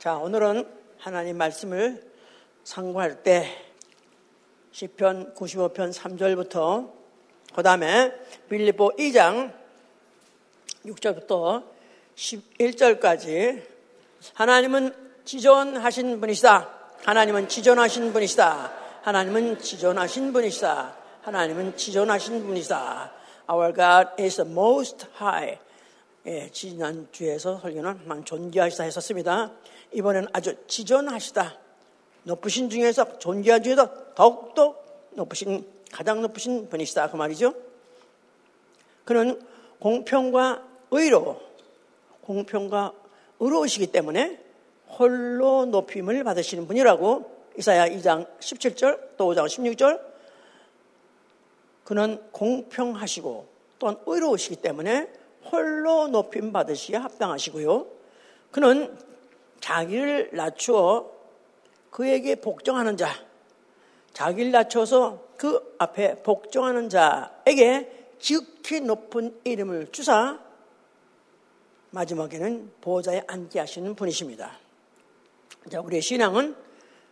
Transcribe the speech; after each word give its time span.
자, 0.00 0.16
오늘은 0.16 0.66
하나님 0.96 1.36
말씀을 1.36 2.02
상고할 2.64 3.22
때 3.22 3.46
시편 4.72 5.34
95편 5.34 5.92
3절부터 5.92 6.90
그 7.54 7.62
다음에 7.62 8.10
빌립보 8.48 8.92
2장 8.96 9.52
6절부터 10.86 11.64
11절까지 12.16 13.62
하나님은 14.32 14.94
지존하신 15.26 16.18
분이시다. 16.18 16.70
하나님은 17.04 17.50
지존하신 17.50 18.14
분이시다. 18.14 18.72
하나님은 19.02 19.58
지존하신 19.58 20.32
분이시다. 20.32 20.96
하나님은 21.20 21.76
지존하신 21.76 22.46
분이시다. 22.46 23.12
Our 23.52 23.74
God 23.74 24.22
is 24.22 24.36
the 24.36 24.50
most 24.50 25.04
high. 25.20 25.58
예, 26.26 26.50
지난주에서 26.50 27.60
설교는 27.60 28.06
만 28.06 28.24
존귀하시다 28.24 28.84
했었습니다. 28.84 29.52
이번에는 29.92 30.28
아주 30.32 30.56
지존하시다. 30.66 31.58
높으신 32.24 32.70
중에서 32.70 33.18
존귀한 33.18 33.62
중에서 33.62 34.14
더욱더 34.14 34.76
높으신, 35.12 35.66
가장 35.90 36.22
높으신 36.22 36.68
분이시다. 36.68 37.10
그 37.10 37.16
말이죠. 37.16 37.54
그는 39.04 39.40
공평과 39.80 40.64
의로, 40.90 41.40
공평과 42.22 42.92
의로우시기 43.40 43.88
때문에 43.88 44.38
홀로 44.98 45.64
높임을 45.66 46.22
받으시는 46.24 46.66
분이라고 46.66 47.40
이사야 47.58 47.88
2장 47.88 48.26
17절 48.38 49.16
또 49.16 49.32
5장 49.32 49.46
16절 49.46 50.00
그는 51.84 52.22
공평하시고 52.32 53.48
또한 53.78 53.96
의로우시기 54.06 54.56
때문에 54.56 55.10
홀로 55.50 56.06
높임 56.08 56.52
받으시기에 56.52 56.98
합당하시고요. 56.98 57.86
그는 58.50 58.96
자기를 59.60 60.30
낮추어 60.32 61.10
그에게 61.90 62.36
복종하는 62.36 62.96
자, 62.96 63.08
자기를 64.12 64.50
낮춰서 64.52 65.28
그 65.36 65.74
앞에 65.78 66.22
복종하는 66.22 66.88
자에게 66.88 68.08
지극히 68.18 68.80
높은 68.80 69.38
이름을 69.44 69.92
주사 69.92 70.38
마지막에는 71.90 72.72
보호자에 72.80 73.22
앉게 73.26 73.58
하시는 73.58 73.94
분이십니다. 73.94 74.58
자, 75.70 75.80
우리의 75.80 76.02
신앙은 76.02 76.54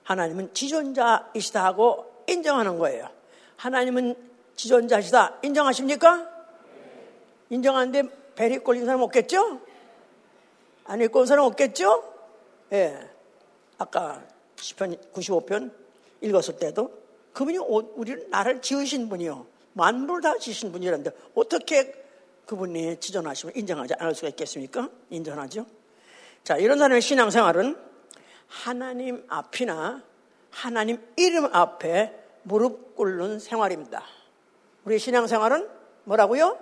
하나님은 0.05 0.55
지존자이시다 0.55 1.65
하고 1.65 2.25
인정하는 2.27 2.79
거예요. 2.79 3.09
하나님은 3.57 4.15
지존자시다 4.57 5.39
인정하십니까? 5.43 6.29
인정하는데 7.51 8.35
배리 8.35 8.59
꼴린 8.59 8.85
사람 8.85 9.03
없겠죠? 9.03 9.61
안 10.85 11.01
읽고 11.01 11.21
온 11.21 11.27
사람 11.27 11.45
없겠죠? 11.45 12.18
예. 12.73 12.77
네. 12.77 13.11
아까 13.79 14.23
10편, 14.57 15.13
95편 15.13 15.73
읽었을 16.21 16.57
때도 16.59 16.93
그분이 17.33 17.59
우리 17.59 18.29
나를 18.29 18.61
지으신 18.61 19.09
분이요. 19.09 19.47
만물을 19.75 20.23
다 20.23 20.37
지으신 20.39 20.73
분이라는데 20.73 21.11
어떻게 21.35 21.95
그분이 22.47 22.99
지존하심을 22.99 23.57
인정하지 23.57 23.95
않을 23.99 24.15
수가 24.15 24.29
있겠습니까? 24.29 24.89
인정하죠. 25.11 25.67
자, 26.43 26.57
이런 26.57 26.79
사람의 26.79 27.01
신앙생활은 27.01 27.77
하나님 28.49 29.25
앞이나 29.29 30.03
하나님 30.51 30.99
이름 31.17 31.45
앞에 31.55 32.15
무릎 32.43 32.97
꿇는 32.97 33.39
생활입니다. 33.39 34.03
우리 34.85 34.99
신앙생활은 34.99 35.69
뭐라고요? 36.05 36.59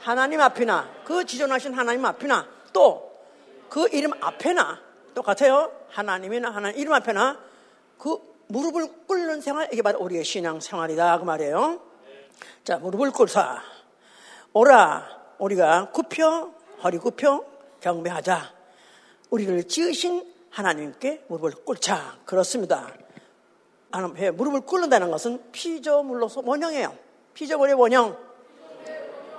하나님 0.00 0.40
앞이나 0.40 0.90
그 1.04 1.24
지존하신 1.24 1.74
하나님 1.74 2.04
앞이나 2.04 2.46
또 2.72 3.10
그 3.70 3.88
이름 3.92 4.12
앞에나 4.20 4.82
똑같아요. 5.14 5.72
하나님이나 5.88 6.50
하나님 6.50 6.80
이름 6.80 6.92
앞에나 6.94 7.38
그 7.98 8.18
무릎을 8.48 9.06
꿇는 9.06 9.40
생활 9.40 9.68
이게 9.72 9.82
바로 9.82 10.00
우리의 10.00 10.24
신앙 10.24 10.60
생활이다 10.60 11.18
그 11.18 11.24
말이에요. 11.24 11.80
자 12.64 12.78
무릎을 12.78 13.10
꿇사 13.10 13.62
오라 14.52 15.06
우리가 15.38 15.90
굽혀 15.92 16.52
허리 16.82 16.98
굽혀 16.98 17.44
경배하자 17.80 18.52
우리를 19.30 19.68
지으신 19.68 20.26
하나님께 20.50 21.24
무릎을 21.28 21.52
꿇자 21.64 22.18
그렇습니다. 22.24 22.92
하나님 23.92 24.36
무릎을 24.36 24.62
꿇는다는 24.62 25.10
것은 25.10 25.50
피조물로서 25.52 26.42
원형이에요. 26.44 26.96
피조물의 27.34 27.74
원형. 27.74 28.16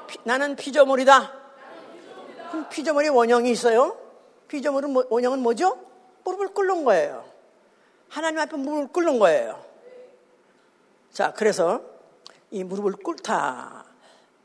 피, 0.07 0.17
나는 0.23 0.55
피조물이다. 0.55 1.33
피조물의 2.69 3.09
원형이 3.09 3.51
있어요. 3.51 4.00
피조물은 4.51 4.89
뭐, 4.89 5.05
원형은 5.09 5.39
뭐죠? 5.39 5.79
무릎을 6.25 6.49
꿇는 6.49 6.83
거예요. 6.83 7.23
하나님 8.09 8.37
앞에 8.39 8.57
무릎을 8.57 8.87
꿇는 8.89 9.17
거예요. 9.17 9.63
자, 11.09 11.31
그래서 11.31 11.81
이 12.51 12.61
무릎을 12.65 12.91
꿇다 12.97 13.85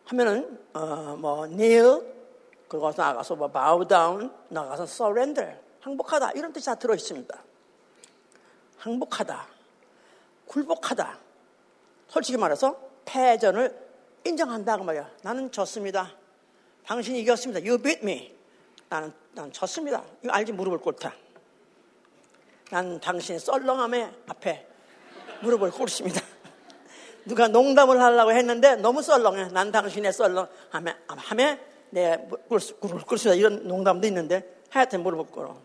하면은 0.04 0.60
어 0.74 1.16
뭐 1.18 1.48
kneel 1.48 2.02
그리고 2.68 2.92
나가서 2.96 3.34
뭐 3.34 3.50
bow 3.50 3.84
down 3.88 4.30
나가서 4.48 4.84
surrender 4.84 5.58
항복하다 5.80 6.32
이런 6.32 6.52
뜻이 6.52 6.66
다 6.66 6.76
들어 6.76 6.94
있습니다. 6.94 7.36
항복하다, 8.78 9.46
굴복하다. 10.46 11.18
솔직히 12.06 12.38
말해서 12.38 12.78
패전을 13.04 13.76
인정한다고 14.22 14.84
말이야. 14.84 15.10
나는 15.22 15.50
졌습니다. 15.50 16.12
당신이 16.86 17.18
이겼습니다. 17.22 17.58
You 17.58 17.82
beat 17.82 18.02
me. 18.02 18.35
나는 18.88 19.12
난 19.32 19.52
졌습니다. 19.52 20.02
이거 20.22 20.32
알지 20.32 20.52
무릎을 20.52 20.78
꿇다. 20.78 21.14
난 22.70 23.00
당신의 23.00 23.40
썰렁함에 23.40 24.12
앞에 24.28 24.66
무릎을 25.42 25.70
꿇습니다. 25.70 26.20
누가 27.26 27.48
농담을 27.48 28.00
하려고 28.00 28.32
했는데 28.32 28.76
너무 28.76 29.02
썰렁해. 29.02 29.48
난 29.48 29.70
당신의 29.70 30.12
썰렁함에, 30.12 30.96
함에 31.08 31.60
내 31.90 32.16
무릎을 32.48 33.02
꿇습니다. 33.06 33.34
이런 33.34 33.66
농담도 33.66 34.06
있는데 34.06 34.60
하여튼 34.70 35.02
무릎을 35.02 35.26
꿇어. 35.26 35.56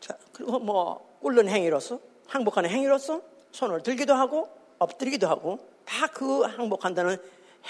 자, 0.00 0.16
그리고 0.32 0.58
뭐 0.58 1.18
꿇는 1.20 1.48
행위로서 1.48 2.00
항복하는 2.26 2.70
행위로서 2.70 3.20
손을 3.52 3.82
들기도 3.82 4.14
하고 4.14 4.48
엎드리기도 4.78 5.28
하고 5.28 5.58
다 5.84 6.06
그 6.06 6.42
항복한다는 6.42 7.16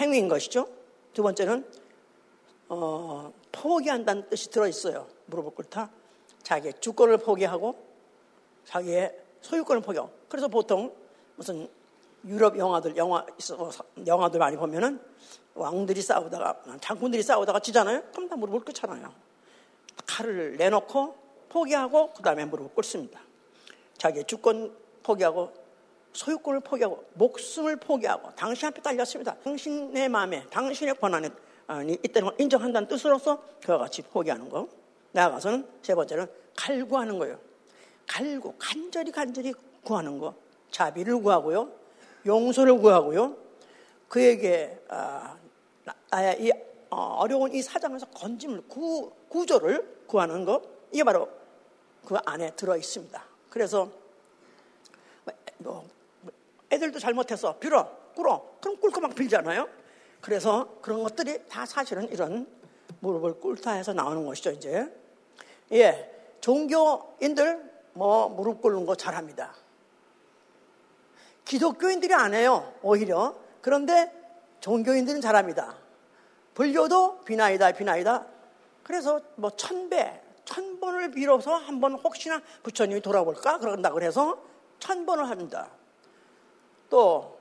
행위인 0.00 0.28
것이죠. 0.28 0.68
두 1.14 1.22
번째는 1.22 1.64
어, 2.72 3.32
포기한다는 3.50 4.28
뜻이 4.28 4.48
들어있어요. 4.48 5.08
무릎을 5.26 5.50
꿇다. 5.56 5.90
자기의 6.44 6.74
주권을 6.80 7.18
포기하고 7.18 7.76
자기의 8.64 9.12
소유권을 9.40 9.82
포기하고. 9.82 10.10
그래서 10.28 10.46
보통 10.46 10.94
무슨 11.34 11.68
유럽 12.24 12.56
영화들, 12.56 12.96
영화, 12.96 13.26
영화들 14.06 14.38
많이 14.38 14.56
보면은 14.56 15.00
왕들이 15.54 16.00
싸우다가, 16.00 16.62
장군들이 16.80 17.24
싸우다가 17.24 17.58
지잖아요? 17.58 18.02
그럼 18.12 18.28
다 18.28 18.36
무릎을 18.36 18.60
꿇잖아요. 18.60 19.12
칼을 20.06 20.56
내놓고 20.56 21.16
포기하고 21.48 22.12
그 22.12 22.22
다음에 22.22 22.44
무릎을 22.44 22.72
꿇습니다. 22.72 23.20
자기의 23.98 24.26
주권 24.26 24.72
포기하고 25.02 25.52
소유권을 26.12 26.60
포기하고 26.60 27.04
목숨을 27.14 27.76
포기하고 27.76 28.32
당신 28.36 28.68
앞에 28.68 28.80
딸렸습니다. 28.80 29.34
당신의 29.42 30.08
마음에 30.08 30.46
당신의 30.50 30.94
권한에 31.00 31.30
있다는 32.02 32.28
걸 32.28 32.40
인정한다는 32.40 32.88
뜻으로서 32.88 33.42
그와 33.64 33.78
같이 33.78 34.02
포기하는 34.02 34.48
거. 34.48 34.68
나아가서는 35.12 35.66
세 35.82 35.94
번째는 35.94 36.26
갈구하는 36.56 37.18
거예요. 37.18 37.38
갈구, 38.06 38.54
간절히 38.58 39.12
간절히 39.12 39.54
구하는 39.84 40.18
거. 40.18 40.34
자비를 40.70 41.20
구하고요. 41.20 41.70
용서를 42.26 42.78
구하고요. 42.78 43.36
그에게 44.08 44.78
아, 44.88 45.36
나의 46.10 46.44
이 46.44 46.50
어, 46.90 47.18
어려운 47.20 47.52
이 47.54 47.62
사장에서 47.62 48.06
건짐을 48.06 48.62
구, 48.68 49.12
구조를 49.28 50.04
구하는 50.06 50.44
거. 50.44 50.60
이게 50.92 51.04
바로 51.04 51.28
그 52.04 52.16
안에 52.24 52.50
들어 52.56 52.76
있습니다. 52.76 53.24
그래서 53.48 53.88
뭐 55.58 55.84
애들도 56.72 56.98
잘못해서 56.98 57.56
빌어, 57.58 57.88
꿇어. 58.14 58.56
그럼 58.60 58.76
꿇고 58.80 59.00
막 59.00 59.14
빌잖아요. 59.14 59.68
그래서 60.20 60.76
그런 60.82 61.02
것들이 61.02 61.46
다 61.48 61.64
사실은 61.66 62.08
이런 62.10 62.46
무릎을 63.00 63.40
꿇다 63.40 63.72
해서 63.72 63.92
나오는 63.92 64.24
것이죠, 64.26 64.50
이제. 64.50 64.92
예. 65.72 66.10
종교인들 66.40 67.70
뭐 67.92 68.28
무릎 68.28 68.62
꿇는 68.62 68.86
거 68.86 68.94
잘합니다. 68.94 69.54
기독교인들이 71.44 72.14
안 72.14 72.34
해요, 72.34 72.72
오히려. 72.82 73.34
그런데 73.60 74.12
종교인들은 74.60 75.20
잘합니다. 75.20 75.76
불교도 76.54 77.22
비나이다, 77.24 77.72
비나이다. 77.72 78.26
그래서 78.82 79.20
뭐 79.36 79.50
천배, 79.50 80.20
천 80.44 80.80
번을 80.80 81.10
빌어서 81.10 81.54
한번 81.54 81.94
혹시나 81.94 82.40
부처님이 82.62 83.00
돌아볼까? 83.00 83.58
그런다 83.58 83.90
그래서 83.92 84.42
천 84.78 85.06
번을 85.06 85.28
합니다. 85.28 85.70
또, 86.88 87.39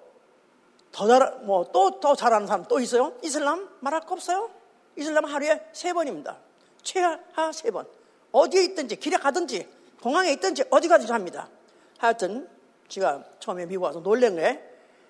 더 0.92 1.08
잘, 1.08 1.40
뭐, 1.44 1.70
또, 1.72 2.00
더 2.00 2.16
잘하는 2.16 2.48
사람 2.48 2.66
또 2.66 2.80
있어요? 2.80 3.14
이슬람? 3.24 3.70
말할 3.80 4.02
거 4.02 4.14
없어요? 4.14 4.50
이슬람 4.96 5.26
하루에 5.26 5.62
세 5.72 5.94
번입니다. 5.94 6.38
최하 6.82 7.52
세 7.54 7.72
번. 7.72 7.88
어디에 8.32 8.64
있든지, 8.64 8.96
길에 8.98 9.18
가든지, 9.18 9.68
공항에 10.02 10.32
있든지 10.34 10.64
어디 10.70 10.88
가든지 10.88 11.12
합니다. 11.12 11.50
하여튼 11.98 12.48
제가 12.88 13.24
처음에 13.40 13.66
미국 13.66 13.84
와서 13.84 14.02
놀란 14.02 14.36
게 14.36 14.62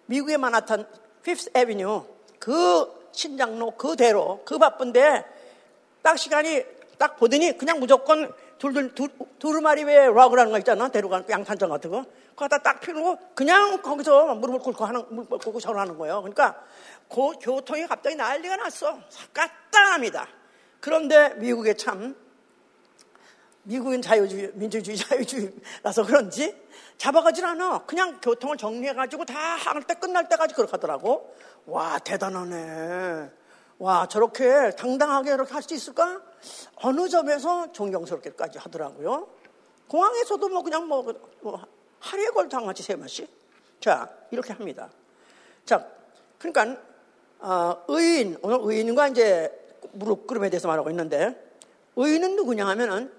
미국의 0.07 0.37
마나탄 0.37 0.87
피프스 1.23 1.51
에비뉴 1.53 2.03
그 2.39 3.09
신장로 3.11 3.71
그 3.71 3.95
대로 3.95 4.41
그 4.45 4.57
바쁜데 4.57 5.23
딱 6.01 6.17
시간이 6.17 6.63
딱 6.97 7.17
보더니 7.17 7.57
그냥 7.57 7.79
무조건 7.79 8.31
둘둘 8.57 8.95
두, 8.95 9.07
두루마리 9.37 9.83
왜 9.83 10.07
락이라는 10.07 10.51
거 10.51 10.57
있잖아 10.57 10.89
데려가는 10.89 11.29
양탄장 11.29 11.69
같은 11.69 11.91
거 11.91 12.05
그거 12.39 12.47
다딱 12.47 12.79
피우고 12.79 13.17
그냥 13.35 13.81
거기서 13.81 14.35
무릎을 14.35 14.61
꿇고 14.61 14.85
하는 14.85 15.03
무릎을 15.09 15.39
꿇고 15.39 15.59
전화하는 15.59 15.97
거예요. 15.97 16.21
그러니까 16.21 16.63
그 17.09 17.33
교통이 17.41 17.85
갑자기 17.85 18.15
난리가 18.15 18.55
났어. 18.55 18.97
까딱합니다. 19.33 20.25
그런데 20.79 21.33
미국에 21.35 21.73
참 21.73 22.15
미국인 23.63 24.01
자유주의, 24.01 24.51
민주주의 24.53 24.95
자유주의라서 24.95 26.05
그런지 26.05 26.55
잡아가질 26.97 27.43
않아. 27.45 27.79
그냥 27.85 28.21
교통을 28.21 28.55
정리해가지고 28.55 29.25
다 29.25 29.57
할 29.57 29.83
때 29.83 29.95
끝날 29.95 30.29
때까지 30.29 30.55
그렇게 30.55 30.71
하더라고. 30.71 31.35
와, 31.65 31.99
대단하네. 31.99 33.31
와, 33.79 34.07
저렇게 34.07 34.69
당당하게 34.77 35.33
이렇게 35.33 35.51
할 35.53 35.61
수 35.61 35.73
있을까? 35.73 36.21
어느 36.75 37.09
점에서 37.09 37.69
존경스럽게까지 37.73 38.59
하더라고요. 38.59 39.27
공항에서도 39.89 40.47
뭐 40.47 40.63
그냥 40.63 40.87
뭐, 40.87 41.03
뭐 41.41 41.65
하루에 41.99 42.27
걸당하지 42.27 42.83
세 42.83 42.95
번씩. 42.95 43.29
자, 43.79 44.09
이렇게 44.31 44.53
합니다. 44.53 44.89
자, 45.65 45.85
그러니까, 46.37 46.81
어, 47.39 47.83
의인, 47.87 48.37
오늘 48.41 48.59
의인과 48.61 49.09
이제 49.09 49.51
무릎 49.91 50.27
꿇음에 50.27 50.49
대해서 50.49 50.67
말하고 50.67 50.89
있는데, 50.89 51.35
의인은 51.95 52.35
누구냐 52.35 52.67
하면은 52.67 53.11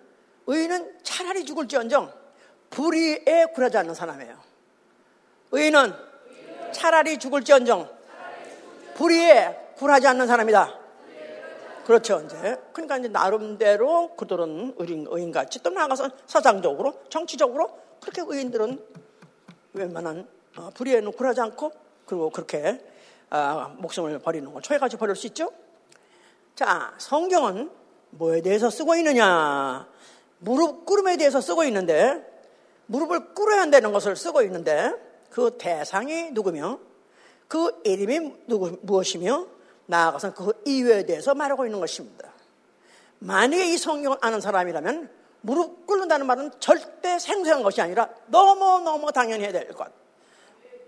의인은 0.47 0.99
차라리 1.03 1.45
죽을지언정 1.45 2.13
불의에 2.71 3.47
굴하지 3.55 3.79
않는 3.79 3.95
사람이에요. 3.95 4.37
의인은 5.53 5.95
차라리 6.73 7.19
죽을지언정 7.19 7.89
불의에 8.95 9.75
굴하지 9.77 10.07
않는 10.09 10.27
사람이다. 10.27 10.79
그렇죠, 11.85 12.23
이제. 12.25 12.57
그러니까 12.73 12.99
이제 12.99 13.09
나름대로 13.09 14.15
그들은 14.17 14.75
의인, 14.79 15.07
의인같이 15.11 15.63
또 15.63 15.71
나가서 15.71 16.11
사상적으로, 16.27 16.95
정치적으로 17.09 17.77
그렇게 18.01 18.23
의인들은 18.27 18.85
웬만한 19.75 20.29
어, 20.57 20.71
불의에는 20.75 21.13
굴하지 21.13 21.41
않고 21.41 21.73
그리고 22.07 22.31
그렇게 22.31 22.85
어, 23.31 23.75
목숨을 23.79 24.19
버리는 24.19 24.53
걸 24.53 24.63
초해가지고 24.63 24.99
버릴 24.99 25.15
수 25.15 25.27
있죠. 25.29 25.53
자, 26.55 26.93
성경은 26.99 27.71
뭐에 28.11 28.43
대해서 28.43 28.71
쓰고 28.71 28.97
있느냐? 28.97 29.89
무릎 30.39 30.85
꿇음에 30.85 31.17
대해서 31.17 31.41
쓰고 31.41 31.65
있는데 31.65 32.27
무릎을 32.87 33.35
꿇어야 33.35 33.61
한다는 33.61 33.93
것을 33.93 34.17
쓰고 34.17 34.43
있는데 34.43 34.93
그 35.31 35.57
대상이 35.59 36.33
누구며 36.33 36.81
그 37.47 37.81
이름이 37.85 38.47
누구, 38.49 38.77
무엇이며 38.83 39.47
나아가서 39.87 40.35
그 40.35 40.53
이유에 40.65 41.05
대해서 41.07 41.35
말하고 41.35 41.67
있는 41.67 41.79
것입니다. 41.79 42.33
만약에 43.21 43.73
이 43.73 43.77
성경을 43.77 44.19
아는 44.21 44.41
사람이라면 44.41 45.20
무릎 45.43 45.87
꿇는다는 45.87 46.27
말은 46.27 46.51
절대 46.61 47.19
생소한 47.19 47.63
것이 47.63 47.81
아니라 47.81 48.09
너무너무 48.27 49.11
당연히 49.13 49.45
해야 49.45 49.53
될 49.53 49.69
것. 49.69 49.91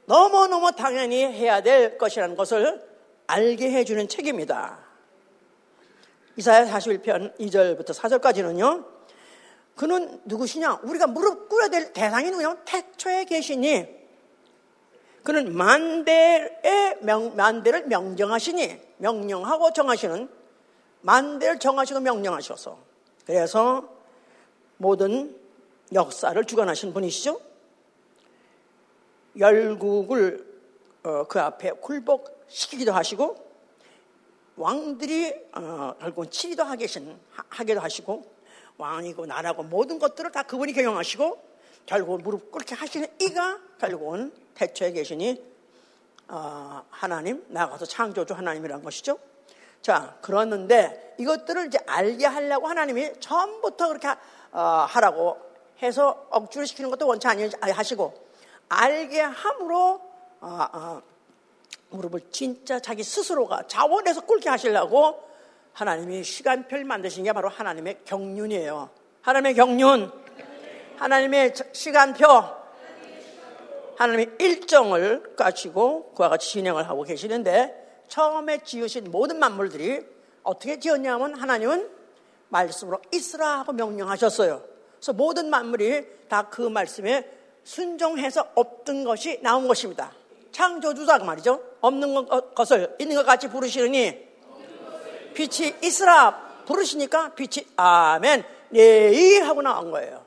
너무너무 0.04 0.72
당연히 0.72 1.24
해야 1.24 1.62
될 1.62 1.96
것이라는 1.96 2.36
것을 2.36 2.82
알게 3.26 3.70
해주는 3.70 4.08
책입니다. 4.08 4.78
이사야 6.36 6.66
41편 6.66 7.38
2절부터 7.38 7.94
4절까지는요, 7.94 8.86
그는 9.76 10.20
누구시냐? 10.24 10.80
우리가 10.82 11.06
무릎 11.06 11.48
꿇어야 11.48 11.68
될 11.68 11.92
대상이 11.92 12.30
누구냐? 12.30 12.56
태초에 12.64 13.24
계시니 13.24 14.02
그는 15.22 15.54
만대의 15.54 16.98
명, 17.00 17.36
만대를 17.36 17.86
명정하시니 17.86 18.80
명령하고 18.98 19.72
정하시는 19.72 20.28
만대를 21.00 21.58
정하시고 21.58 22.00
명령하셔서 22.00 22.78
그래서 23.24 23.88
모든 24.82 25.32
역사를 25.94 26.44
주관하신 26.44 26.92
분이시죠. 26.92 27.40
열국을 29.38 30.44
어, 31.04 31.24
그 31.28 31.40
앞에 31.40 31.70
굴복시키기도 31.80 32.92
하시고 32.92 33.36
왕들이 34.56 35.32
어, 35.52 35.94
결국은 36.00 36.30
치리도 36.30 36.64
하계신, 36.64 37.16
하시고 37.48 38.24
왕이고 38.76 39.26
나라고 39.26 39.62
모든 39.62 40.00
것들을 40.00 40.32
다 40.32 40.42
그분이 40.42 40.72
경영하시고 40.72 41.40
결국 41.86 42.20
무릎 42.20 42.50
꿇게 42.50 42.74
하시는 42.74 43.06
이가 43.20 43.60
결국은 43.78 44.32
태초에 44.54 44.90
계시니 44.90 45.40
어, 46.26 46.82
하나님 46.90 47.44
나가서 47.48 47.86
창조주 47.86 48.34
하나님이란 48.34 48.82
것이죠. 48.82 49.16
자 49.80 50.16
그러는데 50.22 51.14
이것들을 51.20 51.68
이제 51.68 51.78
알게 51.86 52.26
하려고 52.26 52.66
하나님이 52.66 53.20
처음부터 53.20 53.88
그렇게 53.88 54.08
어, 54.08 54.16
하라고 54.52 55.38
해서 55.82 56.26
억지로 56.30 56.64
시키는 56.64 56.90
것도 56.90 57.06
원치 57.06 57.26
아니 57.26 57.50
하시고 57.60 58.14
알게 58.68 59.20
함으로 59.20 60.00
어, 60.40 60.68
어, 60.72 61.02
무릎을 61.90 62.20
진짜 62.30 62.80
자기 62.80 63.02
스스로가 63.02 63.66
자원해서 63.66 64.22
꿇게 64.22 64.48
하시려고 64.48 65.22
하나님이 65.72 66.24
시간표를 66.24 66.84
만드신 66.84 67.24
게 67.24 67.32
바로 67.32 67.48
하나님의 67.48 68.00
경륜이에요. 68.04 68.90
하나님의 69.22 69.54
경륜, 69.54 70.12
하나님의 70.96 71.54
시간표, 71.72 72.26
하나님의 73.96 74.36
일정을 74.38 75.36
가지고 75.36 76.12
그와 76.14 76.28
같이 76.28 76.50
진행을 76.50 76.88
하고 76.88 77.02
계시는데 77.04 78.04
처음에 78.08 78.58
지으신 78.64 79.10
모든 79.10 79.38
만물들이 79.38 80.04
어떻게 80.42 80.78
지었냐면 80.78 81.34
하나님은 81.34 82.01
말씀으로 82.52 83.00
있으라 83.12 83.60
하고 83.60 83.72
명령하셨어요. 83.72 84.62
그래서 84.96 85.12
모든 85.12 85.50
만물이 85.50 86.28
다 86.28 86.48
그 86.50 86.62
말씀에 86.62 87.28
순종해서 87.64 88.48
없던 88.54 89.04
것이 89.04 89.40
나온 89.42 89.68
것입니다. 89.68 90.12
창조주자가 90.50 91.24
말이죠. 91.24 91.60
없는 91.80 92.26
것을 92.54 92.94
있는 92.98 93.16
것 93.16 93.24
같이 93.24 93.48
부르시느니 93.48 94.28
빛이 95.34 95.74
있으라 95.82 96.62
부르시니까 96.66 97.34
빛이 97.34 97.66
아멘 97.76 98.44
네이 98.70 99.38
하고 99.40 99.62
나온 99.62 99.90
거예요. 99.90 100.24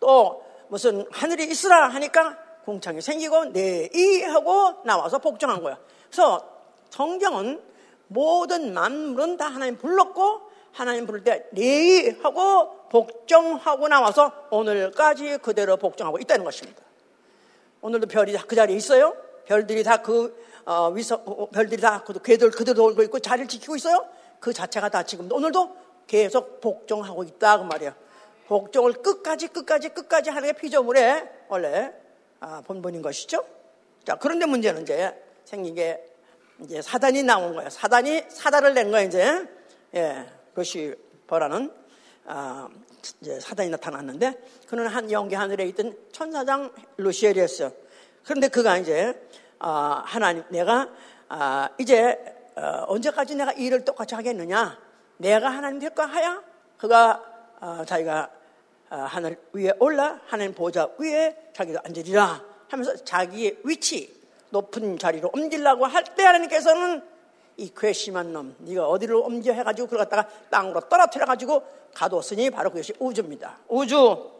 또 0.00 0.44
무슨 0.68 1.06
하늘이 1.10 1.44
있으라 1.44 1.88
하니까 1.88 2.36
공창이 2.64 3.00
생기고 3.00 3.46
네이 3.46 4.22
하고 4.24 4.82
나와서 4.84 5.18
복종한 5.18 5.62
거예요. 5.62 5.78
그래서 6.10 6.48
성경은 6.90 7.60
모든 8.08 8.74
만물은 8.74 9.36
다 9.36 9.46
하나님 9.46 9.76
불렀고 9.76 10.47
하나님 10.78 11.06
부를 11.06 11.24
때 11.24 11.44
네이 11.50 12.20
하고 12.22 12.86
복종하고 12.88 13.88
나와서 13.88 14.32
오늘까지 14.50 15.38
그대로 15.38 15.76
복종하고 15.76 16.20
있다는 16.20 16.44
것입니다. 16.44 16.80
오늘도 17.80 18.06
별이 18.06 18.32
그 18.46 18.54
자리에 18.54 18.76
있어요. 18.76 19.16
별들이 19.46 19.82
다그 19.82 20.40
어, 20.66 20.90
위서 20.90 21.20
어, 21.26 21.48
별들이 21.50 21.80
다 21.80 22.04
그 22.06 22.22
궤들 22.22 22.52
그대로 22.52 22.76
돌고 22.76 23.02
있고 23.02 23.18
자리를 23.18 23.48
지키고 23.48 23.74
있어요. 23.74 24.06
그 24.38 24.52
자체가 24.52 24.88
다 24.88 25.02
지금 25.02 25.28
오늘도 25.32 25.76
계속 26.06 26.60
복종하고 26.60 27.24
있다 27.24 27.58
그 27.58 27.64
말이에요. 27.64 27.92
복종을 28.46 28.92
끝까지 28.92 29.48
끝까지 29.48 29.88
끝까지 29.88 30.30
하는 30.30 30.48
게 30.48 30.52
피조물의 30.52 31.28
원래 31.48 31.92
아, 32.38 32.62
본분인 32.64 33.02
것이죠. 33.02 33.44
자 34.04 34.14
그런데 34.14 34.46
문제는 34.46 34.82
이제 34.82 35.12
생긴 35.44 35.74
게 35.74 36.00
이제 36.62 36.80
사단이 36.80 37.24
나온 37.24 37.56
거예요. 37.56 37.68
사단이 37.68 38.26
사단을 38.28 38.74
낸 38.74 38.92
거예요 38.92 39.08
이제 39.08 39.44
예 39.96 40.37
루시퍼라는 40.58 41.72
아, 42.26 42.68
이제 43.20 43.40
사단이 43.40 43.70
나타났는데 43.70 44.34
그는 44.66 44.86
한 44.86 45.10
영계 45.10 45.36
하늘에 45.36 45.64
있던 45.68 45.96
천사장 46.12 46.72
루시엘이었어요. 46.96 47.72
그런데 48.24 48.48
그가 48.48 48.76
이제 48.78 49.14
아, 49.58 50.02
하나님 50.04 50.44
내가 50.50 50.88
아, 51.28 51.68
이제 51.78 52.18
어, 52.56 52.84
언제까지 52.88 53.36
내가 53.36 53.52
일을 53.52 53.84
똑같이 53.84 54.14
하겠느냐? 54.14 54.78
내가 55.18 55.48
하나님 55.48 55.78
될까 55.78 56.06
하야? 56.06 56.42
그가 56.76 57.22
어, 57.60 57.84
자기가 57.86 58.30
어, 58.90 58.96
하늘 58.96 59.40
위에 59.52 59.72
올라 59.78 60.20
하나님 60.26 60.54
보좌 60.54 60.88
위에 60.98 61.50
자기가 61.54 61.80
앉으리라 61.84 62.42
하면서 62.68 62.96
자기의 63.04 63.58
위치 63.64 64.18
높은 64.50 64.98
자리로 64.98 65.30
옮기려고 65.32 65.86
할 65.86 66.04
때 66.04 66.24
하나님께서는 66.24 67.02
이 67.58 67.72
괘씸한 67.74 68.32
놈 68.32 68.54
네가 68.58 68.88
어디로 68.88 69.20
옮겨 69.22 69.52
해가지고 69.52 69.88
그걸 69.88 70.06
갖다가 70.06 70.28
땅으로 70.48 70.80
떨어뜨려가지고 70.88 71.62
가뒀으니 71.92 72.50
바로 72.50 72.70
그것이 72.70 72.94
우주입니다. 73.00 73.58
우주. 73.68 74.30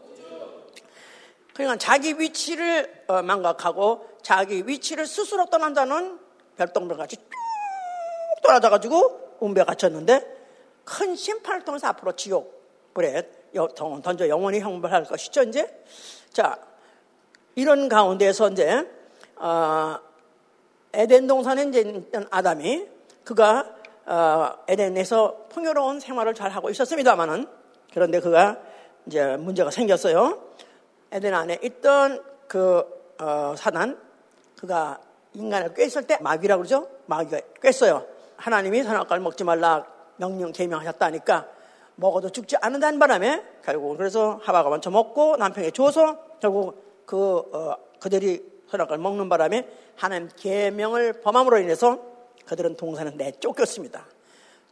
그러니까 1.52 1.76
자기 1.76 2.14
위치를 2.16 3.04
어, 3.08 3.20
망각하고 3.20 4.06
자기 4.22 4.62
위치를 4.64 5.06
스스로 5.06 5.46
떠난 5.46 5.74
자는 5.74 6.20
별똥별같이 6.56 7.16
떨어져가지고 8.44 9.38
운배 9.40 9.64
갇혔는데 9.64 10.38
큰 10.84 11.16
심판을 11.16 11.64
통해서 11.64 11.88
앞으로 11.88 12.12
지옥 12.12 12.92
불에 12.94 13.28
던져 14.02 14.28
영원히 14.28 14.60
형벌할 14.60 15.04
것이죠, 15.04 15.42
이제. 15.42 15.84
자, 16.32 16.56
이런 17.56 17.88
가운데서 17.88 18.50
이제, 18.50 18.88
어, 19.36 19.98
에덴 20.92 21.26
동산에 21.26 21.64
이제 21.64 21.80
있던 21.80 22.28
아담이 22.30 22.97
그가 23.28 23.66
어, 24.06 24.54
에덴에서 24.68 25.48
풍요로운 25.50 26.00
생활을 26.00 26.32
잘 26.32 26.50
하고 26.50 26.70
있었습니다만은 26.70 27.46
그런데 27.92 28.20
그가 28.20 28.56
이제 29.04 29.36
문제가 29.36 29.70
생겼어요. 29.70 30.42
에덴 31.12 31.34
안에 31.34 31.58
있던 31.62 32.24
그 32.46 32.86
어, 33.20 33.54
사단 33.54 34.00
그가 34.58 34.98
인간을 35.34 35.74
꿰었을 35.74 36.06
때 36.06 36.16
마귀라고 36.22 36.62
그러죠. 36.62 36.88
마귀가 37.04 37.40
꿰어요. 37.60 38.06
하나님이 38.38 38.82
선악과를 38.82 39.22
먹지 39.22 39.44
말라 39.44 39.84
명령 40.16 40.50
계명하셨다니까 40.52 41.46
먹어도 41.96 42.30
죽지 42.30 42.56
않는다는 42.62 42.98
바람에 42.98 43.44
결국 43.62 43.98
그래서 43.98 44.40
하바가 44.42 44.70
먼저 44.70 44.90
먹고 44.90 45.36
남편에게 45.36 45.72
줘서 45.72 46.16
결국 46.40 47.04
그 47.04 47.42
어, 47.52 47.76
그들이 48.00 48.42
선악과를 48.70 49.02
먹는 49.02 49.28
바람에 49.28 49.68
하나님 49.96 50.30
계명을 50.34 51.20
범함으로 51.20 51.58
인해서 51.58 52.16
그들은 52.48 52.76
동산에 52.76 53.10
내쫓겼습니다. 53.10 54.06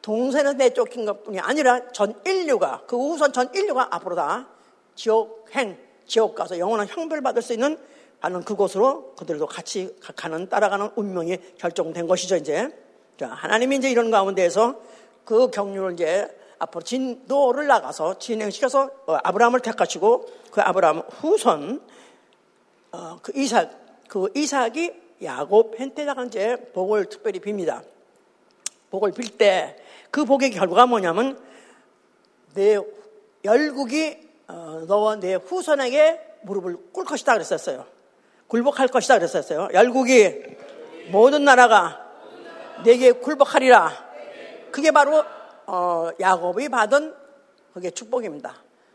동산에 0.00 0.54
내쫓긴 0.54 1.04
것뿐이 1.04 1.38
아니라 1.40 1.92
전 1.92 2.14
인류가 2.24 2.82
그 2.86 2.96
우선 2.96 3.32
전 3.32 3.52
인류가 3.54 3.88
앞으로 3.90 4.14
다 4.14 4.48
지옥행 4.94 5.78
지옥 6.06 6.34
가서 6.34 6.58
영원한 6.58 6.86
형벌 6.86 7.20
받을 7.20 7.42
수 7.42 7.52
있는 7.52 7.78
하는 8.20 8.42
그곳으로 8.42 9.14
그들도 9.16 9.46
같이 9.46 9.94
가는 10.16 10.48
따라가는 10.48 10.90
운명이 10.96 11.38
결정된 11.58 12.06
것이죠 12.06 12.36
이제 12.36 12.70
자 13.18 13.28
하나님이 13.28 13.76
이제 13.76 13.90
이런 13.90 14.10
가운데에서 14.10 14.80
그 15.24 15.50
경륜을 15.50 15.94
이제 15.94 16.28
앞으로 16.58 16.82
진도를 16.82 17.66
나가서 17.66 18.18
진행시켜서 18.18 18.90
어, 19.06 19.18
아브라함을 19.22 19.60
택하시고 19.60 20.26
그 20.50 20.60
아브라함 20.62 21.02
후손 21.20 21.82
어, 22.92 23.18
그 23.20 23.32
이삭 23.34 23.70
그 24.08 24.30
이삭이 24.34 25.05
야곱 25.22 25.80
헨테다가 25.80 26.24
이제 26.24 26.56
복을 26.72 27.06
특별히 27.06 27.40
빕니다. 27.40 27.82
복을 28.90 29.12
빌 29.12 29.36
때 29.36 29.76
그 30.10 30.24
복의 30.24 30.50
결과가 30.50 30.86
뭐냐면 30.86 31.38
내 32.54 32.78
열국이 33.44 34.16
어, 34.48 34.84
너와 34.86 35.16
내 35.16 35.34
후손에게 35.34 36.38
무릎을 36.42 36.76
꿇을 36.92 37.06
것이다 37.06 37.34
그랬었어요. 37.34 37.84
굴복할 38.48 38.88
것이다 38.88 39.18
그랬었어요. 39.18 39.68
열국이 39.74 40.42
모든 41.10 41.44
나라가 41.44 42.00
내게 42.84 43.12
굴복하리라. 43.12 43.92
그게 44.70 44.90
바로 44.90 45.22
어, 45.66 46.10
야곱이 46.18 46.68
받은 46.70 47.14
그게 47.74 47.90
축복입니다. 47.90 48.54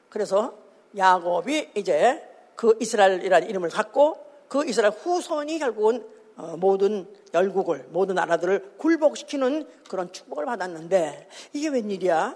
그래서 0.10 0.56
야곱이 0.98 1.72
이제 1.76 2.28
그 2.56 2.78
이스라엘이라는 2.80 3.48
이름을 3.50 3.70
갖고 3.70 4.18
그 4.52 4.66
이스라엘 4.66 4.94
후손이 4.94 5.60
결국은 5.60 6.06
어, 6.36 6.58
모든 6.58 7.08
열국을 7.34 7.88
모든 7.92 8.16
나라들을 8.16 8.74
굴복시키는 8.80 9.66
그런 9.90 10.12
축복을 10.12 10.44
받았는데 10.44 11.30
이게 11.54 11.70
웬일이야? 11.70 12.36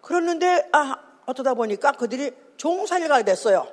그랬는데 0.00 0.70
아 0.72 0.96
어쩌다 1.26 1.52
보니까 1.52 1.92
그들이 1.92 2.32
종살이가 2.56 3.20
됐어요. 3.24 3.68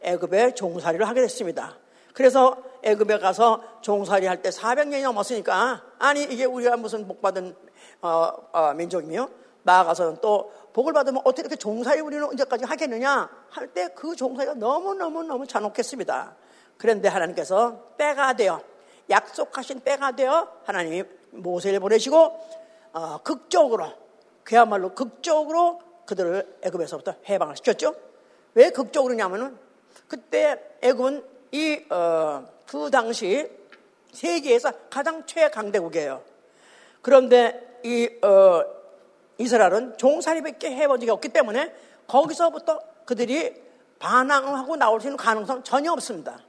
애굽에 0.00 0.54
종살이를 0.56 1.06
하게 1.06 1.20
됐습니다. 1.20 1.78
그래서 2.12 2.56
애굽에 2.82 3.18
가서 3.20 3.62
종살이 3.82 4.26
할 4.26 4.42
때 4.42 4.50
400년이 4.50 5.04
넘었으니까 5.04 5.84
아니 6.00 6.24
이게 6.24 6.44
우리가 6.44 6.76
무슨 6.76 7.06
복 7.06 7.22
받은 7.22 7.54
어, 8.02 8.32
어, 8.52 8.74
민족이며 8.74 9.28
나아가서는 9.62 10.16
또 10.20 10.52
복을 10.72 10.92
받으면 10.92 11.22
어떻게 11.24 11.42
이렇게 11.42 11.54
종살이 11.54 12.00
우리는 12.00 12.24
언제까지 12.24 12.64
하겠느냐 12.64 13.30
할 13.50 13.68
때 13.68 13.86
그 13.94 14.16
종살이가 14.16 14.54
너무너무너무 14.54 15.46
잔혹했습니다. 15.46 16.47
그런데 16.78 17.08
하나님께서 17.08 17.94
때가 17.98 18.34
되어 18.34 18.62
약속하신 19.10 19.80
때가 19.80 20.12
되어 20.12 20.48
하나님이 20.64 21.04
모세를 21.32 21.80
보내시고 21.80 22.16
어, 22.92 23.18
극적으로 23.22 23.92
그야말로 24.44 24.94
극적으로 24.94 25.80
그들을 26.06 26.58
애굽에서부터 26.62 27.16
해방을 27.28 27.56
시켰죠. 27.56 27.94
왜 28.54 28.70
극적으로냐면은 28.70 29.58
그때 30.06 30.58
애굽은 30.80 31.24
이, 31.52 31.84
어, 31.90 32.46
그 32.66 32.90
당시 32.90 33.50
세계에서 34.12 34.72
가장 34.90 35.26
최강대국이에요. 35.26 36.22
그런데 37.02 37.78
이, 37.84 38.08
어, 38.22 38.64
이스라엘은 39.38 39.98
종살이밖에 39.98 40.70
해본 40.70 41.00
적이 41.00 41.10
없기 41.10 41.28
때문에 41.28 41.74
거기서부터 42.06 42.80
그들이 43.04 43.54
반항하고 43.98 44.76
나올 44.76 45.00
수 45.00 45.08
있는 45.08 45.16
가능성 45.16 45.62
전혀 45.62 45.92
없습니다. 45.92 46.40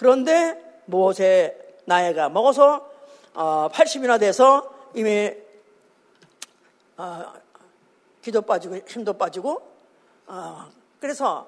그런데 0.00 0.58
모세 0.86 1.54
나이가 1.84 2.30
먹어서 2.30 2.90
어, 3.34 3.68
80이나 3.70 4.18
돼서 4.18 4.74
이미 4.94 5.30
어, 6.96 7.32
기도 8.22 8.40
빠지고 8.40 8.78
힘도 8.88 9.12
빠지고 9.12 9.60
어, 10.26 10.70
그래서 11.00 11.46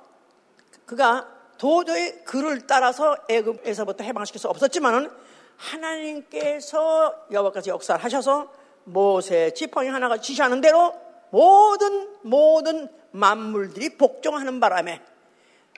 그가 0.85 1.27
도저히 1.57 2.23
그를 2.25 2.67
따라서 2.67 3.17
애굽에서부터 3.31 4.05
해방시킬 4.05 4.39
수 4.39 4.49
없었지만은 4.49 5.11
하나님께서 5.57 7.29
여호와께서 7.31 7.71
역사를 7.71 8.05
하셔서 8.05 8.53
모세 8.85 9.55
지팡이 9.55 9.89
하나가 9.89 10.19
지시하는 10.19 10.61
대로 10.61 10.93
모든 11.31 12.19
모든 12.21 12.91
만물들이 13.13 13.97
복종하는 13.97 14.61
바람에 14.61 15.01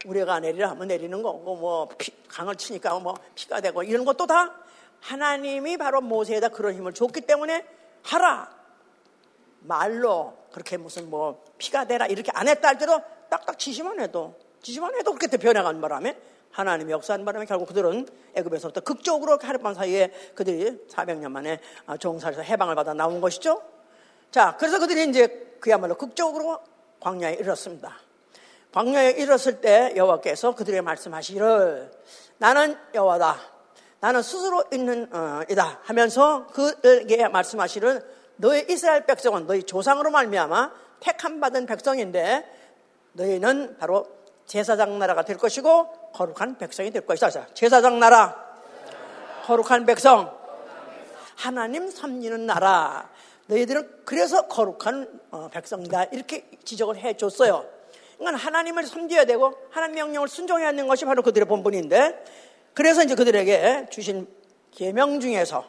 우리가 0.06 0.40
내리라 0.40 0.70
하면 0.70 0.88
내리는 0.88 1.22
거고 1.22 1.56
뭐 1.56 1.88
피, 1.98 2.12
강을 2.28 2.56
치니까 2.56 2.98
뭐 2.98 3.14
피가 3.34 3.60
되고 3.60 3.82
이런 3.82 4.04
것도 4.04 4.26
다 4.26 4.54
하나님이 5.00 5.76
바로 5.76 6.00
모세에다 6.00 6.48
그런 6.48 6.74
힘을 6.74 6.92
줬기 6.92 7.22
때문에 7.22 7.66
하라 8.02 8.50
말로 9.60 10.36
그렇게 10.52 10.76
무슨 10.76 11.08
뭐 11.08 11.44
피가 11.58 11.86
되라 11.86 12.06
이렇게 12.06 12.30
안 12.34 12.48
했다 12.48 12.68
할 12.68 12.78
때도 12.78 13.00
딱딱 13.30 13.58
지시만 13.58 14.00
해도 14.00 14.34
지시만 14.62 14.94
해도 14.94 15.12
그렇게 15.14 15.36
변해간 15.36 15.80
바람에 15.80 16.16
하나님이 16.50 16.92
역사한 16.92 17.24
바람에 17.24 17.46
결국 17.46 17.66
그들은 17.66 18.06
애굽에서부터 18.34 18.82
극적으로 18.82 19.38
하룻밤 19.42 19.74
사이에 19.74 20.12
그들이 20.34 20.86
400년 20.88 21.30
만에 21.30 21.58
종살에서 21.98 22.42
해방을 22.42 22.76
받아 22.76 22.94
나온 22.94 23.20
것이죠. 23.20 23.60
자, 24.30 24.56
그래서 24.56 24.78
그들이 24.78 25.08
이제 25.08 25.56
그야말로 25.58 25.96
극적으로 25.96 26.60
광야에 27.00 27.34
이르렀습니다. 27.34 27.98
광야에 28.74 29.10
이르렀을 29.12 29.60
때 29.60 29.92
여호와께서 29.94 30.56
그들에게 30.56 30.80
말씀하시기를 30.80 31.92
나는 32.38 32.76
여호와다. 32.92 33.36
나는 34.00 34.20
스스로 34.20 34.64
있는 34.72 35.08
어, 35.14 35.42
이다 35.48 35.78
하면서 35.84 36.48
그에게 36.48 37.28
말씀하시는 37.28 38.00
너희 38.34 38.66
이스라엘 38.68 39.06
백성은 39.06 39.46
너희 39.46 39.62
조상으로 39.62 40.10
말미암아 40.10 40.72
택함 40.98 41.38
받은 41.38 41.66
백성인데 41.66 42.44
너희는 43.12 43.76
바로 43.78 44.08
제사장 44.44 44.98
나라가 44.98 45.24
될 45.24 45.38
것이고 45.38 46.10
거룩한 46.12 46.58
백성이 46.58 46.90
될 46.90 47.06
것이다. 47.06 47.54
제사장 47.54 48.00
나라, 48.00 48.44
거룩한 49.44 49.86
백성, 49.86 50.36
하나님 51.36 51.88
섬기는 51.88 52.44
나라. 52.44 53.08
너희들은 53.46 54.00
그래서 54.04 54.48
거룩한 54.48 55.20
어, 55.30 55.48
백성이다. 55.52 56.06
이렇게 56.06 56.50
지적을 56.64 56.96
해 56.96 57.16
줬어요. 57.16 57.73
그러니까 58.24 58.46
하나님을 58.46 58.84
섬겨야 58.84 59.24
되고 59.24 59.54
하나님 59.70 59.96
명령을 59.96 60.28
순종해야 60.28 60.68
하는 60.68 60.88
것이 60.88 61.04
바로 61.04 61.22
그들의 61.22 61.46
본분인데 61.46 62.24
그래서 62.74 63.02
이제 63.02 63.14
그들에게 63.14 63.86
주신 63.90 64.26
계명 64.72 65.20
중에서 65.20 65.64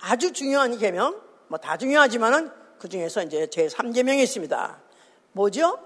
아주 0.00 0.32
중요한 0.32 0.78
계명, 0.78 1.20
뭐 1.48 1.58
다 1.58 1.76
중요하지만은 1.76 2.50
그 2.78 2.88
중에서 2.88 3.22
이제 3.22 3.46
제 3.48 3.66
3계명이 3.66 4.20
있습니다. 4.20 4.78
뭐죠? 5.32 5.78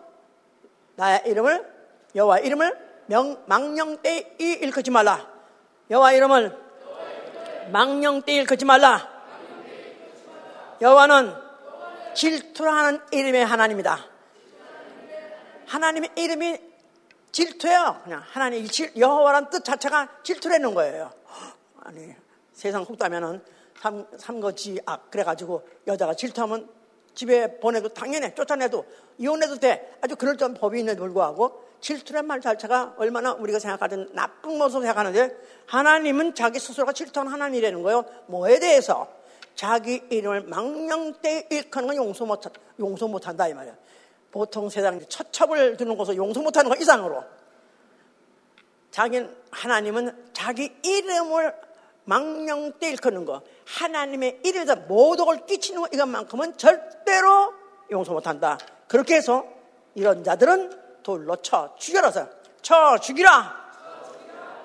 나의 0.97 1.23
이름을 1.27 1.67
여호와 2.15 2.41
이름을 2.41 2.91
명, 3.07 3.43
망령때 3.47 4.37
이 4.39 4.45
일컫지 4.61 4.91
말라. 4.91 5.29
여호와 5.91 6.12
이름을 6.12 6.57
망령 7.73 8.23
때 8.23 8.35
일컫지 8.35 8.65
말라. 8.65 9.09
여호와는 10.81 11.35
질투하는 12.15 13.00
이름의 13.12 13.45
하나님이다. 13.45 14.07
하나님의 15.71 16.11
이름이 16.17 16.59
질투예요. 17.31 18.00
그냥 18.03 18.23
하나님 18.27 18.67
여호와란 18.97 19.50
뜻 19.50 19.65
자체가 19.65 20.09
질투라는 20.25 20.75
거예요. 20.75 21.12
아니 21.81 22.12
세상 22.53 22.85
속다면은 22.85 23.41
삼, 23.81 24.05
삼거지 24.19 24.81
악 24.85 25.11
그래가지고 25.12 25.67
여자가 25.87 26.15
질투하면 26.15 26.69
집에 27.15 27.61
보내고 27.61 27.89
당연히 27.91 28.35
쫓아내도 28.35 28.85
이혼해도 29.19 29.61
돼. 29.61 29.97
아주 30.00 30.17
그럴 30.17 30.37
줄 30.37 30.55
법이 30.55 30.81
있는데 30.81 30.99
불구하고 30.99 31.65
질투란 31.81 32.27
말 32.27 32.41
자체가 32.41 32.95
얼마나 32.99 33.33
우리가 33.33 33.61
생각하던 33.61 34.11
나쁜 34.12 34.59
모습을 34.59 34.83
생각하는데 34.83 35.37
하나님은 35.67 36.35
자기 36.35 36.59
스스로가 36.59 36.93
질투하는 36.93 37.33
하나님이라는 37.33 37.83
거예요. 37.85 38.05
뭐에 38.27 38.59
대해서? 38.59 39.09
자기 39.55 40.03
이름을 40.11 40.43
망령때 40.43 41.47
일컫는 41.50 41.89
건 41.89 41.97
용서 41.97 42.25
못, 42.27 42.41
용서 42.81 43.07
못 43.07 43.27
한다 43.27 43.47
이 43.47 43.55
말이야. 43.55 43.75
보통 44.33 44.69
세상 44.69 45.01
처첩을 45.09 45.77
드는 45.77 45.97
것을 45.97 46.17
용서 46.17 46.41
못하는 46.41 46.71
것 46.71 46.81
이상으로. 46.81 47.25
자기는 48.91 49.35
하나님은 49.51 50.31
자기 50.33 50.75
이름을 50.83 51.55
망령때 52.05 52.91
일컫는 52.91 53.25
거. 53.25 53.43
하나님의 53.67 54.41
이름에서 54.45 54.77
모독을 54.77 55.47
끼치는 55.47 55.83
것 55.83 55.95
이것만큼은 55.95 56.57
절대로 56.57 57.55
용서 57.91 58.13
못한다. 58.13 58.59
그렇게 58.89 59.17
해서 59.17 59.45
이런 59.95 60.25
자들은 60.25 61.03
돌로 61.03 61.37
쳐 61.37 61.75
죽여라서. 61.79 62.29
쳐 62.63 62.99
죽이라. 62.99 63.61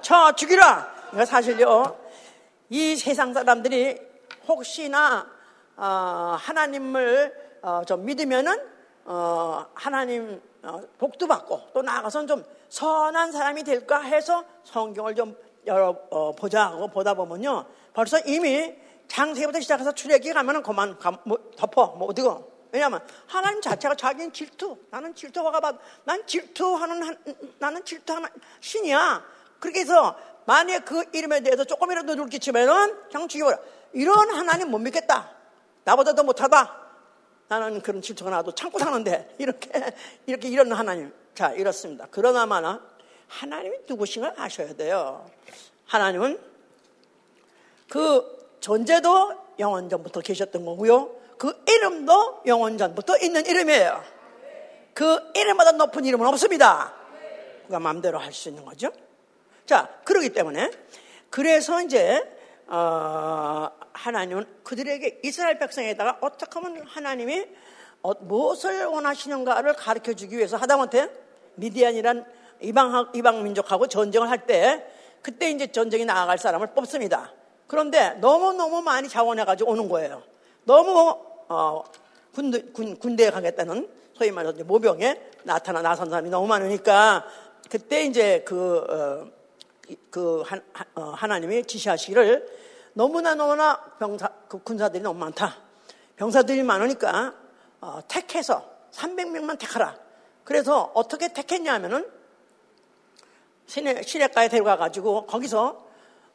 쳐 0.01 0.31
죽이라. 0.33 0.93
그러니까 1.11 1.25
사실요. 1.25 1.99
이 2.69 2.95
세상 2.95 3.33
사람들이 3.33 3.99
혹시나 4.47 5.27
어, 5.77 6.37
하나님을 6.39 7.59
어, 7.61 7.81
좀 7.85 8.05
믿으면은 8.05 8.74
어, 9.05 9.65
하나님 9.75 10.41
어, 10.63 10.81
복도 10.97 11.27
받고 11.27 11.61
또 11.73 11.81
나아가서는 11.81 12.27
좀 12.27 12.43
선한 12.69 13.31
사람이 13.31 13.63
될까 13.63 14.01
해서 14.01 14.43
성경을 14.63 15.15
좀 15.15 15.37
열어 15.65 15.95
어, 16.09 16.31
보자 16.33 16.67
하고 16.67 16.87
보다 16.87 17.13
보면요. 17.13 17.65
벌써 17.93 18.19
이미 18.25 18.73
장세부터 19.07 19.61
시작해서 19.61 19.91
출애기 19.91 20.33
가면은 20.33 20.63
그만 20.63 20.97
가, 20.97 21.11
뭐, 21.23 21.37
덮어 21.55 21.95
뭐 21.95 22.09
어디고. 22.09 22.53
왜냐하면 22.71 22.99
하나님 23.27 23.61
자체가 23.61 23.95
자기는 23.95 24.33
질투 24.33 24.77
나는 24.89 25.13
질투가 25.13 25.59
봐. 25.59 25.73
난 26.03 26.25
질투하는 26.25 27.03
한, 27.03 27.17
나는 27.59 27.85
질투하는 27.85 28.27
신이야. 28.59 29.23
그렇게 29.59 29.81
해서 29.81 30.17
만약 30.45 30.83
그 30.83 31.03
이름에 31.13 31.41
대해서 31.41 31.63
조금이라도 31.63 32.15
눈을 32.15 32.29
끼치면은 32.29 33.09
그냥 33.09 33.27
죽여버려. 33.27 33.57
이런 33.93 34.29
하나님 34.31 34.71
못 34.71 34.79
믿겠다. 34.79 35.29
나보다 35.83 36.13
더 36.13 36.23
못하다 36.23 36.84
나는 37.47 37.81
그런 37.81 38.01
질투가 38.01 38.29
나도 38.31 38.53
참고 38.53 38.79
사는데 38.79 39.35
이렇게 39.37 39.69
이렇게 40.25 40.47
이런 40.49 40.71
하나님 40.71 41.13
자 41.33 41.51
이렇습니다 41.51 42.07
그러나마나 42.07 42.81
하나님이 43.27 43.77
누구신가 43.87 44.33
아셔야 44.37 44.73
돼요 44.73 45.29
하나님은 45.85 46.39
그 47.89 48.35
존재도 48.59 49.45
영원 49.59 49.89
전부터 49.89 50.21
계셨던 50.21 50.65
거고요. 50.65 51.11
그 51.37 51.63
이름도 51.67 52.41
영원 52.45 52.77
전부터 52.77 53.17
있는 53.19 53.45
이름이에요. 53.45 54.03
그 54.93 55.19
이름보다 55.35 55.73
높은 55.73 56.05
이름은 56.05 56.25
없습니다. 56.27 56.93
그가 57.67 57.79
마음대로 57.79 58.17
할 58.17 58.33
수 58.33 58.49
있는 58.49 58.65
거죠. 58.65 58.91
자, 59.65 59.89
그러기 60.03 60.29
때문에 60.29 60.71
그래서 61.29 61.81
이제 61.81 62.21
어, 62.67 63.69
하나님은 63.93 64.45
그들에게 64.63 65.21
이스라엘 65.23 65.59
백성에다가 65.59 66.17
어떻게 66.21 66.59
하면 66.59 66.83
하나님이 66.87 67.45
어, 68.01 68.13
무엇을 68.13 68.85
원하시는가를 68.85 69.73
가르쳐 69.73 70.13
주기 70.13 70.37
위해서 70.37 70.57
하다못해 70.57 71.09
미디안이란 71.55 72.25
이방 72.61 73.11
이방 73.13 73.43
민족하고 73.43 73.87
전쟁을 73.87 74.29
할 74.29 74.45
때 74.45 74.85
그때 75.25 75.49
이제 75.49 75.65
전쟁에 75.71 76.05
나아갈 76.05 76.37
사람을 76.37 76.67
뽑습니다. 76.75 77.31
그런데 77.65 78.11
너무너무 78.21 78.83
많이 78.83 79.09
자원해가지고 79.09 79.71
오는 79.71 79.89
거예요. 79.89 80.21
너무, 80.65 81.17
어, 81.49 81.83
군대, 82.31 82.61
군, 82.65 82.99
군대에 82.99 83.31
가겠다는 83.31 83.89
소위 84.13 84.29
말해서 84.29 84.63
모병에 84.63 85.19
나타나, 85.41 85.81
나선 85.81 86.11
사람이 86.11 86.29
너무 86.29 86.45
많으니까 86.45 87.25
그때 87.71 88.03
이제 88.03 88.43
그, 88.45 88.85
어, 88.87 89.31
그 90.09 90.41
한, 90.45 90.61
어, 90.95 91.11
하나님이 91.11 91.65
지시하시기를 91.65 92.47
너무나 92.93 93.35
너무나 93.35 93.77
병사, 93.99 94.29
그 94.47 94.61
군사들이 94.63 95.03
너무 95.03 95.19
많다. 95.19 95.55
병사들이 96.15 96.63
많으니까 96.63 97.33
어, 97.81 97.99
택해서 98.07 98.63
300명만 98.91 99.59
택하라. 99.59 99.97
그래서 100.43 100.91
어떻게 100.93 101.33
택했냐면은 101.33 102.09
시내, 103.65 104.01
시내가에 104.01 104.47
데려가가지고 104.47 105.25
거기서 105.25 105.85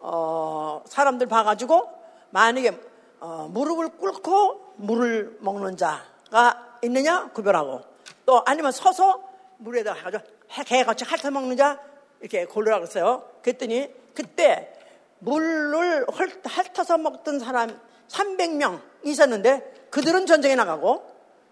어, 0.00 0.82
사람들 0.86 1.26
봐가지고 1.26 1.88
만약에 2.30 2.78
어, 3.20 3.48
무릎을 3.50 3.96
꿇고 3.96 4.74
물을 4.76 5.36
먹는 5.40 5.76
자가 5.76 6.78
있느냐 6.82 7.30
구별하고 7.32 7.82
또 8.26 8.42
아니면 8.46 8.72
서서 8.72 9.22
물에다 9.58 9.94
가지고 9.94 10.24
개같이 10.66 11.04
핥아 11.04 11.30
먹는 11.30 11.56
자 11.56 11.80
이렇게 12.20 12.44
고르라 12.46 12.78
그랬어요. 12.78 13.29
그랬더니 13.42 13.92
그때 14.14 14.72
물을 15.20 16.06
핥아서 16.44 16.98
먹던 16.98 17.38
사람 17.38 17.78
300명 18.08 18.80
있었는데 19.04 19.86
그들은 19.90 20.26
전쟁에 20.26 20.54
나가고 20.54 21.08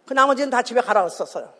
그 0.06 0.14
나머지는 0.14 0.50
다 0.50 0.62
집에 0.62 0.80
가라고 0.80 1.08
썼어요. 1.08 1.52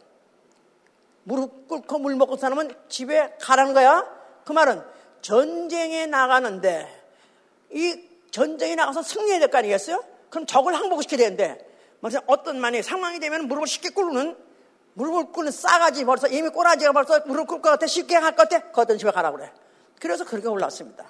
무릎 1.24 1.68
꿇고 1.68 1.98
물 1.98 2.16
먹고 2.16 2.36
사람은 2.36 2.72
집에 2.88 3.34
가라는 3.40 3.74
거야. 3.74 4.06
그 4.44 4.52
말은 4.52 4.82
전쟁에 5.20 6.06
나가는데 6.06 6.88
이 7.70 8.08
전쟁에 8.30 8.74
나가서 8.74 9.02
승리해야 9.02 9.38
될 9.40 9.50
거 9.50 9.58
아니겠어요? 9.58 10.02
그럼 10.30 10.46
적을 10.46 10.74
항복시켜야 10.74 11.18
되는데 11.18 11.66
무슨 12.00 12.20
어떤 12.26 12.60
만약 12.60 12.82
상황이 12.82 13.18
되면 13.20 13.46
무릎을 13.48 13.66
쉽게 13.66 13.90
꿇는 13.90 14.36
무릎을 14.94 15.32
꿇는 15.32 15.52
싸가지 15.52 16.04
벌써 16.04 16.28
이미 16.28 16.48
꼬라지가 16.48 16.92
벌써 16.92 17.20
무릎 17.26 17.46
꿇을 17.48 17.60
것 17.60 17.70
같아 17.70 17.86
쉽게 17.86 18.16
할 18.16 18.34
것 18.34 18.48
같아 18.48 18.70
거든 18.70 18.96
집에 18.98 19.10
가라 19.10 19.32
그래 19.32 19.52
그래서 20.00 20.24
그렇게 20.24 20.48
올랐습니다 20.48 21.04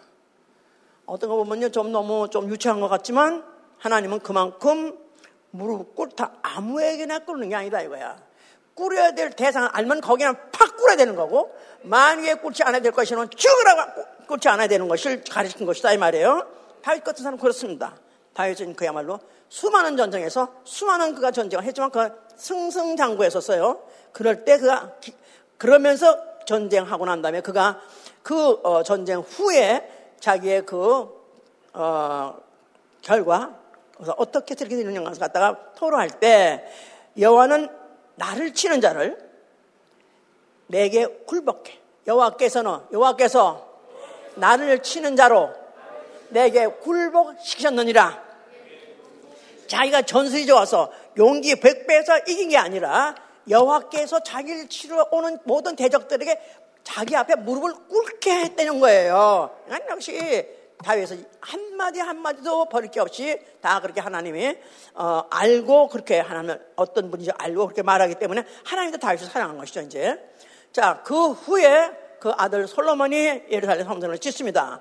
어떤 1.06 1.30
거 1.30 1.36
보면요 1.36 1.70
좀 1.70 1.92
너무 1.92 2.28
좀 2.30 2.50
유치한 2.50 2.80
것 2.80 2.88
같지만 2.88 3.44
하나님은 3.78 4.20
그만큼 4.20 4.98
무릎 5.50 5.94
꿇다 5.94 6.32
아무에게나 6.42 7.20
꿇는 7.20 7.48
게 7.48 7.54
아니다 7.54 7.80
이거야 7.80 8.28
꿇어야 8.78 9.10
될 9.10 9.30
대상을 9.30 9.68
알면 9.72 10.00
거기는 10.00 10.32
팍 10.52 10.76
꿇어야 10.76 10.96
되는 10.96 11.16
거고 11.16 11.52
만약에 11.82 12.34
꿇지 12.34 12.62
않아야 12.62 12.80
될 12.80 12.92
것이면 12.92 13.30
죽으라고 13.30 14.04
꿇지 14.28 14.48
않아야 14.48 14.68
되는 14.68 14.86
것을 14.86 15.24
가르친 15.28 15.66
것이다 15.66 15.92
이 15.92 15.98
말이에요. 15.98 16.46
다윗 16.82 17.02
같은 17.02 17.24
사람은 17.24 17.40
그렇습니다. 17.40 17.96
다윗은 18.34 18.76
그야말로 18.76 19.18
수많은 19.48 19.96
전쟁에서 19.96 20.54
수많은 20.62 21.16
그가 21.16 21.32
전쟁을 21.32 21.64
했지만 21.64 21.90
그가 21.90 22.14
승승장구했었어요. 22.36 23.82
그럴 24.12 24.44
때 24.44 24.58
그가 24.58 24.92
그러면서 25.56 26.16
전쟁하고 26.46 27.04
난 27.04 27.20
다음에 27.20 27.40
그가 27.40 27.80
그 28.28 28.60
어, 28.62 28.82
전쟁 28.82 29.20
후에 29.20 29.90
자기의 30.20 30.66
그 30.66 31.08
어, 31.72 32.36
결과 33.00 33.58
그래서 33.94 34.14
어떻게 34.18 34.54
저렇게 34.54 34.76
되느냐를 34.76 35.18
갖다가 35.18 35.72
토로할 35.76 36.10
때 36.20 36.62
여호와는 37.18 37.70
나를 38.16 38.52
치는 38.52 38.82
자를 38.82 39.16
내게 40.66 41.06
굴복해. 41.06 41.78
여호와께서는 42.06 42.80
여호와께서 42.92 43.66
나를 44.34 44.82
치는 44.82 45.16
자로 45.16 45.48
내게 46.28 46.66
굴복시켰느니라. 46.66 48.22
자기가 49.68 50.02
전술이 50.02 50.44
좋아서 50.44 50.92
용기 51.16 51.58
백배에서 51.58 52.18
이긴 52.26 52.50
게 52.50 52.58
아니라 52.58 53.14
여호와께서 53.48 54.20
자기를 54.20 54.68
치러 54.68 55.08
오는 55.10 55.38
모든 55.44 55.76
대적들에게 55.76 56.57
자기 56.88 57.14
앞에 57.14 57.34
무릎을 57.34 57.74
꿇게 57.86 58.44
했다는 58.44 58.80
거예요. 58.80 59.50
역시 59.90 60.46
다윗은 60.82 61.26
한마디 61.40 62.00
한마디도 62.00 62.70
버릴 62.70 62.90
게 62.90 63.00
없이 63.00 63.38
다 63.60 63.80
그렇게 63.80 64.00
하나님이 64.00 64.56
어, 64.94 65.24
알고 65.28 65.88
그렇게 65.88 66.18
하나님 66.20 66.56
어떤 66.76 67.10
분인지 67.10 67.30
알고 67.36 67.66
그렇게 67.66 67.82
말하기 67.82 68.14
때문에 68.14 68.44
하나님도 68.64 68.98
다윗을 68.98 69.26
사랑한 69.26 69.58
것이죠 69.58 69.82
이제. 69.82 70.18
자그 70.72 71.32
후에 71.32 71.92
그 72.20 72.32
아들 72.36 72.66
솔로몬이 72.66 73.42
예루살렘 73.50 73.84
성전을 73.84 74.18
짓습니다. 74.18 74.80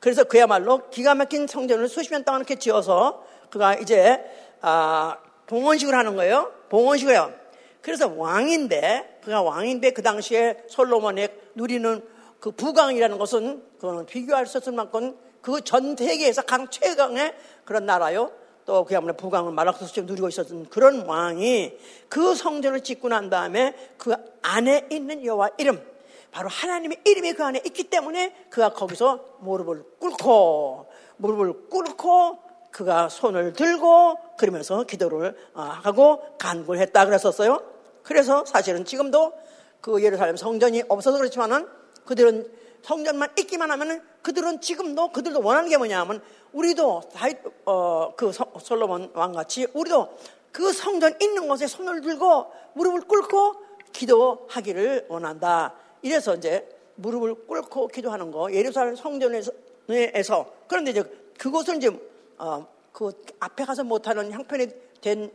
그래서 0.00 0.24
그야말로 0.24 0.90
기가 0.90 1.14
막힌 1.14 1.46
성전을 1.46 1.88
수십 1.88 2.10
년 2.10 2.24
동안 2.24 2.40
이렇게 2.40 2.56
지어서 2.56 3.24
그가 3.50 3.74
이제 3.74 4.24
아, 4.60 5.18
봉헌식을 5.46 5.94
하는 5.94 6.16
거예요. 6.16 6.52
봉헌식이에요 6.68 7.43
그래서 7.84 8.08
왕인데 8.08 9.20
그가 9.22 9.42
왕인데 9.42 9.90
그 9.90 10.00
당시에 10.00 10.64
솔로몬이 10.68 11.28
누리는 11.54 12.02
그 12.40 12.50
부강이라는 12.50 13.18
것은 13.18 13.62
그거는 13.78 14.06
비교할 14.06 14.46
수 14.46 14.56
없을 14.56 14.72
만큼 14.72 15.14
그 15.42 15.60
전 15.60 15.94
세계에서 15.94 16.42
가장 16.42 16.68
최강의 16.70 17.34
그런 17.66 17.84
나라요. 17.84 18.32
또 18.64 18.86
그야말로 18.86 19.12
부강을 19.12 19.52
말락소스 19.52 20.00
누리고 20.00 20.28
있었던 20.28 20.70
그런 20.70 21.04
왕이 21.04 21.76
그 22.08 22.34
성전을 22.34 22.80
짓고 22.80 23.10
난 23.10 23.28
다음에 23.28 23.74
그 23.98 24.14
안에 24.40 24.88
있는 24.90 25.22
여호와 25.22 25.50
이름 25.58 25.84
바로 26.30 26.48
하나님의 26.48 27.02
이름이 27.04 27.34
그 27.34 27.44
안에 27.44 27.60
있기 27.66 27.84
때문에 27.84 28.34
그가 28.48 28.70
거기서 28.70 29.36
무릎을 29.40 29.84
꿇고 30.00 30.90
무릎을 31.18 31.68
꿇고 31.68 32.38
그가 32.70 33.10
손을 33.10 33.52
들고 33.52 34.18
그러면서 34.38 34.84
기도를 34.84 35.36
어, 35.52 35.60
하고 35.60 36.22
간구를 36.38 36.80
했다 36.80 37.04
그랬었어요. 37.04 37.73
그래서 38.04 38.44
사실은 38.44 38.84
지금도 38.84 39.32
그 39.80 40.02
예루살렘 40.02 40.36
성전이 40.36 40.84
없어서 40.88 41.18
그렇지만은 41.18 41.66
그들은 42.04 42.50
성전만 42.82 43.30
있기만 43.38 43.70
하면은 43.70 44.02
그들은 44.22 44.60
지금도 44.60 45.10
그들도 45.10 45.42
원하는 45.42 45.68
게 45.68 45.76
뭐냐면 45.76 46.22
우리도 46.52 47.02
다윗 47.14 47.38
어그 47.64 48.32
솔로몬 48.60 49.10
왕 49.14 49.32
같이 49.32 49.66
우리도 49.72 50.16
그 50.52 50.72
성전 50.72 51.16
있는 51.20 51.48
곳에 51.48 51.66
손을 51.66 52.02
들고 52.02 52.52
무릎을 52.74 53.00
꿇고 53.02 53.56
기도하기를 53.92 55.06
원한다. 55.08 55.74
이래서 56.02 56.34
이제 56.34 56.68
무릎을 56.96 57.46
꿇고 57.46 57.88
기도하는 57.88 58.30
거 58.30 58.52
예루살렘 58.52 58.94
성전에서 58.94 59.50
그런데 60.68 60.90
이제 60.90 61.02
그곳은 61.38 61.78
이제 61.78 61.90
어, 62.38 62.66
그 62.92 63.10
앞에 63.40 63.64
가서 63.64 63.82
못하는 63.82 64.30
형편이 64.30 64.66
된 65.00 65.32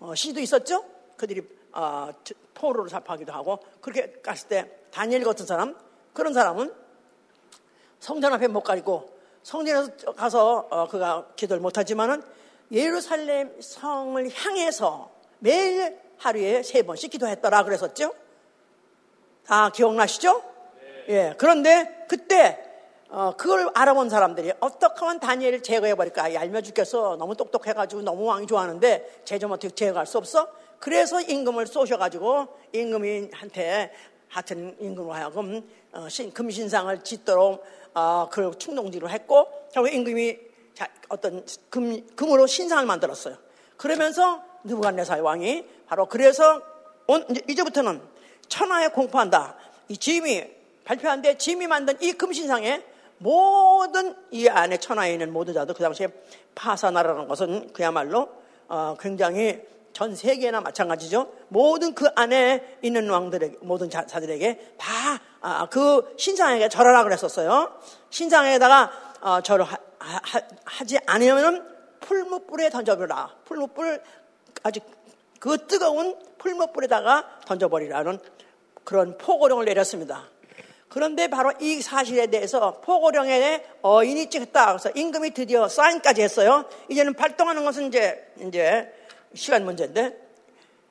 어, 0.00 0.14
시도 0.14 0.40
있었죠. 0.40 0.84
그들이 1.16 1.42
어, 1.74 2.10
포로로 2.54 2.88
잡혀가기도 2.88 3.32
하고 3.32 3.58
그렇게 3.80 4.12
갔을 4.22 4.48
때 4.48 4.70
다니엘 4.92 5.24
같은 5.24 5.44
사람 5.44 5.76
그런 6.12 6.32
사람은 6.32 6.72
성전 7.98 8.32
앞에 8.32 8.48
못 8.48 8.62
가리고 8.62 9.12
성전에서 9.42 10.12
가서 10.12 10.68
어, 10.70 10.88
그가 10.88 11.26
기도를 11.36 11.60
못하지만은 11.60 12.22
예루살렘 12.70 13.60
성을 13.60 14.30
향해서 14.30 15.10
매일 15.40 15.98
하루에 16.18 16.62
세 16.62 16.82
번씩 16.82 17.10
기도했더라 17.10 17.64
그랬었죠. 17.64 18.14
다 19.46 19.70
기억나시죠? 19.70 20.42
네. 20.80 21.04
예. 21.08 21.34
그런데 21.36 22.06
그때 22.08 22.73
어, 23.14 23.32
그걸 23.36 23.70
알아본 23.74 24.10
사람들이 24.10 24.52
어떻게 24.58 24.98
하면 24.98 25.20
다니엘을 25.20 25.62
제거해버릴까? 25.62 26.34
얄며 26.34 26.62
죽겠어. 26.62 27.14
너무 27.16 27.36
똑똑해가지고 27.36 28.02
너무 28.02 28.24
왕이 28.24 28.48
좋아하는데 28.48 29.22
쟤 29.24 29.38
좀 29.38 29.52
어떻게 29.52 29.72
제거할 29.72 30.04
수 30.04 30.18
없어? 30.18 30.48
그래서 30.80 31.20
임금을 31.20 31.68
쏘셔가지고 31.68 32.48
임금이한테 32.72 33.92
하여튼 34.26 34.76
임금으로 34.80 35.12
하여금 35.14 35.62
어, 35.92 36.08
금신상을 36.32 37.04
짓도록 37.04 37.64
어, 37.94 38.28
그걸 38.32 38.58
충동지로 38.58 39.08
했고 39.08 39.46
결국 39.72 39.94
임금이 39.94 40.36
자, 40.74 40.88
어떤 41.08 41.46
금, 41.70 42.04
금으로 42.16 42.48
신상을 42.48 42.84
만들었어요. 42.84 43.36
그러면서 43.76 44.42
느부갓네살 44.64 45.20
왕이 45.20 45.64
바로 45.86 46.06
그래서 46.06 46.60
온, 47.06 47.24
이제부터는 47.48 48.02
천하에 48.48 48.88
공포한다. 48.88 49.54
이 49.86 49.96
짐이 49.96 50.42
발표한데 50.84 51.38
짐이 51.38 51.68
만든 51.68 51.94
이 52.00 52.12
금신상에 52.14 52.82
모든 53.24 54.14
이 54.30 54.48
안에 54.48 54.76
천하에 54.76 55.14
있는 55.14 55.32
모든 55.32 55.54
자들 55.54 55.74
그 55.74 55.82
당시에 55.82 56.08
파사나라는 56.54 57.26
것은 57.26 57.72
그야말로 57.72 58.28
어, 58.68 58.96
굉장히 59.00 59.62
전 59.94 60.14
세계나 60.14 60.60
마찬가지죠. 60.60 61.32
모든 61.48 61.94
그 61.94 62.06
안에 62.16 62.78
있는 62.82 63.08
왕들에게 63.08 63.58
모든 63.62 63.88
자들에게 63.88 64.74
다그 64.76 65.40
아, 65.40 65.68
신상에게 66.18 66.68
절하라 66.68 67.02
그랬었어요. 67.04 67.72
신상에다가 68.10 68.92
어, 69.22 69.40
절을 69.40 69.64
하, 69.64 69.78
하, 69.98 70.84
지 70.84 70.98
않으면 71.06 71.66
풀무불에 72.00 72.68
던져버려라. 72.68 73.36
풀무불 73.46 74.02
아주 74.64 74.80
그 75.38 75.66
뜨거운 75.66 76.18
풀무불에다가 76.36 77.40
던져버리라는 77.46 78.18
그런 78.84 79.16
포고령을 79.16 79.64
내렸습니다. 79.64 80.33
그런데 80.94 81.26
바로 81.26 81.52
이 81.58 81.82
사실에 81.82 82.28
대해서 82.28 82.78
포고령에 82.80 83.64
어인이 83.82 84.30
찍었다. 84.30 84.66
그래서 84.66 84.90
임금이 84.94 85.32
드디어 85.34 85.68
사인까지 85.68 86.22
했어요. 86.22 86.66
이제는 86.88 87.14
발동하는 87.14 87.64
것은 87.64 87.88
이제, 87.88 88.24
이제 88.46 88.94
시간 89.34 89.64
문제인데. 89.64 90.16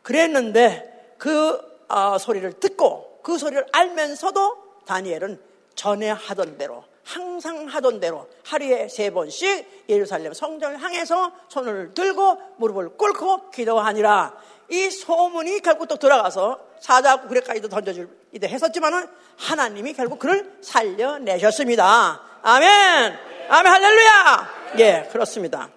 그랬는데 0.02 1.16
그 1.18 1.58
어, 1.88 2.18
소리를 2.18 2.52
듣고 2.60 3.20
그 3.24 3.38
소리를 3.38 3.66
알면서도 3.72 4.58
다니엘은 4.86 5.42
전에 5.76 6.10
하던 6.10 6.58
대로 6.58 6.84
항상 7.06 7.68
하던 7.68 8.02
대로 8.02 8.28
하루에 8.44 8.90
세 8.90 9.10
번씩 9.10 9.86
예루살렘 9.88 10.34
성전을 10.34 10.82
향해서 10.82 11.32
손을 11.48 11.94
들고 11.94 12.42
무릎을 12.58 12.98
꿇고 12.98 13.52
기도하니라. 13.52 14.36
이 14.70 14.90
소문이 14.90 15.60
결국 15.62 15.88
또 15.88 15.98
들어가서 15.98 16.60
사자구 16.80 17.28
그래까지도 17.28 17.70
던져줄 17.70 18.10
이도 18.34 18.48
했었지만은 18.48 19.08
하나님이 19.38 19.94
결국 19.94 20.20
그를 20.20 20.58
살려내셨습니다. 20.62 22.22
아멘! 22.42 23.14
아멘, 23.50 23.72
할렐루야! 23.72 24.50
예, 24.80 25.10
그렇습니다. 25.12 25.70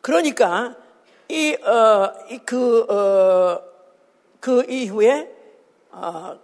그러니까, 0.00 0.76
이, 1.28 1.54
어, 1.54 2.12
이, 2.28 2.38
그, 2.38 2.80
어, 2.82 3.62
그 4.40 4.64
이후에, 4.68 5.30
어, 5.90 6.38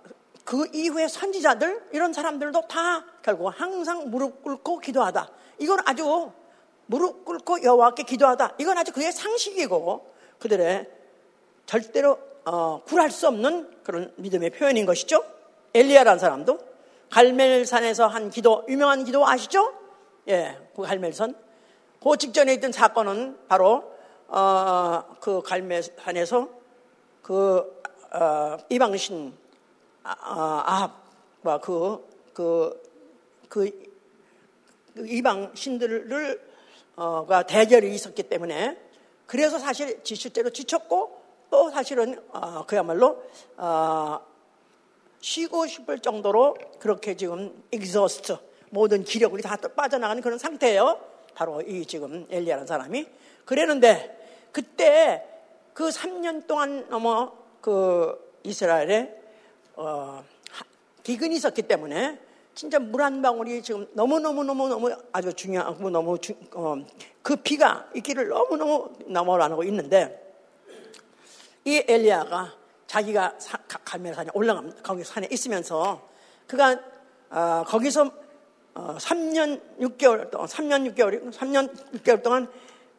그 0.45 0.69
이후에 0.73 1.09
선지자들, 1.09 1.89
이런 1.93 2.13
사람들도 2.13 2.69
다 2.69 3.05
결국 3.23 3.49
항상 3.49 4.11
무릎 4.11 4.43
꿇고 4.43 4.79
기도하다. 4.79 5.31
이건 5.59 5.81
아주 5.85 6.31
무릎 6.87 7.25
꿇고 7.25 7.63
여호와께 7.63 8.05
기도하다. 8.05 8.55
이건 8.59 8.79
아주 8.79 8.93
그의 8.93 9.11
상식이고, 9.13 10.16
그들의 10.39 10.89
절대로 11.67 12.19
어, 12.45 12.83
굴할 12.85 13.11
수 13.11 13.27
없는 13.27 13.83
그런 13.83 14.13
믿음의 14.17 14.51
표현인 14.51 14.87
것이죠. 14.87 15.25
엘리야라는 15.75 16.19
사람도 16.19 16.59
갈멜산에서 17.11 18.07
한 18.07 18.31
기도, 18.31 18.65
유명한 18.69 19.05
기도 19.05 19.27
아시죠? 19.27 19.73
예, 20.29 20.59
그 20.75 20.83
갈멜산. 20.83 21.35
그 22.03 22.17
직전에 22.17 22.55
있던 22.55 22.73
사건은 22.73 23.39
바로 23.49 23.93
어, 24.29 25.05
그 25.21 25.43
갈멜산에서 25.43 26.49
그 27.23 27.83
어, 28.13 28.57
이방신 28.69 29.35
아, 30.03 30.13
어, 30.13 30.63
아합과 30.65 31.59
그, 31.61 32.07
그, 32.33 32.83
그, 33.49 33.71
그 34.95 35.07
이방 35.09 35.51
신들을 35.55 36.47
어가 36.95 37.43
대결이 37.43 37.93
있었기 37.95 38.23
때문에 38.25 38.86
그래서 39.27 39.59
사실 39.59 40.03
지실대로 40.03 40.51
지쳤고 40.51 41.23
또 41.51 41.71
사실은 41.71 42.21
어, 42.33 42.65
그야말로 42.67 43.23
어, 43.57 44.21
쉬고 45.21 45.67
싶을 45.67 45.99
정도로 45.99 46.57
그렇게 46.79 47.17
지금 47.17 47.63
exhaust 47.73 48.37
모든 48.71 49.05
기력이 49.05 49.43
다 49.43 49.57
빠져나가는 49.57 50.23
그런 50.23 50.39
상태예요. 50.39 51.01
바로 51.35 51.61
이 51.61 51.85
지금 51.87 52.27
엘리야라는 52.31 52.67
사람이 52.67 53.07
그랬는데 53.45 54.49
그때 54.53 55.27
그 55.75 55.89
3년 55.89 56.47
동안 56.47 56.89
넘어 56.89 57.33
그 57.61 58.41
이스라엘에 58.45 59.15
어, 59.75 60.25
기근이 61.03 61.37
있었기 61.37 61.63
때문에 61.63 62.26
진짜 62.57 62.79
물 62.79 63.03
한 63.03 63.21
방울이 63.21 63.63
지금 63.63 63.87
너무너무너무너무 63.93 64.91
아주 65.13 65.31
중요하고 65.35 65.91
너무 65.91 66.19
주, 66.19 66.33
어, 66.55 66.75
그 67.23 67.37
비가 67.37 67.87
있기를 67.95 68.29
너무너무 68.29 68.95
넘어가고 69.07 69.63
있는데 69.65 70.35
이 71.67 71.85
엘리야가 71.87 72.55
자기가 72.87 73.37
갈멜산에 73.85 74.31
올라갑니다. 74.33 74.83
거기 74.83 75.05
산에 75.05 75.29
있으면서 75.31 76.09
그가 76.47 76.81
어, 77.29 77.63
거기서 77.67 78.11
어, 78.75 78.97
3년 78.99 79.61
6개월 79.79 80.31
동안 80.31 80.49
3년 80.49 80.95
6개월 80.95 81.31
3년 81.31 81.71
6개월 81.99 82.23
동안 82.23 82.51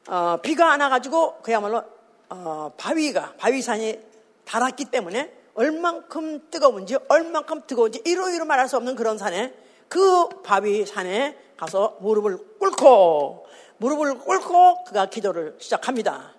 어, 0.07 0.37
비가 0.39 0.71
안 0.71 0.81
와가지고 0.81 1.41
그야말로 1.41 1.83
어, 2.29 2.71
바위가 2.77 3.33
바위산이 3.39 3.99
닳았기 4.45 4.85
때문에 4.85 5.36
얼만큼 5.57 6.49
뜨거운지 6.51 6.97
얼만큼 7.07 7.63
뜨거운지 7.65 8.03
이루이루 8.05 8.45
말할 8.45 8.69
수 8.69 8.77
없는 8.77 8.95
그런 8.95 9.17
산에 9.17 9.53
그 9.89 10.29
바위 10.43 10.85
산에 10.85 11.35
가서 11.57 11.97
무릎을 11.99 12.37
꿇고 12.59 13.47
무릎을 13.77 14.19
꿇고 14.19 14.83
그가 14.85 15.07
기도를 15.07 15.55
시작합니다. 15.59 16.33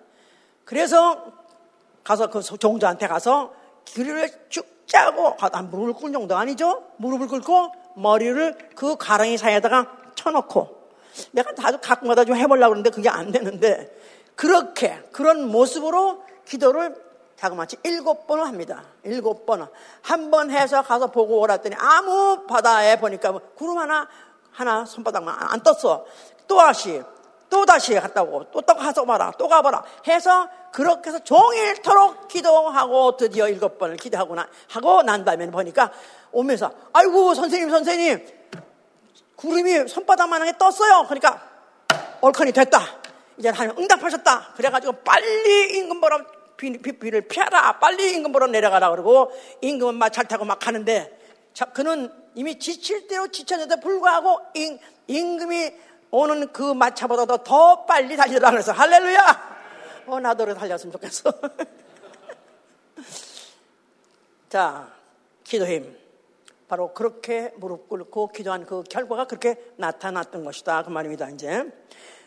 그래서 0.63 1.25
가서 2.03 2.27
그 2.29 2.41
종자한테 2.41 3.07
가서 3.07 3.53
귀를 3.85 4.29
쭉 4.49 4.65
짜고 4.87 5.35
한 5.39 5.69
무릎을 5.69 5.93
꿇은 5.93 6.13
정도 6.13 6.37
아니죠? 6.37 6.83
무릎을 6.97 7.27
꿇고 7.27 7.73
머리를 7.95 8.57
그 8.75 8.95
가랑이 8.95 9.37
사이에다가 9.37 9.97
쳐놓고 10.15 10.79
내가 11.31 11.53
다 11.53 11.75
가끔가다 11.77 12.23
좀 12.23 12.37
해보려고 12.37 12.71
그러는데 12.71 12.89
그게 12.89 13.09
안 13.09 13.31
되는데 13.31 13.93
그렇게 14.35 14.97
그런 15.11 15.45
모습으로 15.45 16.23
기도를 16.45 17.08
자그마치 17.39 17.77
일곱 17.83 18.27
번을 18.27 18.45
합니다. 18.45 18.83
일곱 19.03 19.45
번을. 19.45 19.67
한 20.01 20.29
번 20.29 20.51
해서 20.51 20.81
가서 20.81 21.07
보고 21.07 21.39
오라더니 21.39 21.75
아무 21.79 22.45
바다에 22.45 22.99
보니까 22.99 23.31
뭐 23.31 23.41
구름 23.55 23.77
하나, 23.77 24.07
하나 24.51 24.83
손바닥만 24.85 25.35
안 25.39 25.63
떴어. 25.63 26.05
또 26.47 26.57
다시, 26.57 27.01
또 27.49 27.65
다시 27.65 27.95
갔다 27.95 28.23
오고, 28.23 28.51
또, 28.51 28.61
또 28.61 28.75
가서 28.75 29.05
봐라, 29.05 29.31
또 29.37 29.47
가봐라. 29.47 29.83
해서 30.07 30.49
그렇게 30.73 31.09
해서 31.09 31.19
종일토록 31.23 32.27
기도하고 32.27 33.15
드디어 33.15 33.47
일곱 33.47 33.77
번을 33.79 33.95
기도하고 33.95 34.35
나, 34.35 34.47
하고 34.69 35.01
난 35.01 35.23
다음에 35.23 35.49
보니까 35.49 35.91
오면서 36.31 36.71
아이고 36.93 37.33
선생님 37.33 37.69
선생님 37.69 38.27
구름이 39.37 39.87
손바닥만하게 39.87 40.57
떴어요. 40.57 41.05
그러니까 41.05 41.41
얼큰이 42.21 42.51
됐다. 42.51 42.81
이제 43.37 43.49
하나님 43.49 43.81
응답하셨다. 43.81 44.53
그래가지고 44.57 44.93
빨리 45.05 45.77
임금 45.77 46.01
보러 46.01 46.19
비, 46.59 46.77
비, 46.77 47.09
를 47.09 47.21
피하라. 47.21 47.79
빨리 47.79 48.13
임금 48.13 48.33
보러 48.33 48.45
내려가라. 48.47 48.91
그러고 48.91 49.31
임금은 49.61 49.95
막 49.95 50.11
잘 50.11 50.27
타고 50.27 50.43
막 50.43 50.59
가는데 50.59 51.17
자, 51.53 51.65
그는 51.65 52.11
이미 52.35 52.59
지칠 52.59 53.07
대로 53.07 53.29
지쳤는데 53.29 53.79
불구하고 53.79 54.39
임, 54.55 54.77
임금이 55.07 55.71
오는 56.11 56.51
그 56.51 56.73
마차보다도 56.73 57.43
더 57.43 57.85
빨리 57.85 58.17
달리더라 58.17 58.51
그래서 58.51 58.71
할렐루야! 58.71 59.59
어, 60.07 60.19
나도 60.19 60.53
달렸으면 60.53 60.91
좋겠어. 60.91 61.31
자, 64.49 64.91
기도 65.43 65.67
힘. 65.67 65.97
바로 66.67 66.93
그렇게 66.93 67.53
무릎 67.57 67.89
꿇고 67.89 68.31
기도한 68.31 68.65
그 68.65 68.83
결과가 68.83 69.25
그렇게 69.25 69.63
나타났던 69.77 70.43
것이다. 70.43 70.83
그 70.83 70.89
말입니다, 70.89 71.29
이제. 71.29 71.65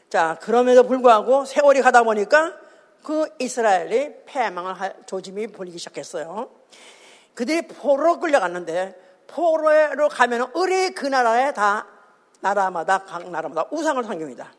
자, 0.08 0.38
그럼에도 0.40 0.84
불구하고 0.84 1.44
세월이 1.44 1.80
가다 1.80 2.04
보니까 2.04 2.61
그 3.02 3.28
이스라엘이 3.38 4.24
패망을 4.26 4.74
할 4.74 4.94
조짐이 5.06 5.48
보이기 5.48 5.78
시작했어요. 5.78 6.50
그들이 7.34 7.66
포로로 7.66 8.20
끌려갔는데 8.20 9.24
포로로 9.26 10.08
가면 10.08 10.52
의리 10.54 10.90
그 10.94 11.06
나라에 11.06 11.52
다 11.52 11.86
나라마다 12.40 12.98
각 13.04 13.28
나라마다 13.30 13.68
우상을 13.70 14.02
섬깁니다. 14.04 14.52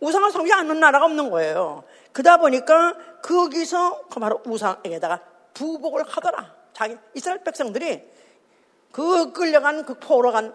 우상을 0.00 0.30
섬기지 0.30 0.52
않는 0.54 0.80
나라가 0.80 1.06
없는 1.06 1.30
거예요. 1.30 1.84
그러다 2.12 2.38
보니까 2.38 2.94
거기서 3.22 4.08
그 4.08 4.20
바로 4.20 4.40
우상에다가 4.44 5.20
부복을 5.54 6.04
하더라. 6.08 6.54
자기 6.72 6.96
이스라엘 7.14 7.42
백성들이 7.42 8.18
그 8.92 9.32
끌려간 9.32 9.84
그 9.84 9.98
포로 9.98 10.32
간 10.32 10.54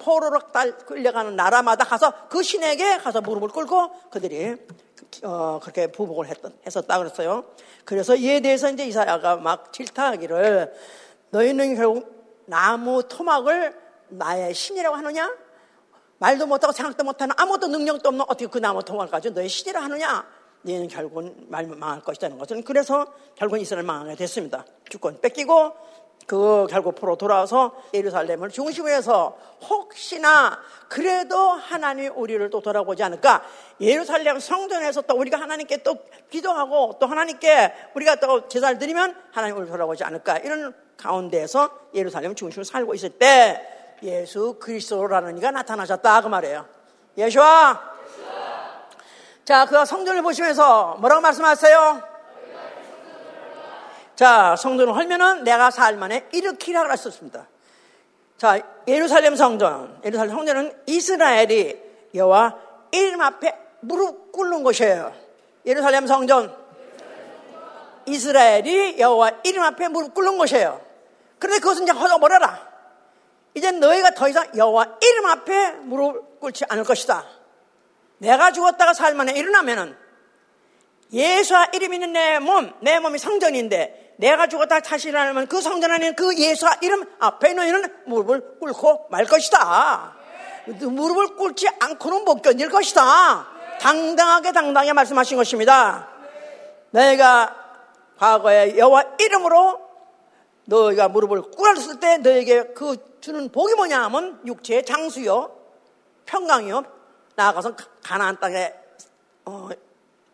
포로로 0.00 0.40
끌려가는 0.86 1.36
나라마다 1.36 1.84
가서 1.84 2.28
그 2.28 2.42
신에게 2.42 2.98
가서 2.98 3.20
무릎을 3.20 3.50
꿇고 3.50 4.10
그들이 4.10 4.56
어, 5.22 5.58
그렇게 5.62 5.88
부복을 5.88 6.26
했던 6.26 6.56
했었다 6.66 6.98
그랬어요. 6.98 7.44
그래서 7.84 8.14
이에 8.14 8.40
대해서 8.40 8.70
이제 8.70 8.86
이사야가 8.86 9.36
막 9.36 9.72
질타하기를 9.72 10.72
너희는 11.30 11.76
결국 11.76 12.42
나무 12.46 13.02
토막을 13.06 13.74
나의 14.08 14.54
신이라고 14.54 14.96
하느냐? 14.96 15.34
말도 16.18 16.46
못하고 16.46 16.72
생각도 16.72 17.04
못하는 17.04 17.34
아무것도 17.38 17.68
능력도 17.68 18.08
없는 18.08 18.22
어떻게 18.22 18.46
그 18.46 18.58
나무 18.58 18.82
토막을 18.82 19.10
가지고 19.10 19.34
너의 19.34 19.48
신이라 19.48 19.82
하느냐? 19.82 20.26
너희는 20.62 20.88
결국은 20.88 21.46
말 21.48 21.66
망할 21.66 22.00
것이라는 22.00 22.36
것은 22.38 22.64
그래서 22.64 23.06
결국은 23.36 23.60
이스라엘 23.60 23.84
망하게 23.84 24.16
됐습니다. 24.16 24.64
주권 24.88 25.20
뺏기고 25.20 25.72
그 26.26 26.66
결국 26.68 26.94
포로 26.94 27.16
돌아와서 27.16 27.74
예루살렘을 27.94 28.50
중심으로 28.50 28.92
해서 28.92 29.38
혹시나 29.62 30.58
그래도 30.88 31.38
하나님 31.38 32.12
우리를 32.14 32.50
또 32.50 32.60
돌아보지 32.60 33.02
않을까? 33.02 33.42
예루살렘 33.80 34.38
성전에서 34.38 35.02
또 35.02 35.16
우리가 35.16 35.40
하나님께 35.40 35.78
또 35.78 35.96
기도하고 36.30 36.98
또 37.00 37.06
하나님께 37.06 37.72
우리가 37.94 38.16
또 38.16 38.46
제사를 38.48 38.78
드리면 38.78 39.16
하나님 39.32 39.56
우리를 39.56 39.72
돌아보지 39.72 40.04
않을까? 40.04 40.38
이런 40.38 40.74
가운데에서 40.98 41.70
예루살렘 41.94 42.34
중심으로 42.34 42.64
살고 42.64 42.94
있을 42.94 43.10
때 43.10 43.96
예수 44.02 44.56
그리스도라는 44.60 45.38
이가 45.38 45.50
나타나셨다. 45.50 46.20
그 46.20 46.28
말이에요. 46.28 46.66
예수와? 47.16 47.80
자, 49.44 49.64
그 49.64 49.84
성전을 49.84 50.20
보시면서 50.22 50.96
뭐라고 51.00 51.22
말씀하세요? 51.22 52.17
자, 54.18 54.56
성전을 54.56 54.96
헐면은 54.96 55.44
내가 55.44 55.70
사흘 55.70 55.96
만에 55.96 56.26
일으키라 56.32 56.82
그랬었습니다. 56.82 57.46
자, 58.36 58.60
예루살렘 58.88 59.36
성전, 59.36 60.00
예루살렘 60.04 60.34
성전은 60.34 60.72
이스라엘이 60.86 61.80
여호와 62.16 62.56
이름 62.90 63.20
앞에 63.20 63.56
무릎 63.78 64.32
꿇는 64.32 64.64
곳이에요. 64.64 65.14
예루살렘 65.64 66.08
성전, 66.08 66.52
이스라엘이 68.06 68.98
여호와 68.98 69.30
이름 69.44 69.62
앞에 69.62 69.86
무릎 69.86 70.14
꿇는 70.14 70.36
곳이에요. 70.36 70.80
그런데 71.38 71.60
그것은 71.60 71.84
이제 71.84 71.92
허져버려라. 71.92 72.68
이제 73.54 73.70
너희가 73.70 74.10
더 74.10 74.28
이상 74.28 74.48
여호와 74.56 74.96
이름 75.00 75.26
앞에 75.26 75.70
무릎 75.82 76.40
꿇지 76.40 76.64
않을 76.68 76.82
것이다. 76.82 77.24
내가 78.18 78.50
죽었다가 78.50 78.94
살 78.94 79.14
만에 79.14 79.30
일어나면은 79.34 79.96
예수와 81.12 81.66
이름 81.72 81.94
있는 81.94 82.12
내 82.12 82.40
몸, 82.40 82.72
내 82.80 82.98
몸이 82.98 83.16
성전인데 83.20 84.07
내가 84.18 84.48
죽었다 84.48 84.80
다시 84.80 85.08
일어나면 85.08 85.46
그 85.46 85.60
성전 85.60 85.92
안에는 85.92 86.16
그 86.16 86.36
예수와 86.36 86.78
이름 86.82 87.04
앞에 87.20 87.52
너희는 87.54 88.02
무릎을 88.06 88.58
꿇고 88.58 89.06
말 89.10 89.24
것이다. 89.24 90.16
무릎을 90.66 91.36
꿇지 91.36 91.68
않고는 91.78 92.24
못 92.24 92.42
견딜 92.42 92.68
것이다. 92.68 93.46
당당하게 93.80 94.50
당당하게 94.50 94.92
말씀하신 94.92 95.36
것입니다. 95.36 96.08
너희가 96.90 97.54
과거에 98.18 98.76
여호와 98.76 99.04
이름으로 99.20 99.80
너희가 100.64 101.08
무릎을 101.08 101.42
꿇었을 101.52 102.00
때 102.00 102.18
너에게 102.18 102.72
그 102.74 102.96
주는 103.20 103.48
복이 103.50 103.74
뭐냐 103.74 104.02
하면 104.04 104.40
육체의 104.44 104.84
장수요 104.84 105.56
평강이요 106.26 106.82
나아가서 107.36 107.76
가나안 108.02 108.38
땅에 108.40 108.74
어, 109.44 109.68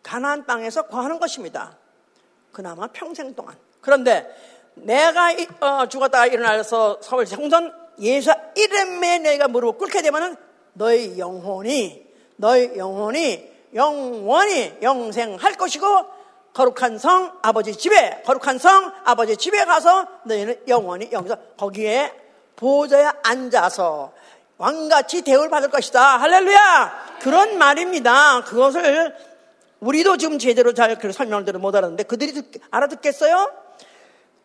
가나안 0.01 0.45
땅에서 0.47 0.87
거하는 0.87 1.19
것입니다. 1.19 1.77
그나마 2.51 2.87
평생 2.87 3.35
동안 3.35 3.55
그런데 3.85 4.27
내가 4.73 5.31
어, 5.61 5.87
죽었다가 5.87 6.25
일어나서 6.25 6.99
서울 7.01 7.25
성전 7.25 7.71
예수 7.99 8.31
이름에 8.55 9.19
내가 9.19 9.47
무릎 9.47 9.77
꿇게 9.77 10.01
되면은 10.01 10.35
너의 10.73 11.17
영혼이 11.17 12.05
너의 12.35 12.77
영혼이 12.77 13.51
영원히 13.73 14.73
영생할 14.81 15.53
것이고 15.53 15.85
거룩한 16.53 16.97
성 16.97 17.37
아버지 17.41 17.75
집에 17.75 18.21
거룩한 18.25 18.57
성 18.57 18.91
아버지 19.05 19.37
집에 19.37 19.63
가서 19.65 20.07
너희는 20.25 20.63
영원히 20.67 21.09
영서 21.11 21.37
거기에 21.57 22.11
보좌에 22.55 23.11
앉아서 23.23 24.13
왕같이 24.57 25.21
대우를 25.21 25.49
받을 25.49 25.69
것이다. 25.69 26.17
할렐루야! 26.17 27.17
그런 27.21 27.57
말입니다. 27.57 28.41
그것을 28.45 29.13
우리도 29.81 30.15
지금 30.15 30.39
제대로 30.39 30.73
잘 30.73 30.97
설명을 31.11 31.43
못 31.53 31.75
알았는데 31.75 32.03
그들이 32.03 32.31
듣, 32.33 32.61
알아듣겠어요? 32.71 33.64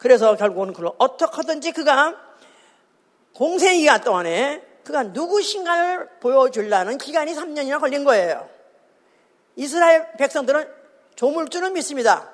그래서 0.01 0.35
결국은 0.35 0.73
그걸 0.73 0.93
어떻게 0.97 1.37
하든지 1.37 1.73
그가 1.73 2.17
공생 3.35 3.77
기간 3.77 4.01
동안에 4.01 4.63
그가 4.83 5.03
누구신가를 5.05 6.09
보여주려는 6.21 6.97
기간이 6.97 7.35
3년이나 7.35 7.79
걸린 7.79 8.05
거예요. 8.05 8.49
이스라엘 9.57 10.11
백성들은 10.17 10.67
조물주를 11.17 11.73
믿습니다. 11.73 12.31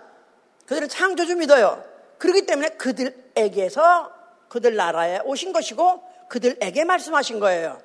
그들은 0.67 0.89
창조주 0.89 1.35
믿어요. 1.37 1.83
그렇기 2.19 2.47
때문에 2.47 2.69
그들에게서 2.71 4.13
그들 4.49 4.77
나라에 4.77 5.21
오신 5.25 5.53
것이고 5.53 6.05
그들에게 6.29 6.85
말씀하신 6.85 7.41
거예요. 7.41 7.81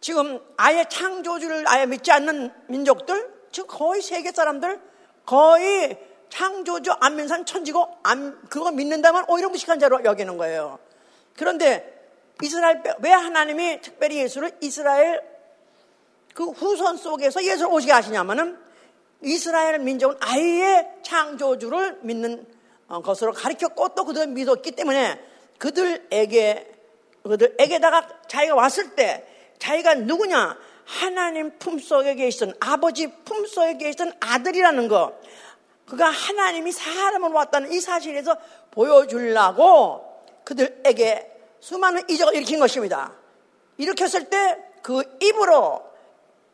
지금 0.00 0.40
아예 0.56 0.84
창조주를 0.88 1.62
아예 1.68 1.86
믿지 1.86 2.10
않는 2.10 2.52
민족들, 2.66 3.32
지금 3.52 3.68
거의 3.68 4.02
세계 4.02 4.32
사람들 4.32 4.80
거의 5.24 5.96
창조주 6.32 6.92
안면산 6.98 7.44
천지고 7.44 7.94
안, 8.02 8.40
그거 8.48 8.72
믿는다면 8.72 9.26
오히려 9.28 9.50
무식한 9.50 9.78
자로 9.78 10.02
여기는 10.02 10.38
거예요. 10.38 10.78
그런데 11.36 12.08
이스라엘 12.42 12.82
왜 13.00 13.10
하나님이 13.10 13.82
특별히 13.82 14.16
예수를 14.16 14.50
이스라엘 14.62 15.20
그 16.32 16.44
후손 16.48 16.96
속에서 16.96 17.44
예수를 17.44 17.70
오시게 17.70 17.92
하시냐면은 17.92 18.58
이스라엘 19.20 19.78
민족은 19.80 20.16
아예 20.20 20.88
창조주를 21.02 21.98
믿는 22.00 22.46
어, 22.88 23.02
것으로 23.02 23.32
가르쳤고 23.32 23.90
또 23.90 24.06
그들 24.06 24.28
믿었기 24.28 24.72
때문에 24.72 25.22
그들에게 25.58 26.72
그들에게다가 27.24 28.08
자기가 28.26 28.54
왔을 28.54 28.94
때 28.94 29.26
자기가 29.58 29.96
누구냐 29.96 30.56
하나님 30.86 31.58
품속에 31.58 32.14
계시던 32.14 32.54
아버지 32.58 33.08
품속에 33.08 33.76
계시던 33.76 34.14
아들이라는 34.18 34.88
거 34.88 35.20
그가 35.86 36.08
하나님이 36.10 36.72
사람으로 36.72 37.34
왔다는 37.34 37.72
이 37.72 37.80
사실에서 37.80 38.36
보여주려고 38.70 40.24
그들에게 40.44 41.30
수많은 41.60 42.08
이적을 42.08 42.34
일으킨 42.34 42.60
것입니다. 42.60 43.12
일으켰을 43.78 44.30
때 44.30 44.72
그 44.82 45.02
입으로 45.20 45.90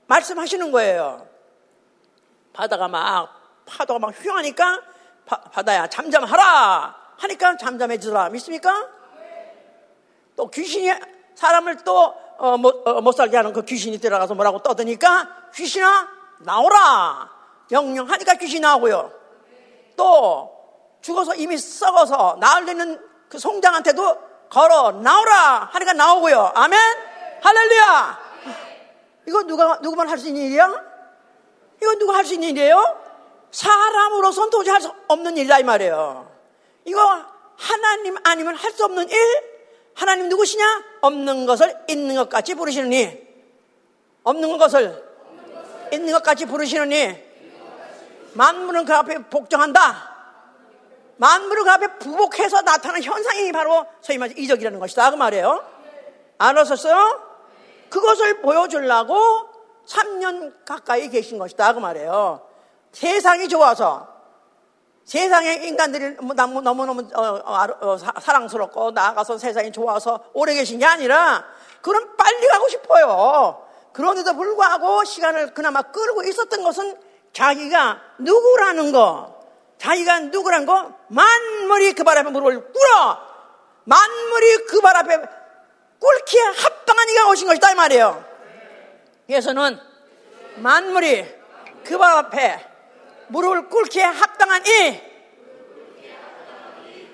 말씀하시는 0.07 0.71
거예요. 0.71 1.27
바다가 2.53 2.89
막 2.89 3.65
파도가 3.67 3.99
막 3.99 4.11
휘하니까 4.11 4.81
바 5.27 5.63
다야 5.63 5.87
잠잠하라 5.87 6.95
하니까 7.17 7.57
잠잠해지더라 7.57 8.31
믿습니까? 8.31 8.89
또 10.37 10.49
귀신이 10.51 10.91
사람을 11.35 11.85
또못 11.85 12.87
어, 12.87 13.09
어, 13.09 13.13
살게 13.13 13.37
하는 13.37 13.53
그 13.53 13.65
귀신이 13.65 13.99
들어가서 13.99 14.35
뭐라고 14.35 14.63
떠드니까 14.63 15.51
귀신아 15.55 16.09
나오라 16.39 17.31
명령하니까 17.71 18.35
귀신이 18.35 18.61
나오고요. 18.61 19.18
또 19.99 20.51
죽어서 21.03 21.35
이미 21.35 21.59
썩어서 21.59 22.39
나흘되는 22.41 22.99
그 23.29 23.39
송장한테도 23.39 24.17
걸어 24.49 24.93
나오라 24.93 25.69
하니까 25.73 25.93
나오고요. 25.93 26.53
아멘. 26.55 26.79
할렐루야. 27.43 28.19
이거 29.27 29.43
누가 29.43 29.79
누구만 29.83 30.09
할 30.09 30.17
수 30.19 30.29
있는 30.29 30.41
일이야? 30.43 30.73
이거 31.83 31.95
누가 31.97 32.15
할 32.17 32.25
수 32.25 32.33
있는 32.35 32.49
일이에요? 32.49 32.83
사람으로선 33.51 34.49
도저히 34.51 34.73
할 34.73 34.81
수 34.81 34.91
없는 35.09 35.37
일이다 35.37 35.59
이 35.59 35.65
말이에요. 35.65 36.31
이거 36.87 37.01
하나님 37.57 38.17
아니면 38.25 38.55
할 38.55 38.73
수 38.73 38.85
없는 38.85 39.11
일? 39.11 39.19
하나님 39.95 40.29
누구시냐? 40.31 40.85
없는 41.03 41.45
것을 41.47 41.77
있는 41.89 42.15
것 42.15 42.29
같이 42.29 42.55
부르시느니 42.55 43.27
없는 44.23 44.57
것을 44.59 45.05
있는 45.93 46.13
것 46.13 46.23
같이 46.23 46.47
부르시느니 46.47 47.28
만물은 48.35 48.85
그 48.85 48.95
앞에 48.95 49.19
복종한다. 49.29 50.17
만물을 51.17 51.65
그 51.65 51.71
앞에 51.71 51.99
부복해서 51.99 52.63
나타나는 52.63 53.03
현상이 53.03 53.51
바로 53.53 53.87
소위 54.01 54.19
말해서 54.19 54.41
이적이라는 54.41 54.79
것이다. 54.79 55.11
그 55.11 55.17
말이에요. 55.17 55.65
알았었어요? 56.39 57.29
그것을 57.91 58.41
보여주려고 58.41 59.49
3년 59.87 60.65
가까이 60.65 61.09
계신 61.09 61.39
것이다. 61.39 61.73
그 61.73 61.81
말이에요. 61.81 62.47
세상이 62.93 63.49
좋아서 63.49 64.19
세상의 65.05 65.67
인간들이 65.67 66.17
너무너무 66.37 67.09
어, 67.15 67.23
어, 67.23 67.67
어, 67.81 67.97
사랑스럽고 67.97 68.91
나아가서 68.91 69.39
세상이 69.39 69.73
좋아서 69.73 70.21
오래 70.35 70.53
계신 70.53 70.79
게 70.79 70.85
아니라 70.85 71.45
그럼 71.81 72.15
빨리 72.17 72.47
가고 72.47 72.69
싶어요. 72.69 73.67
그런데도 73.95 74.35
불구하고 74.35 75.05
시간을 75.05 75.55
그나마 75.55 75.81
끌고 75.81 76.25
있었던 76.25 76.63
것은 76.63 77.08
자기가 77.33 78.01
누구라는 78.19 78.93
거, 78.93 79.39
자기가 79.79 80.21
누구라는 80.21 80.67
거, 80.67 80.93
만물이 81.09 81.93
그 81.93 82.05
발 82.05 82.19
앞에 82.19 82.31
무릎을 82.31 82.73
꿇어! 82.73 83.19
만물이 83.85 84.67
그 84.67 84.81
발 84.81 84.97
앞에 84.97 85.17
꿇기에 86.01 86.41
합당한 86.43 87.09
이가 87.09 87.29
오신 87.31 87.47
것이다, 87.49 87.71
이 87.71 87.75
말이에요. 87.75 88.25
예수는 89.29 89.79
만물이 90.57 91.25
그 91.85 91.99
발 91.99 92.13
앞에 92.17 92.67
무릎을 93.29 93.69
꿇기에 93.69 94.03
합당한 94.03 94.65
이 94.67 95.01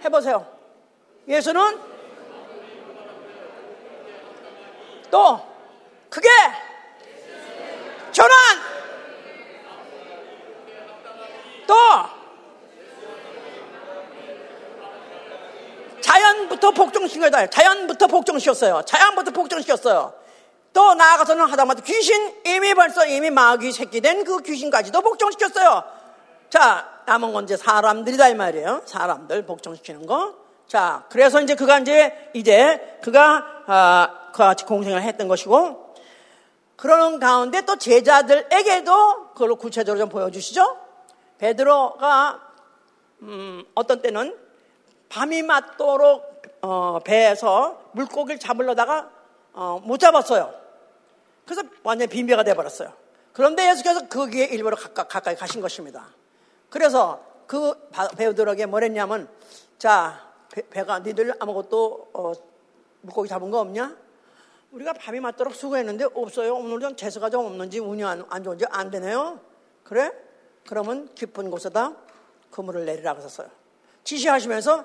해보세요. 0.04 0.46
예수는 1.26 1.80
또 5.10 5.40
그게 6.10 6.28
전환 8.12 8.34
또 11.66 11.74
자연부터 16.00 16.70
복종시켜야 16.72 17.46
자연부터 17.46 18.06
복종시켰어요. 18.06 18.82
자연부터 18.86 19.30
복종시켰어요. 19.30 20.14
또 20.74 20.94
나아가서는 20.94 21.46
하다마다 21.46 21.82
귀신 21.82 22.34
이미 22.44 22.74
벌써 22.74 23.06
이미 23.06 23.30
마귀 23.30 23.72
새끼 23.72 24.00
된 24.00 24.24
그 24.24 24.42
귀신까지도 24.42 25.00
복종시켰어요. 25.00 25.84
자, 26.50 26.88
남은 27.06 27.32
건 27.32 27.44
이제 27.44 27.56
사람들이다 27.56 28.28
이 28.28 28.34
말이에요. 28.34 28.82
사람들 28.84 29.46
복종시키는 29.46 30.06
거. 30.06 30.34
자, 30.66 31.04
그래서 31.08 31.40
이제 31.40 31.54
그가 31.54 31.78
이제 31.78 32.30
이제 32.34 32.98
그가 33.02 33.44
아, 33.66 34.30
그와 34.32 34.48
같이 34.48 34.64
공생을 34.64 35.02
했던 35.02 35.28
것이고 35.28 35.94
그러는 36.76 37.18
가운데 37.18 37.62
또 37.62 37.76
제자들에게도 37.76 39.30
그걸 39.32 39.54
구체적으로 39.54 39.98
좀 40.00 40.08
보여주시죠. 40.08 40.83
베드로가 41.44 42.40
음, 43.20 43.64
어떤 43.74 44.00
때는 44.00 44.34
밤이 45.10 45.42
맞도록 45.42 46.42
어, 46.62 47.00
배에서 47.04 47.90
물고기를 47.92 48.38
잡으려다가 48.38 49.10
어, 49.52 49.78
못 49.84 49.98
잡았어요. 49.98 50.54
그래서 51.44 51.62
완전히 51.82 52.08
빈배가 52.08 52.44
돼버렸어요. 52.44 52.94
그런데 53.34 53.68
예수께서 53.68 54.08
거기에 54.08 54.46
일부러 54.46 54.74
가까, 54.74 55.04
가까이 55.04 55.36
가신 55.36 55.60
것입니다. 55.60 56.06
그래서 56.70 57.22
그 57.46 57.74
배우들에게 58.16 58.64
뭐랬냐면 58.64 59.28
자 59.76 60.26
배, 60.70 60.82
가 60.84 61.00
니들 61.00 61.34
아무것도 61.38 62.08
어, 62.14 62.32
물고기 63.02 63.28
잡은 63.28 63.50
거 63.50 63.60
없냐? 63.60 63.94
우리가 64.72 64.94
밤이 64.94 65.20
맞도록 65.20 65.54
수고했는데 65.54 66.06
없어요. 66.14 66.54
오늘은 66.54 66.96
재수가 66.96 67.28
좀 67.28 67.44
없는지 67.44 67.80
운이 67.80 68.02
안, 68.02 68.24
안 68.30 68.42
좋은지 68.42 68.64
안 68.70 68.90
되네요. 68.90 69.40
그래? 69.82 70.23
그러면 70.68 71.08
깊은 71.14 71.50
곳에다 71.50 71.94
그물을 72.50 72.84
내리라고 72.84 73.20
썼어요. 73.20 73.48
지시하시면서 74.04 74.84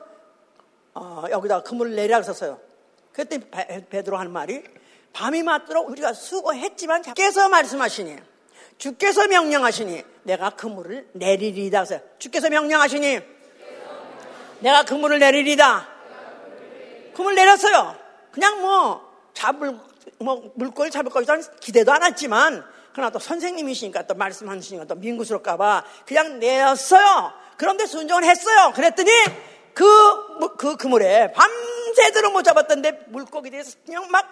어, 0.95 1.23
여기다 1.29 1.63
그물을 1.63 1.95
내리라고 1.95 2.23
썼어요. 2.23 2.59
그때 3.11 3.39
베드로 3.89 4.17
하는 4.17 4.31
말이 4.31 4.63
밤이 5.13 5.43
맞도록 5.43 5.89
우리가 5.89 6.13
수고했지만 6.13 7.03
주께서 7.03 7.49
말씀하시니 7.49 8.17
주께서 8.77 9.27
명령하시니 9.27 10.03
내가 10.23 10.51
그물을 10.51 11.09
내리리다 11.13 11.81
하세요. 11.81 11.99
주께서 12.17 12.49
명령하시니 12.49 13.19
내가 14.59 14.83
그물을 14.83 15.19
내리리다. 15.19 15.87
그물 17.13 17.35
내렸어요. 17.35 17.95
그냥 18.31 18.61
뭐 18.61 19.09
잡을 19.33 19.77
뭐 20.19 20.51
물고기 20.55 20.91
잡을 20.91 21.11
것이라는 21.11 21.43
기대도 21.59 21.91
안 21.91 22.03
했지만 22.03 22.63
그러나 22.93 23.11
또 23.11 23.19
선생님이시니까 23.19 24.07
또 24.07 24.15
말씀하시니까 24.15 24.85
또 24.85 24.95
민구스럽까봐 24.95 25.83
그냥 26.05 26.39
내었어요. 26.39 27.33
그런데 27.57 27.85
순종을 27.85 28.23
했어요. 28.23 28.71
그랬더니 28.75 29.11
그, 29.73 30.55
그 30.57 30.75
그물에 30.77 31.31
밤새도록 31.33 32.33
못 32.33 32.43
잡았던데 32.43 33.05
물고기들이 33.07 33.63
그냥 33.85 34.09
막 34.09 34.29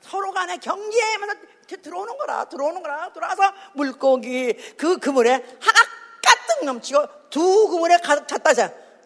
서로 0.00 0.32
간에 0.32 0.58
경계에만 0.58 1.40
들어오는 1.82 2.16
거라, 2.16 2.44
들어오는 2.44 2.82
거라, 2.82 3.12
들어와서 3.12 3.52
물고기 3.74 4.54
그 4.76 4.98
그물에 4.98 5.32
하나 5.32 5.80
가득 6.24 6.64
넘치고 6.64 7.30
두 7.30 7.68
그물에 7.68 7.98
가득 7.98 8.28
찼다. 8.28 8.52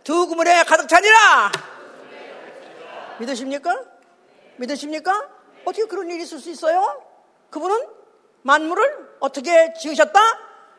두 0.05 0.27
그물에 0.27 0.65
가득 0.65 0.89
차니라! 0.89 1.53
믿으십니까? 3.19 3.85
믿으십니까? 4.57 5.29
어떻게 5.65 5.85
그런 5.87 6.11
일이 6.11 6.23
있을 6.23 6.39
수 6.39 6.51
있어요? 6.51 7.03
그분은 7.51 8.00
만물을 8.43 9.17
어떻게 9.21 9.73
지으셨다? 9.75 10.21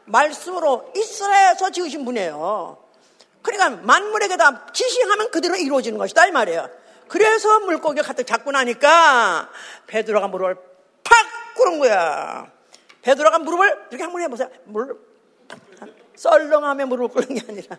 말씀으로 0.06 0.92
이스라엘에서 0.96 1.70
지으신 1.70 2.06
분이에요. 2.06 2.84
그러니까 3.42 3.82
만물에게 3.84 4.38
다 4.38 4.68
지시하면 4.72 5.32
그대로 5.32 5.56
이루어지는 5.56 5.98
것이다 5.98 6.28
이 6.28 6.32
말이에요. 6.32 6.70
그래서 7.08 7.60
물고기가 7.60 8.08
가득 8.08 8.26
잡고 8.26 8.52
나니까 8.52 9.50
베드로가 9.88 10.28
무릎을 10.28 10.56
팍 11.04 11.56
꿇은 11.56 11.80
거야. 11.80 12.52
베드로가 13.02 13.40
무릎을 13.40 13.88
이렇게 13.90 14.04
한번 14.04 14.22
해보세요. 14.22 14.50
물 14.66 14.98
썰렁하며 16.16 16.86
무릎을 16.86 17.08
꿇는 17.10 17.42
게 17.42 17.46
아니라 17.50 17.78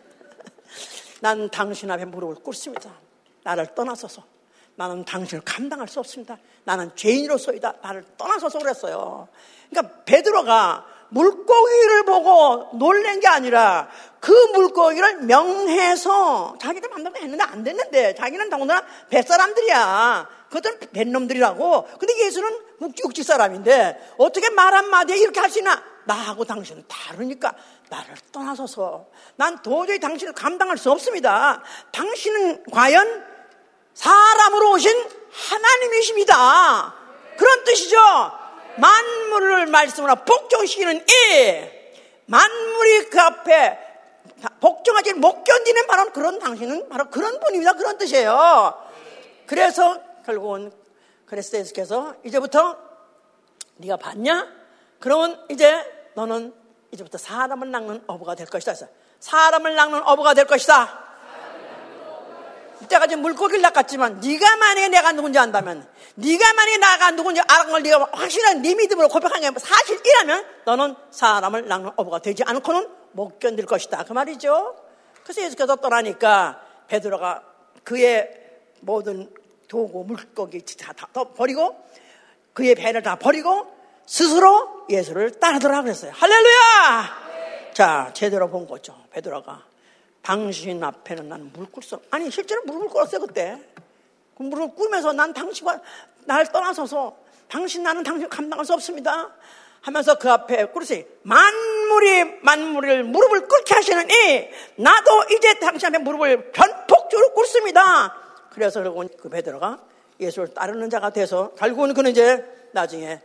난 1.20 1.48
당신 1.50 1.90
앞에 1.90 2.04
무릎을 2.04 2.42
꿇습니다. 2.42 2.92
나를 3.44 3.74
떠나서서 3.74 4.31
나는 4.74 5.04
당신을 5.04 5.42
감당할 5.44 5.88
수 5.88 6.00
없습니다. 6.00 6.38
나는 6.64 6.90
죄인으로서이다. 6.96 7.74
나를 7.82 8.04
떠나서서 8.16 8.58
그랬어요. 8.58 9.28
그러니까 9.70 10.02
베드로가 10.04 10.86
물고기를 11.10 12.04
보고 12.04 12.70
놀란 12.78 13.20
게 13.20 13.28
아니라 13.28 13.88
그 14.18 14.32
물고기를 14.32 15.22
명해서 15.24 16.56
자기들 16.60 16.88
만나면 16.88 17.22
했는데 17.22 17.44
안 17.44 17.62
됐는데 17.62 18.14
자기는 18.14 18.48
더군다나 18.48 18.82
뱃사람들이야. 19.10 20.28
그것들은 20.48 20.78
뱃놈들이라고. 20.92 21.88
근데 21.98 22.26
예수는 22.26 22.60
육지 23.04 23.22
사람인데 23.22 24.14
어떻게 24.18 24.48
말 24.50 24.74
한마디에 24.74 25.16
이렇게 25.16 25.40
하시나? 25.40 25.82
나하고 26.04 26.44
당신은 26.44 26.84
다르니까 26.88 27.54
나를 27.88 28.14
떠나서서 28.32 29.06
난 29.36 29.60
도저히 29.62 30.00
당신을 30.00 30.32
감당할 30.32 30.78
수 30.78 30.90
없습니다. 30.90 31.62
당신은 31.92 32.64
과연 32.72 33.31
사람으로 33.94 34.72
오신 34.72 35.08
하나님이십니다. 35.30 36.94
그런 37.36 37.64
뜻이죠. 37.64 37.98
만물을 38.76 39.66
말씀으로 39.66 40.16
복종시키는 40.24 41.04
이 41.06 41.82
만물이 42.26 43.10
그 43.10 43.20
앞에 43.20 43.78
복종하지 44.60 45.14
못 45.14 45.44
견디는 45.44 45.86
바로 45.86 46.10
그런 46.12 46.38
당신은 46.38 46.88
바로 46.88 47.10
그런 47.10 47.38
분입니다. 47.40 47.74
그런 47.74 47.98
뜻이에요. 47.98 48.74
그래서 49.46 50.00
결국은 50.24 50.72
그레스 51.26 51.56
예수께서 51.56 52.14
이제부터 52.24 52.76
네가 53.76 53.96
봤냐? 53.96 54.48
그러면 54.98 55.44
이제 55.50 55.84
너는 56.14 56.54
이제부터 56.90 57.18
사람을 57.18 57.70
낚는 57.70 58.04
어부가 58.06 58.34
될 58.34 58.46
것이다. 58.46 58.74
사람을 59.20 59.74
낚는 59.74 60.02
어부가 60.04 60.34
될 60.34 60.46
것이다. 60.46 61.01
이때까지 62.82 63.16
물고기를 63.16 63.60
낚았지만 63.62 64.20
네가 64.20 64.56
만약에 64.56 64.88
내가 64.88 65.12
누군지 65.12 65.38
안다면 65.38 65.86
네가 66.14 66.52
만약에 66.54 66.76
나가 66.78 67.10
누군지 67.12 67.40
알은 67.46 67.70
걸 67.70 67.82
네가 67.82 68.08
확실한 68.12 68.62
네 68.62 68.74
믿음으로 68.74 69.08
고백한 69.08 69.40
게 69.40 69.58
사실이라면 69.58 70.44
너는 70.64 70.96
사람을 71.10 71.66
낚는 71.66 71.92
어부가 71.96 72.18
되지 72.20 72.42
않고는 72.44 72.88
못 73.12 73.38
견딜 73.38 73.66
것이다. 73.66 74.04
그 74.04 74.12
말이죠. 74.12 74.76
그래서 75.22 75.42
예수께서 75.42 75.76
떠나니까 75.76 76.60
베드로가 76.88 77.42
그의 77.84 78.28
모든 78.80 79.32
도구, 79.68 80.04
물고기 80.04 80.64
다, 80.76 80.92
다, 80.92 81.08
다 81.12 81.24
버리고 81.24 81.76
그의 82.52 82.74
배를 82.74 83.02
다 83.02 83.16
버리고 83.16 83.66
스스로 84.06 84.86
예수를 84.90 85.38
따르더라 85.38 85.82
그랬어요. 85.82 86.12
할렐루야! 86.14 87.22
자, 87.72 88.10
제대로 88.12 88.50
본 88.50 88.66
거죠. 88.66 88.94
베드로가. 89.10 89.71
당신 90.22 90.82
앞에는 90.82 91.28
나는 91.28 91.52
무릎 91.52 91.72
꿇어. 91.72 92.00
아니, 92.10 92.30
실제로 92.30 92.62
무릎을 92.64 92.88
꿇었어요, 92.88 93.20
그때. 93.20 93.60
그 94.36 94.42
무릎을 94.42 94.74
꿇으면서 94.74 95.12
난 95.12 95.32
당신과 95.32 95.80
나를 96.24 96.46
떠나서서 96.52 97.16
당신 97.48 97.82
나는 97.82 98.02
당신 98.02 98.28
감당할 98.28 98.64
수 98.64 98.72
없습니다. 98.72 99.30
하면서 99.82 100.16
그 100.16 100.30
앞에. 100.30 100.66
만물 100.66 101.06
만물이 101.22 102.38
만물을 102.42 103.04
무릎을 103.04 103.48
꿇게 103.48 103.74
하시느니 103.74 104.48
나도 104.76 105.24
이제 105.36 105.58
당신 105.58 105.88
앞에 105.88 105.98
무릎을 105.98 106.52
변폭적으로 106.52 107.34
꿇습니다. 107.34 108.16
그래서 108.50 108.80
결국은 108.80 109.08
그 109.20 109.28
베드로가 109.28 109.78
예수를 110.20 110.54
따르는 110.54 110.88
자가 110.88 111.10
돼서 111.10 111.50
결국은 111.58 111.94
그는 111.94 112.12
이제 112.12 112.44
나중에 112.72 113.20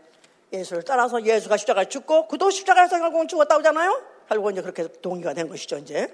예수를 0.52 0.84
따라서 0.84 1.24
예수가 1.24 1.58
십자가에 1.58 1.86
죽고 1.90 2.28
그도 2.28 2.50
십자가에서 2.50 2.98
결국은 2.98 3.28
죽었다고 3.28 3.60
하잖아요. 3.60 4.02
결국은 4.28 4.54
이제 4.54 4.62
그렇게 4.62 4.88
동의가 5.02 5.34
된 5.34 5.48
것이죠, 5.48 5.78
이제. 5.78 6.12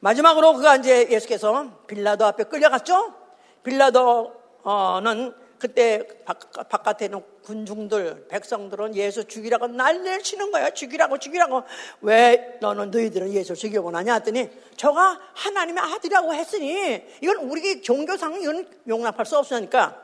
마지막으로 0.00 0.54
그가 0.54 0.76
이제 0.76 1.08
예수께서 1.10 1.70
빌라도 1.86 2.24
앞에 2.26 2.44
끌려갔죠. 2.44 3.14
빌라도는 3.62 5.34
그때 5.58 6.02
바깥에 6.24 7.04
있는 7.04 7.22
군중들, 7.44 8.28
백성들은 8.28 8.96
예수 8.96 9.24
죽이라고 9.24 9.66
난리를 9.66 10.22
치는 10.22 10.50
거야. 10.50 10.70
죽이라고, 10.70 11.18
죽이라고. 11.18 11.62
왜 12.00 12.56
너는 12.62 12.90
너희들은 12.90 13.32
예수 13.34 13.54
죽이고 13.54 13.90
나냐 13.90 14.14
했더니 14.14 14.48
저가 14.76 15.20
하나님의 15.34 15.84
아들이라고 15.84 16.32
했으니 16.32 17.04
이건 17.20 17.36
우리 17.50 17.82
종교상 17.82 18.40
이건 18.40 18.66
용납할 18.88 19.26
수 19.26 19.36
없으니까 19.36 20.02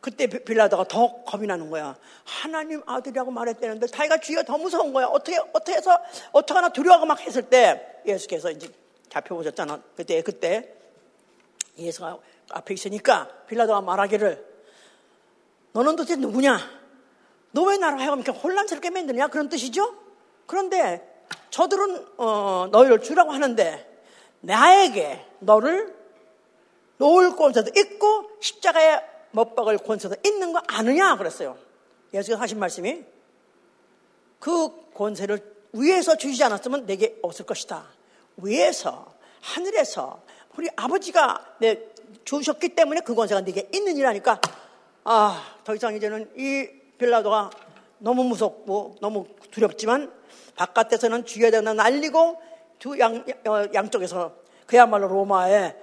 그때 0.00 0.26
빌라도가 0.26 0.84
더 0.84 1.22
겁이 1.22 1.46
나는 1.46 1.70
거야. 1.70 1.96
하나님 2.24 2.82
아들이라고 2.84 3.30
말했다는데 3.30 3.86
자기가 3.86 4.18
쥐가 4.18 4.42
더 4.42 4.58
무서운 4.58 4.92
거야. 4.92 5.06
어떻게, 5.06 5.38
어떻게 5.52 5.74
해서, 5.74 5.96
어떻게 6.32 6.54
하나 6.54 6.68
두려워하고 6.68 7.06
막 7.06 7.20
했을 7.20 7.42
때 7.42 8.00
예수께서 8.04 8.50
이제 8.50 8.68
잡혀보셨잖아. 9.10 9.82
그때, 9.96 10.22
그때 10.22 10.74
예수가 11.78 12.18
앞에 12.50 12.74
있으니까 12.74 13.28
빌라도가 13.48 13.80
말하기를 13.80 14.56
너는 15.72 15.96
도대체 15.96 16.16
누구냐? 16.16 16.58
너 17.52 17.64
왜 17.64 17.78
나를 17.78 18.00
하여금 18.00 18.20
이렇게 18.20 18.38
혼란스럽게 18.38 18.90
만드냐? 18.90 19.28
그런 19.28 19.48
뜻이죠? 19.48 19.94
그런데 20.46 21.24
저들은, 21.50 22.06
어, 22.18 22.68
너희를 22.70 23.00
주라고 23.00 23.32
하는데 23.32 24.02
나에게 24.40 25.24
너를 25.40 25.94
놓을 26.98 27.34
권세도 27.36 27.72
있고 27.78 28.30
십자가에 28.40 29.00
못 29.30 29.54
박을 29.54 29.78
권세도 29.78 30.16
있는 30.24 30.52
거 30.52 30.62
아느냐? 30.66 31.16
그랬어요. 31.16 31.58
예수가 32.12 32.40
하신 32.40 32.58
말씀이 32.58 33.04
그 34.38 34.90
권세를 34.92 35.54
위에서 35.72 36.16
주시지 36.16 36.44
않았으면 36.44 36.86
내게 36.86 37.18
없을 37.22 37.44
것이다. 37.44 37.86
위에서, 38.36 39.06
하늘에서 39.40 40.22
우리 40.56 40.68
아버지가 40.76 41.56
내 41.58 41.78
주셨기 42.24 42.70
때문에 42.70 43.00
그 43.00 43.14
권세가 43.14 43.42
내게 43.42 43.68
있느니라니까. 43.72 44.40
아, 45.04 45.42
더 45.64 45.74
이상 45.74 45.94
이제는 45.94 46.30
이 46.36 46.68
빌라도가 46.98 47.50
너무 47.98 48.24
무섭고 48.24 48.96
너무 49.00 49.26
두렵지만 49.50 50.12
바깥에서는 50.56 51.24
죽여야 51.24 51.50
된다 51.50 51.72
날리고 51.72 52.40
두 52.78 52.98
양, 52.98 53.24
어, 53.46 53.64
양쪽에서 53.72 54.34
그야말로 54.66 55.08
로마의 55.08 55.76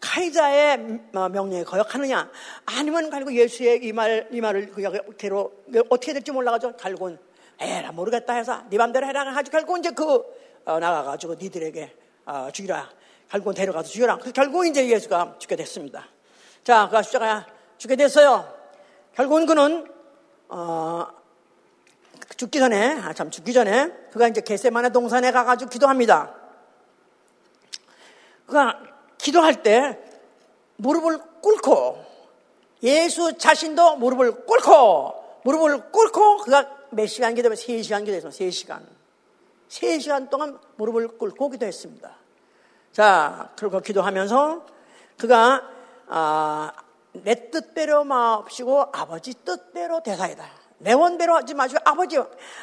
카이자의 0.00 1.00
명령에 1.12 1.64
거역하느냐. 1.64 2.30
아니면 2.66 3.10
갈고 3.10 3.32
예수의 3.32 3.84
이 3.84 3.92
말, 3.92 4.28
이 4.30 4.40
말을 4.40 4.70
그대로 4.72 5.52
어떻게 5.88 6.12
될지 6.12 6.32
몰라가지고 6.32 6.76
갈고는 6.76 7.18
에라 7.58 7.92
모르겠다 7.92 8.34
해서 8.34 8.62
네 8.68 8.76
맘대로 8.76 9.06
해라. 9.06 9.22
하지 9.34 9.50
갈고 9.50 9.76
이제 9.78 9.90
그 9.90 10.14
어, 10.14 10.24
나가가지고 10.66 11.34
니들에게 11.34 11.96
어, 12.26 12.48
죽이라. 12.52 12.90
갈고 13.28 13.52
데려가서 13.52 13.88
죽여라. 13.88 14.18
결국 14.34 14.66
이제 14.66 14.88
예수가 14.88 15.36
죽게 15.38 15.56
됐습니다. 15.56 16.06
자그 16.64 17.02
십자가 17.02 17.46
죽게 17.78 17.96
됐어요. 17.96 18.52
결국은 19.14 19.46
그는 19.46 19.88
어, 20.48 21.06
죽기 22.36 22.58
전에 22.58 23.00
아, 23.00 23.12
참 23.12 23.30
죽기 23.30 23.52
전에 23.52 23.92
그가 24.12 24.28
이제 24.28 24.40
게세만의 24.40 24.92
동산에 24.92 25.30
가가지고 25.32 25.70
기도합니다. 25.70 26.34
그가 28.46 28.80
기도할 29.18 29.62
때 29.62 29.98
무릎을 30.76 31.18
꿇고 31.40 32.04
예수 32.82 33.38
자신도 33.38 33.96
무릎을 33.96 34.44
꿇고 34.44 35.40
무릎을 35.44 35.90
꿇고 35.90 36.38
그가 36.38 36.76
몇 36.90 37.06
시간 37.06 37.34
기도하면? 37.34 37.56
3시간 37.56 38.04
기도했어 38.04 38.28
3시간 38.28 38.95
3시간 39.68 40.30
동안 40.30 40.58
무릎을 40.76 41.18
꿇고 41.18 41.50
기도했습니다. 41.50 42.16
자 42.92 43.52
그리고 43.56 43.80
기도하면서 43.80 44.66
그가 45.18 45.70
아, 46.08 46.72
내 47.12 47.50
뜻대로 47.50 48.04
마옵시고 48.04 48.90
아버지 48.92 49.34
뜻대로 49.44 50.02
대사이다. 50.02 50.48
내 50.78 50.92
원대로 50.92 51.34
하지 51.34 51.54
마시고 51.54 51.80
아버지 51.84 52.18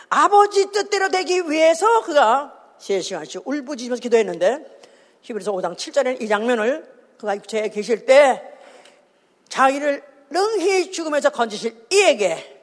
아버지 0.09 0.71
뜻대로 0.71 1.09
되기 1.09 1.49
위해서 1.49 2.01
그가 2.03 2.53
3시간씩 2.79 3.43
울부짖으면서 3.45 4.01
기도했는데 4.01 4.79
히브리서 5.21 5.51
5장 5.53 5.75
7절에 5.75 6.21
이 6.21 6.27
장면을 6.27 6.91
그가 7.17 7.35
육체에 7.35 7.69
계실 7.69 8.05
때 8.05 8.43
자기를 9.49 10.03
능히 10.29 10.91
죽음에서 10.91 11.29
건지실 11.29 11.87
이에게 11.91 12.61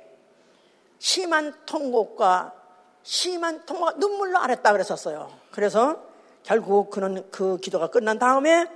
심한 0.99 1.55
통곡과 1.67 2.60
심한 3.03 3.65
통곡과 3.65 3.99
눈물로 3.99 4.39
아랬다 4.39 4.73
그랬었어요. 4.73 5.31
그래서 5.51 6.03
결국 6.43 6.91
그는 6.91 7.29
그 7.31 7.59
기도가 7.59 7.89
끝난 7.89 8.19
다음에 8.19 8.67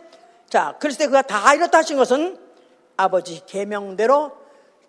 자, 0.48 0.78
때 0.98 1.06
그가 1.06 1.22
다 1.22 1.54
이렇다 1.54 1.78
하신 1.78 1.96
것은 1.96 2.38
아버지 2.96 3.44
계명대로 3.46 4.32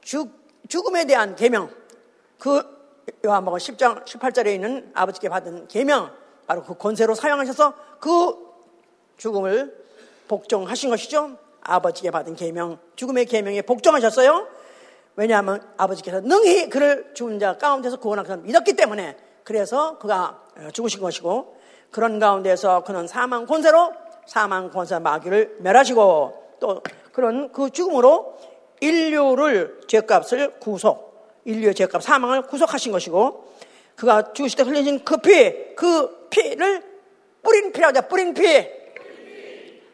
죽, 0.01 0.29
죽음에 0.67 1.05
대한 1.05 1.36
계명 1.36 1.69
그 2.38 2.75
요한복음 3.25 3.57
10장 3.57 4.05
18절에 4.05 4.53
있는 4.53 4.91
아버지께 4.93 5.29
받은 5.29 5.67
계명 5.67 6.11
바로 6.47 6.63
그 6.63 6.77
권세로 6.77 7.15
사용하셔서 7.15 7.73
그 7.99 8.36
죽음을 9.17 9.86
복종하신 10.27 10.89
것이죠. 10.89 11.38
아버지께 11.61 12.11
받은 12.11 12.36
계명, 12.36 12.77
죽음의 12.95 13.25
계명에 13.25 13.63
복종하셨어요. 13.63 14.47
왜냐하면 15.15 15.65
아버지께서 15.77 16.21
능히 16.21 16.69
그를 16.69 17.11
죽은 17.15 17.39
자 17.39 17.57
가운데서 17.57 17.97
구원하셔서 17.97 18.41
믿었기 18.41 18.73
때문에 18.73 19.17
그래서 19.45 19.97
그가 19.99 20.41
죽으신 20.73 20.99
것이고 20.99 21.55
그런 21.91 22.19
가운데서 22.19 22.83
그는 22.83 23.07
사망 23.07 23.45
권세로 23.45 23.93
사망 24.25 24.71
권세 24.71 24.99
마귀를 24.99 25.57
멸하시고 25.59 26.57
또 26.59 26.81
그런 27.13 27.51
그 27.51 27.69
죽음으로 27.69 28.37
인류를 28.81 29.81
죄값을 29.87 30.59
구속, 30.59 31.39
인류의 31.45 31.75
죄값 31.75 32.01
사망을 32.01 32.41
구속하신 32.41 32.91
것이고 32.91 33.45
그가 33.95 34.33
죽으실 34.33 34.57
때 34.57 34.63
흘려진 34.63 35.05
그 35.05 35.17
피, 35.17 35.75
그 35.75 36.27
피를 36.29 36.83
뿌린 37.43 37.71
피라고 37.71 37.95
하죠. 37.95 38.07
뿌린 38.09 38.33
피. 38.33 38.67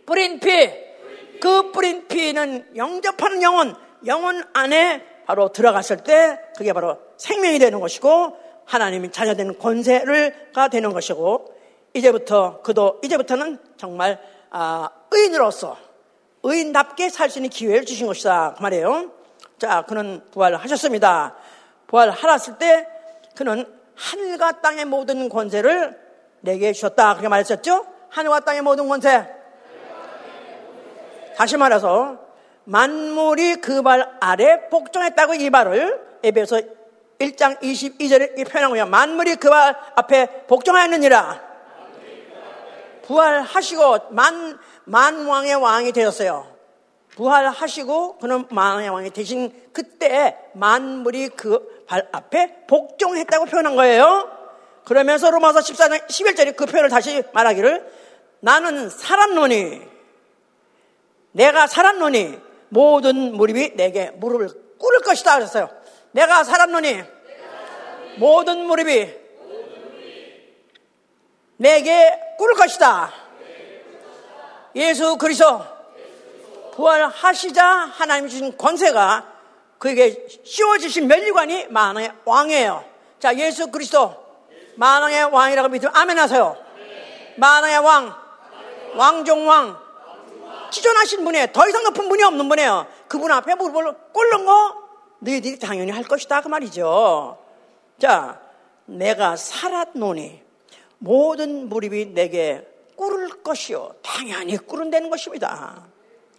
뿌린 0.05 0.39
피, 0.39 0.49
그 1.41 1.71
뿌린 1.71 2.07
피는 2.07 2.75
영접하는 2.77 3.41
영혼, 3.43 3.75
영혼 4.05 4.43
안에 4.53 5.05
바로 5.25 5.51
들어갔을 5.51 5.97
때 5.97 6.39
그게 6.57 6.71
바로 6.73 6.97
생명이 7.17 7.59
되는 7.59 7.79
것이고 7.79 8.37
하나님이 8.71 9.11
자녀되는 9.11 9.59
권세를가 9.59 10.69
되는 10.69 10.93
것이고 10.93 11.53
이제부터 11.93 12.61
그도 12.61 13.01
이제부터는 13.03 13.59
정말 13.75 14.17
아, 14.49 14.89
의인으로서 15.11 15.77
의인답게 16.43 17.09
살 17.09 17.29
수 17.29 17.39
있는 17.39 17.49
기회를 17.49 17.85
주신 17.85 18.07
것이다 18.07 18.53
그 18.55 18.61
말이에요. 18.63 19.11
자, 19.59 19.81
그는 19.81 20.21
부활을 20.31 20.57
하셨습니다. 20.57 21.35
부활하았을 21.87 22.57
때 22.59 22.87
그는 23.35 23.65
하늘과 23.95 24.61
땅의 24.61 24.85
모든 24.85 25.27
권세를 25.27 25.99
내게 26.39 26.71
주셨다 26.71 27.13
그렇게 27.15 27.27
말했었죠. 27.27 27.85
하늘과 28.09 28.39
땅의 28.39 28.61
모든 28.61 28.87
권세 28.87 29.27
다시 31.35 31.57
말해서 31.57 32.19
만물이 32.63 33.57
그 33.57 33.81
발 33.81 34.09
아래 34.21 34.69
복종했다고 34.69 35.33
이 35.33 35.49
말을 35.49 35.99
에베소 36.23 36.61
1장 37.21 37.61
22절에 37.61 38.49
표현하고요. 38.49 38.85
만물이 38.87 39.35
그발 39.35 39.75
앞에 39.95 40.45
복종하였느니라. 40.47 41.51
부활하시고 43.03 44.09
만, 44.11 44.59
만왕의 44.85 45.55
왕이 45.55 45.91
되었어요. 45.91 46.51
부활하시고 47.15 48.17
그는 48.19 48.45
만왕의 48.49 48.89
왕이 48.89 49.09
되신 49.11 49.53
그때 49.73 50.37
만물이 50.53 51.29
그 51.29 51.71
발 51.91 52.07
앞에 52.13 52.67
복종했다고 52.67 53.47
표현한 53.47 53.75
거예요. 53.75 54.31
그러면서 54.85 55.29
로마서 55.29 55.59
14장 55.59 56.07
11절에 56.07 56.55
그 56.55 56.65
표현을 56.65 56.89
다시 56.89 57.21
말하기를 57.33 57.85
나는 58.39 58.89
살았노니 58.89 59.81
내가 61.33 61.67
살았노니 61.67 62.39
모든 62.69 63.35
무릎이 63.35 63.75
내게 63.75 64.11
무릎을 64.11 64.77
꿇을 64.79 65.01
것이다 65.01 65.35
그랬어요. 65.35 65.69
내가 66.11 66.43
살았노니 66.43 67.03
모든 68.17 68.65
무릎이 68.65 69.21
내게 71.57 72.19
꿇을 72.37 72.55
것이다. 72.55 73.13
예수 74.75 75.17
그리스도 75.17 75.63
부활하시자 76.73 77.65
하나님 77.65 78.27
주신 78.27 78.57
권세가 78.57 79.31
그에게 79.77 80.27
씌워주신 80.43 81.07
멸류관이 81.07 81.67
만의 81.67 82.11
왕이에요. 82.25 82.83
자, 83.19 83.35
예수 83.35 83.69
그리스도 83.69 84.15
만왕의 84.75 85.25
왕이라고 85.25 85.69
믿으면 85.69 85.95
아멘 85.95 86.17
하세요. 86.17 86.57
만왕의 87.37 87.79
왕, 87.79 88.15
왕종왕, 88.95 89.79
기존하신 90.71 91.23
분이에요. 91.23 91.47
더 91.47 91.67
이상 91.67 91.83
높은 91.83 92.09
분이 92.09 92.23
없는 92.23 92.49
분이에요. 92.49 92.87
그분 93.07 93.31
앞에 93.31 93.55
무릎을 93.55 93.93
꿇는 94.13 94.45
거 94.45 94.80
너희들이 95.21 95.59
당연히 95.59 95.91
할 95.91 96.03
것이다 96.03 96.41
그 96.41 96.47
말이죠. 96.47 97.37
자, 97.99 98.41
내가 98.85 99.35
살았노니 99.35 100.41
모든 100.97 101.69
무릎이 101.69 102.13
내게 102.13 102.67
꿇을 102.95 103.43
것이요. 103.43 103.95
당연히 104.03 104.57
꿇은다는 104.57 105.09
것입니다. 105.09 105.85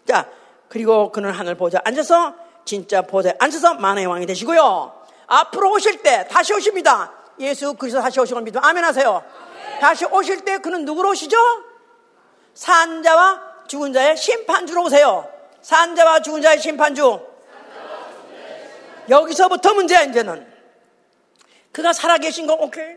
자, 0.06 0.28
그리고 0.68 1.10
그는 1.10 1.30
하늘 1.30 1.56
보좌 1.56 1.80
앉아서 1.84 2.34
진짜 2.64 3.02
보좌에 3.02 3.34
앉아서 3.38 3.74
만왕의 3.74 4.06
왕이 4.06 4.26
되시고요. 4.26 4.92
앞으로 5.26 5.72
오실 5.72 6.02
때 6.02 6.26
다시 6.28 6.52
오십니다. 6.52 7.12
예수 7.38 7.74
그리스도 7.74 8.02
다시 8.02 8.20
오시는 8.20 8.36
걸 8.36 8.44
믿으면 8.44 8.64
아멘 8.64 8.84
하세요. 8.84 9.24
다시 9.80 10.04
오실 10.04 10.44
때 10.44 10.58
그는 10.58 10.84
누구로 10.84 11.10
오시죠? 11.10 11.36
산자와 12.54 13.66
죽은 13.66 13.92
자의 13.92 14.16
심판주로 14.16 14.84
오세요. 14.84 15.28
산자와 15.62 16.22
죽은 16.22 16.42
자의 16.42 16.60
심판주. 16.60 17.31
여기서부터 19.08 19.74
문제야, 19.74 20.02
이제는. 20.02 20.46
그가 21.72 21.92
살아계신 21.92 22.46
거, 22.46 22.54
오케이. 22.54 22.96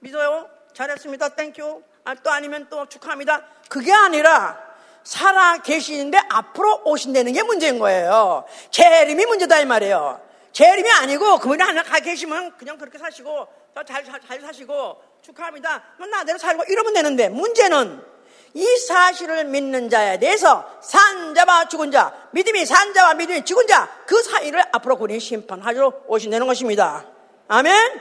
믿어요. 0.00 0.48
잘했습니다. 0.74 1.30
thank 1.30 1.59
you. 1.59 1.82
아, 2.04 2.14
또 2.14 2.30
아니면 2.30 2.66
또 2.70 2.86
축하합니다. 2.86 3.44
그게 3.68 3.92
아니라, 3.92 4.58
살아계시는데 5.04 6.18
앞으로 6.30 6.82
오신다는 6.84 7.32
게 7.32 7.42
문제인 7.42 7.78
거예요. 7.78 8.44
재림이 8.70 9.26
문제다, 9.26 9.60
이 9.60 9.64
말이에요. 9.64 10.20
재림이 10.52 10.90
아니고, 10.90 11.38
그분이 11.38 11.62
하나 11.62 11.82
가 11.82 12.00
계시면 12.00 12.56
그냥 12.56 12.78
그렇게 12.78 12.98
사시고, 12.98 13.48
잘, 13.86 14.04
잘, 14.04 14.20
잘 14.20 14.40
사시고, 14.40 15.02
축하합니다. 15.22 15.82
나대로 16.10 16.38
살고 16.38 16.64
이러면 16.68 16.94
되는데, 16.94 17.28
문제는 17.28 18.11
이 18.54 18.66
사실을 18.78 19.44
믿는 19.44 19.88
자에 19.88 20.18
대해서 20.18 20.68
산자와 20.82 21.68
죽은 21.68 21.90
자, 21.90 22.28
믿음이 22.32 22.66
산자와 22.66 23.14
믿음이 23.14 23.44
죽은 23.44 23.66
자, 23.66 23.88
그 24.06 24.22
사이를 24.22 24.62
앞으로 24.72 24.96
그리 24.98 25.18
심판하러 25.18 26.02
오신다는 26.06 26.46
것입니다. 26.46 27.06
아멘? 27.48 28.00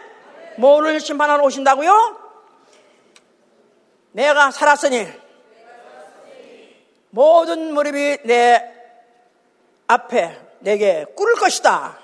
뭐를 0.57 0.99
심판하러 0.99 1.43
오신다고요? 1.43 2.19
내가 4.11 4.51
살았으니 4.51 5.07
모든 7.11 7.73
무릎이 7.73 8.19
내 8.25 8.61
앞에 9.87 10.37
내게 10.59 11.05
꿇을 11.15 11.35
것이다. 11.35 11.97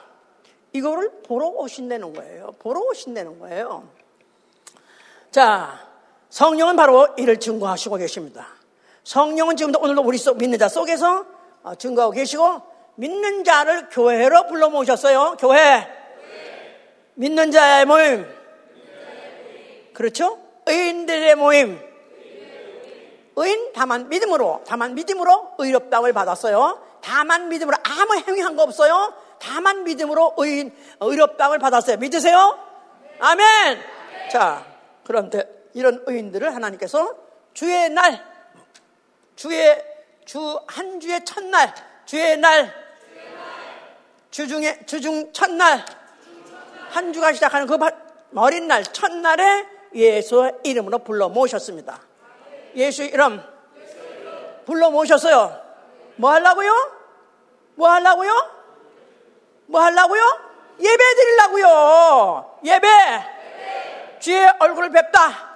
이거를 0.73 1.21
보러 1.23 1.47
오신다는 1.47 2.13
거예요. 2.13 2.53
보러 2.59 2.81
오신다는 2.81 3.39
거예요. 3.39 3.89
자, 5.31 5.86
성령은 6.29 6.75
바로 6.75 7.07
이를 7.17 7.39
증거하시고 7.39 7.97
계십니다. 7.97 8.47
성령은 9.03 9.55
지금도 9.55 9.79
오늘도 9.79 10.01
우리 10.01 10.17
속 10.17 10.37
믿는 10.37 10.59
자 10.59 10.67
속에서 10.67 11.25
어, 11.63 11.75
증거하고 11.75 12.13
계시고 12.13 12.61
믿는 12.95 13.43
자를 13.43 13.89
교회로 13.89 14.47
불러 14.47 14.69
모으셨어요. 14.69 15.37
교회. 15.39 15.87
믿는 17.15 17.51
자의 17.51 17.85
모임. 17.85 18.27
그렇죠? 19.93 20.39
의인들의 20.65 21.35
모임. 21.35 21.79
의인 23.35 23.71
다만 23.73 24.09
믿음으로, 24.09 24.63
다만 24.65 24.95
믿음으로 24.95 25.53
의롭다고 25.59 26.11
받았어요. 26.11 26.81
다만 27.01 27.49
믿음으로 27.49 27.77
아무 27.83 28.15
행위한 28.15 28.55
거 28.55 28.63
없어요. 28.63 29.13
다만 29.39 29.83
믿음으로 29.83 30.33
의인, 30.37 30.75
의롭다고 30.99 31.59
받았어요. 31.59 31.97
믿으세요? 31.97 32.59
아멘! 33.19 33.79
자, 34.31 34.65
그런데 35.03 35.56
이런 35.73 36.03
의인들을 36.05 36.53
하나님께서 36.53 37.15
주의 37.53 37.89
날, 37.89 38.23
주의 39.35 39.83
주 40.25 40.59
한 40.67 40.99
주의 40.99 41.23
첫날, 41.23 41.73
주의 42.05 42.37
날, 42.37 42.73
주중에 44.29 44.85
주중 44.85 45.31
첫날, 45.33 45.85
한 46.89 47.13
주가 47.13 47.31
시작하는 47.33 47.65
그 47.65 47.77
어린 48.35 48.67
날 48.67 48.83
첫날에 48.83 49.65
예수의 49.95 50.53
이름으로 50.63 50.99
불러 50.99 51.29
모셨습니다. 51.29 51.99
예수 52.75 53.03
이름 53.03 53.41
불러 54.65 54.91
모셨어요. 54.91 55.61
뭐 56.17 56.31
하려고요? 56.31 56.91
뭐 57.75 57.89
하려고요? 57.89 58.51
뭐 59.67 59.81
하려고요? 59.81 60.21
예배 60.79 61.03
드리려고요. 61.15 62.59
예배. 62.65 62.87
주의 64.19 64.53
얼굴을 64.59 64.89
뵙다. 64.91 65.46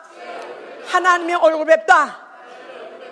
하나님의 0.86 1.36
얼굴 1.36 1.66
뵙다. 1.66 2.28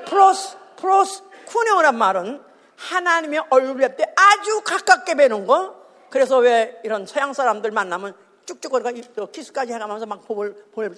프로스, 0.05 0.57
프로스, 0.77 1.23
쿠네오란 1.45 1.97
말은 1.97 2.41
하나님의 2.77 3.43
얼굴 3.49 3.77
뵙때 3.77 4.05
아주 4.15 4.61
가깝게 4.61 5.15
뵈는 5.15 5.45
거. 5.45 5.75
그래서 6.09 6.37
왜 6.37 6.79
이런 6.83 7.05
서양 7.05 7.33
사람들 7.33 7.71
만나면 7.71 8.15
쭉쭉거리가 8.45 8.91
키스까지 9.31 9.73
해가면서 9.73 10.05
막 10.05 10.25
보을, 10.25 10.55
보을 10.73 10.95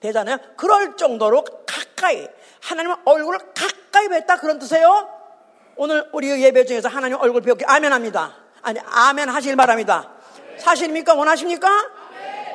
되잖아요. 0.00 0.36
그럴 0.56 0.96
정도로 0.96 1.44
가까이, 1.66 2.28
하나님의 2.62 2.98
얼굴을 3.04 3.38
가까이 3.54 4.08
뵀다 4.08 4.40
그런 4.40 4.58
뜻이에요. 4.58 5.08
오늘 5.76 6.08
우리 6.12 6.30
예배 6.42 6.66
중에서 6.66 6.88
하나님 6.88 7.18
얼굴 7.18 7.40
배우기 7.42 7.64
아멘 7.64 7.92
합니다. 7.92 8.36
아니, 8.62 8.78
아멘 8.80 9.28
하실 9.28 9.56
바랍니다. 9.56 10.12
사실입니까? 10.58 11.14
원하십니까? 11.14 11.68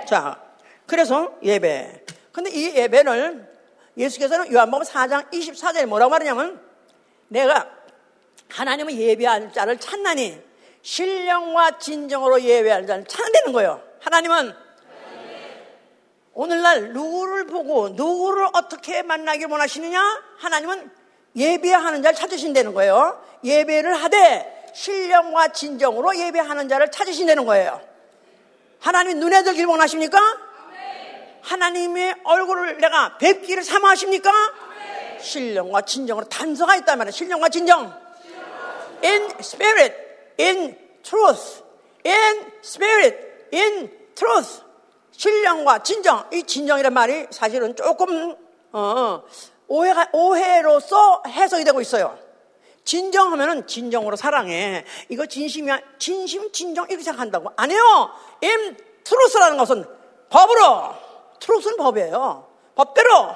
자, 0.08 0.40
그래서 0.86 1.34
예배. 1.44 2.06
근데 2.32 2.50
이 2.52 2.76
예배를 2.76 3.48
예수께서는 3.98 4.52
요한복음 4.54 4.86
4장 4.86 5.32
24절에 5.32 5.86
뭐라고 5.86 6.12
말하냐면 6.12 6.62
내가 7.28 7.70
하나님을 8.50 8.98
예배할 8.98 9.54
자를 9.54 9.78
찾나니 9.78 10.42
신령과 10.82 11.78
진정으로 11.80 12.42
예배할 12.42 12.88
자를 12.88 13.06
찾는다는 13.06 13.54
거예요. 13.54 13.82
하나님은 14.00 14.56
오늘날 16.34 16.94
누구를 16.94 17.48
보고 17.48 17.90
누구를 17.90 18.48
어떻게 18.54 19.02
만나길 19.02 19.48
원하시느냐? 19.48 20.24
하나님은 20.38 20.90
예배하는 21.36 22.02
자를 22.02 22.18
찾으신다는 22.18 22.74
거예요. 22.74 23.22
예배를 23.44 23.94
하되 23.96 24.72
신령과 24.74 25.50
진정으로 25.50 26.18
예배하는 26.18 26.70
자를 26.70 26.90
찾으신다는 26.92 27.46
거예요. 27.46 27.82
하나님이 28.80 29.16
눈에 29.16 29.44
들길 29.44 29.66
원하십니까? 29.66 30.20
하나님의 31.50 32.16
얼굴을 32.24 32.78
내가 32.78 33.18
뵙기를 33.18 33.64
사모하십니까? 33.64 34.32
신령과 35.20 35.82
진정으로 35.82 36.28
단서가 36.30 36.76
있단 36.78 36.98
말이에요. 36.98 37.12
신령과 37.12 37.50
진정. 37.50 37.92
In 39.04 39.32
spirit, 39.40 39.96
in 40.40 40.78
truth. 41.02 41.64
In 42.06 42.52
spirit, 42.64 43.18
in 43.52 43.92
truth. 44.14 44.62
신령과 45.12 45.82
진정. 45.82 46.30
이 46.32 46.44
진정이란 46.44 46.94
말이 46.94 47.26
사실은 47.32 47.76
조금 47.76 48.36
어, 48.72 49.24
오해가, 49.68 50.08
오해로서 50.14 51.24
해석이 51.28 51.64
되고 51.64 51.82
있어요. 51.82 52.18
진정하면은 52.84 53.66
진정으로 53.66 54.16
사랑해. 54.16 54.86
이거 55.10 55.26
진심이야. 55.26 55.80
진심, 55.98 56.52
진정 56.52 56.86
이렇게 56.90 57.04
생각한다고. 57.04 57.52
아니요. 57.56 58.12
in 58.44 58.78
truth라는 59.04 59.58
것은 59.58 59.86
법으로 60.30 61.09
트롯은 61.40 61.78
법이에요. 61.78 62.48
법대로 62.76 63.36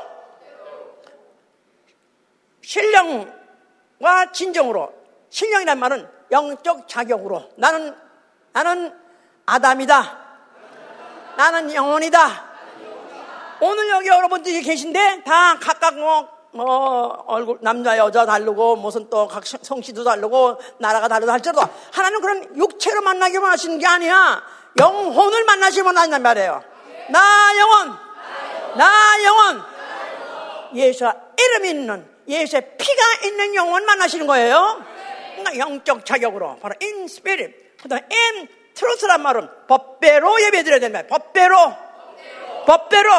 신령과 2.61 4.31
진정으로 4.31 4.91
신령이란 5.29 5.79
말은 5.79 6.09
영적 6.31 6.87
자격으로 6.87 7.49
나는 7.55 7.95
나는 8.53 8.97
아담이다. 9.45 10.19
나는 11.35 11.73
영혼이다. 11.73 12.53
오늘 13.61 13.89
여기 13.89 14.07
여러분들이 14.07 14.61
계신데 14.61 15.23
다 15.25 15.57
각각 15.59 15.95
뭐, 15.95 16.27
뭐 16.51 17.23
얼굴 17.27 17.57
남자 17.61 17.97
여자 17.97 18.25
다르고 18.25 18.75
무슨 18.75 19.09
또 19.09 19.27
각 19.27 19.45
성씨도 19.45 20.03
다르고 20.03 20.59
나라가 20.77 21.07
다르다 21.07 21.33
할지라도 21.33 21.61
하나님 21.91 22.21
그런 22.21 22.55
육체로 22.57 23.01
만나기만 23.01 23.51
하시는 23.51 23.77
게 23.79 23.87
아니야. 23.87 24.43
영혼을 24.79 25.45
만나시면 25.45 25.97
한단 25.97 26.21
말이에요. 26.21 26.72
나 27.09 27.57
영혼, 27.57 27.97
나 28.77 29.23
영혼, 29.23 29.63
예수 30.75 31.09
이름 31.37 31.65
있는 31.65 32.13
예수의 32.27 32.77
피가 32.77 33.03
있는 33.25 33.55
영혼 33.55 33.85
만나시는 33.85 34.27
거예요. 34.27 34.83
그러니까 35.35 35.57
영적 35.57 36.05
자격으로 36.05 36.57
바로 36.61 36.75
in 36.81 37.05
spirit, 37.05 37.53
그다음 37.81 38.01
in 38.11 38.47
truth란 38.73 39.21
말은 39.21 39.49
법대로 39.67 40.41
예배드려야 40.41 40.79
된다. 40.79 41.03
법대로, 41.07 41.55
법대로. 42.65 43.11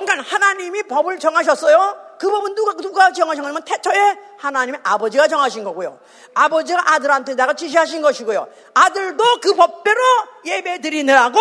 그러니까 0.00 0.34
하나님이 0.34 0.84
법을 0.84 1.18
정하셨어요. 1.18 2.09
그 2.20 2.30
법은 2.30 2.54
누가 2.54 2.74
누가 2.74 3.12
정하신 3.12 3.42
거냐면 3.42 3.62
태초에 3.64 4.18
하나님의 4.36 4.80
아버지가 4.84 5.26
정하신 5.26 5.64
거고요. 5.64 5.98
아버지가 6.34 6.92
아들한테다가 6.92 7.54
지시하신 7.54 8.02
것이고요. 8.02 8.46
아들도 8.74 9.24
그 9.40 9.54
법대로 9.54 10.00
예배 10.44 10.82
드리느라고 10.82 11.38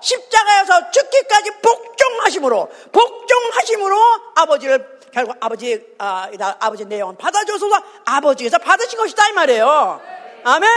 십자가에서 0.00 0.90
죽기까지 0.92 1.50
복종 1.60 1.92
복종하심으로 2.02 2.68
복종하심으로 2.92 3.96
아버지를 4.36 4.98
결국 5.12 5.36
아버지 5.40 5.84
아, 5.98 6.28
아버지 6.60 6.84
내용은 6.84 7.16
받아줘서 7.16 7.66
아버지에서 8.04 8.58
받으신 8.58 8.98
것이다 8.98 9.28
이 9.28 9.32
말이에요. 9.32 10.00
아멘. 10.44 10.70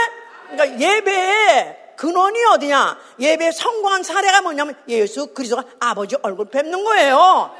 그러니까 0.50 0.80
예배의 0.80 1.76
근원이 1.96 2.44
어디냐? 2.44 2.98
예배에 3.18 3.52
성공한 3.52 4.02
사례가 4.02 4.42
뭐냐면 4.42 4.76
예수 4.88 5.28
그리스도가 5.28 5.64
아버지 5.80 6.16
얼굴 6.22 6.46
뵙는 6.46 6.84
거예요. 6.84 7.50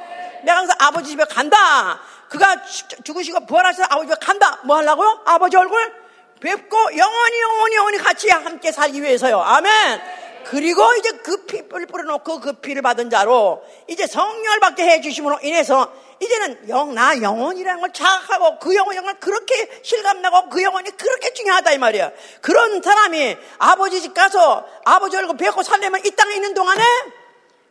내가 0.43 0.59
항상 0.59 0.75
아버지 0.79 1.11
집에 1.11 1.23
간다. 1.25 1.99
그가 2.29 2.61
죽으시고 3.03 3.45
부활하셔서 3.45 3.87
아버지 3.89 4.09
집에 4.09 4.19
간다. 4.19 4.59
뭐 4.63 4.77
하려고요? 4.77 5.21
아버지 5.25 5.57
얼굴 5.57 5.93
뵙고 6.39 6.77
영원히 6.97 7.41
영원히 7.41 7.75
영원히 7.75 7.97
같이 7.97 8.29
함께 8.29 8.71
살기 8.71 9.01
위해서요. 9.01 9.39
아멘. 9.39 10.01
그리고 10.45 10.83
이제 10.95 11.11
그 11.23 11.45
피를 11.45 11.87
뿌려놓고 11.87 12.39
그 12.39 12.53
피를 12.53 12.81
받은 12.81 13.09
자로 13.09 13.63
이제 13.87 14.07
성령을 14.07 14.59
받게 14.61 14.83
해주심으로 14.83 15.39
인해서 15.43 15.91
이제는 16.21 16.69
영, 16.69 16.95
나 16.95 17.21
영혼이라는 17.21 17.81
걸 17.81 17.91
자각하고 17.91 18.57
그 18.59 18.73
영혼, 18.75 18.95
영혼 18.95 19.19
그렇게 19.19 19.81
실감나고 19.83 20.49
그 20.49 20.63
영혼이 20.63 20.91
그렇게 20.91 21.33
중요하다 21.33 21.73
이 21.73 21.77
말이야. 21.77 22.11
그런 22.41 22.81
사람이 22.81 23.37
아버지 23.59 24.01
집 24.01 24.13
가서 24.13 24.65
아버지 24.85 25.17
얼굴 25.17 25.37
뵙고 25.37 25.63
살려면 25.63 26.01
이 26.05 26.11
땅에 26.11 26.35
있는 26.35 26.53
동안에 26.53 26.81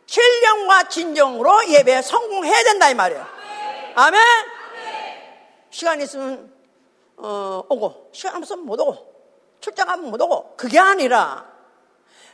신령과 0.07 0.87
진정으로 0.87 1.67
예배에 1.69 2.01
성공해야 2.01 2.63
된다 2.63 2.89
이 2.89 2.95
말이야. 2.95 3.27
아멘. 3.95 4.21
시간 5.69 6.01
있으면 6.01 6.51
어, 7.17 7.63
오고 7.69 8.09
시간 8.13 8.37
없으면 8.37 8.65
못 8.65 8.79
오고 8.79 9.15
출장 9.59 9.87
가면 9.87 10.09
못 10.09 10.19
오고 10.19 10.55
그게 10.55 10.79
아니라 10.79 11.45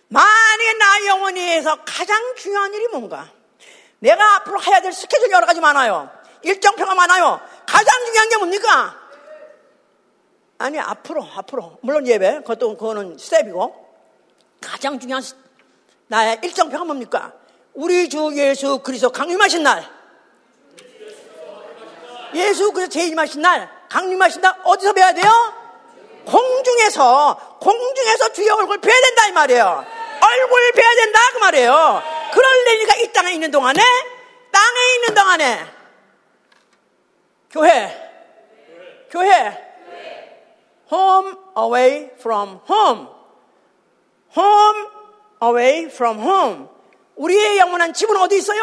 만약에 0.07 0.73
나 0.73 1.07
영혼이에서 1.07 1.79
가장 1.83 2.35
중요한 2.35 2.73
일이 2.73 2.87
뭔가 2.89 3.27
내가 3.99 4.35
앞으로 4.35 4.61
해야 4.61 4.81
될 4.81 4.93
스케줄 4.93 5.31
여러 5.31 5.45
가지 5.45 5.61
많아요 5.61 6.11
일정표가 6.41 6.93
많아요 6.93 7.41
가장 7.65 8.05
중요한 8.05 8.29
게 8.29 8.37
뭡니까? 8.37 8.99
아니 10.57 10.79
앞으로 10.79 11.27
앞으로 11.35 11.79
물론 11.81 12.05
예배 12.05 12.41
그것도 12.41 12.77
그거는 12.77 13.17
스텝이고 13.17 13.95
가장 14.61 14.99
중요한 14.99 15.23
나의 16.07 16.39
일정표가 16.43 16.83
뭡니까? 16.83 17.33
우리 17.73 18.07
주 18.07 18.31
예수 18.35 18.79
그리스도 18.79 19.11
강림하신 19.11 19.63
날. 19.63 19.83
예수 22.35 22.71
그리스도 22.71 22.93
재림하신 22.93 23.41
날. 23.41 23.69
강림하신 23.89 24.41
날 24.41 24.55
어디서 24.63 24.93
뵈야 24.93 25.13
돼요? 25.13 25.31
공중에서. 26.25 27.57
공중에서 27.59 28.33
주의 28.33 28.49
얼굴 28.49 28.79
뵈야 28.79 29.01
된다 29.01 29.27
이 29.27 29.31
말이에요. 29.31 29.85
얼굴 30.21 30.71
뵈야 30.73 30.95
된다 30.95 31.19
그 31.33 31.37
말이에요. 31.39 32.03
그럴래니까 32.31 32.95
이 32.97 33.13
땅에 33.13 33.33
있는 33.33 33.51
동안에 33.51 33.81
땅에 34.51 34.95
있는 34.95 35.13
동안에. 35.15 35.65
교회. 37.49 38.11
교회. 39.09 39.73
Home 40.91 41.35
away 41.57 42.09
from 42.19 42.59
home. 42.69 43.07
Home 44.35 44.87
away 45.41 45.85
from 45.85 46.19
home 46.19 46.72
우리의 47.15 47.57
영원한 47.57 47.93
집은 47.93 48.15
어디 48.17 48.37
있어요? 48.37 48.61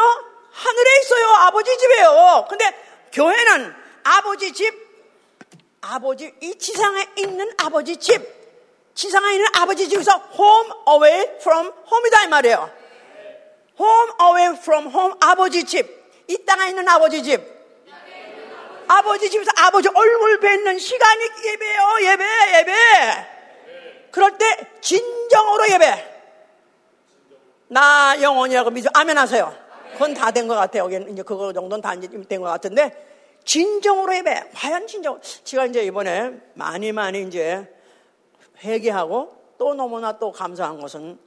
하늘에 0.51 0.99
있어요. 1.01 1.27
아버지 1.27 1.77
집이에요. 1.77 2.45
근데 2.49 2.65
교회는 3.13 3.73
아버지 4.03 4.53
집, 4.53 4.73
아버지, 5.81 6.33
이 6.41 6.57
지상에 6.57 7.05
있는 7.17 7.51
아버지 7.57 7.97
집, 7.97 8.21
지상에 8.93 9.33
있는 9.33 9.47
아버지 9.57 9.87
집에서 9.87 10.11
home 10.37 10.71
away 10.89 11.21
from 11.37 11.71
home이다 11.91 12.23
이 12.23 12.27
말이에요. 12.27 12.71
home 13.79 14.11
away 14.21 14.57
from 14.57 14.87
home 14.87 15.13
아버지 15.21 15.63
집, 15.63 15.87
이 16.27 16.45
땅에 16.45 16.69
있는 16.69 16.87
아버지 16.87 17.23
집. 17.23 17.61
아버지 18.87 19.29
집에서 19.29 19.49
아버지 19.57 19.87
얼굴 19.87 20.39
뵙는 20.41 20.77
시간이 20.77 21.23
예배요, 21.45 21.97
예배, 22.01 22.25
예배. 22.59 23.27
그럴 24.11 24.37
때 24.37 24.45
진정으로 24.81 25.69
예배. 25.69 26.10
나 27.71 28.21
영혼이라고 28.21 28.69
믿어 28.71 28.89
아멘 28.93 29.17
하세요. 29.17 29.53
그건 29.93 30.13
다 30.13 30.29
된 30.31 30.47
것 30.47 30.55
같아요. 30.55 30.89
이제 30.89 31.23
그거 31.23 31.53
정도는 31.53 31.81
다 31.81 31.95
된 31.95 32.41
것 32.41 32.47
같은데 32.47 33.07
진정으로 33.45 34.13
예배. 34.17 34.51
과연 34.53 34.87
진정. 34.87 35.19
제가 35.21 35.65
이제 35.67 35.83
이번에 35.83 36.33
많이 36.53 36.91
많이 36.91 37.23
이제 37.23 37.65
회개하고 38.61 39.55
또 39.57 39.73
너무나 39.73 40.19
또 40.19 40.33
감사한 40.33 40.81
것은 40.81 41.17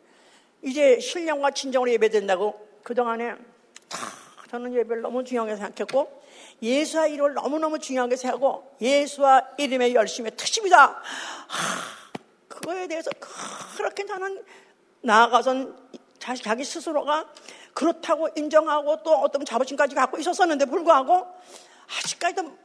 이제 0.62 1.00
신령과 1.00 1.52
진정으로 1.52 1.90
예배된다고 1.92 2.54
그동안에 2.82 3.34
다 3.88 3.98
저는 4.50 4.74
예배를 4.74 5.00
너무 5.00 5.24
중요하게 5.24 5.56
생각했고 5.56 6.22
예수와 6.60 7.06
이름을 7.06 7.32
너무너무 7.34 7.78
중요하게 7.78 8.16
생각하고 8.16 8.76
예수와 8.82 9.48
이름의 9.56 9.94
열심의 9.94 10.32
특심이다. 10.36 11.00
그거에 12.48 12.86
대해서 12.86 13.10
그렇게 13.76 14.04
나는 14.04 14.44
나아가선 15.00 15.74
자기 16.42 16.64
스스로가 16.64 17.28
그렇다고 17.74 18.28
인정하고 18.34 19.02
또 19.02 19.14
어떤 19.14 19.44
자부심까지 19.44 19.94
갖고 19.94 20.18
있었었는데 20.18 20.64
불구하고 20.66 21.26
아직까지도 21.98 22.56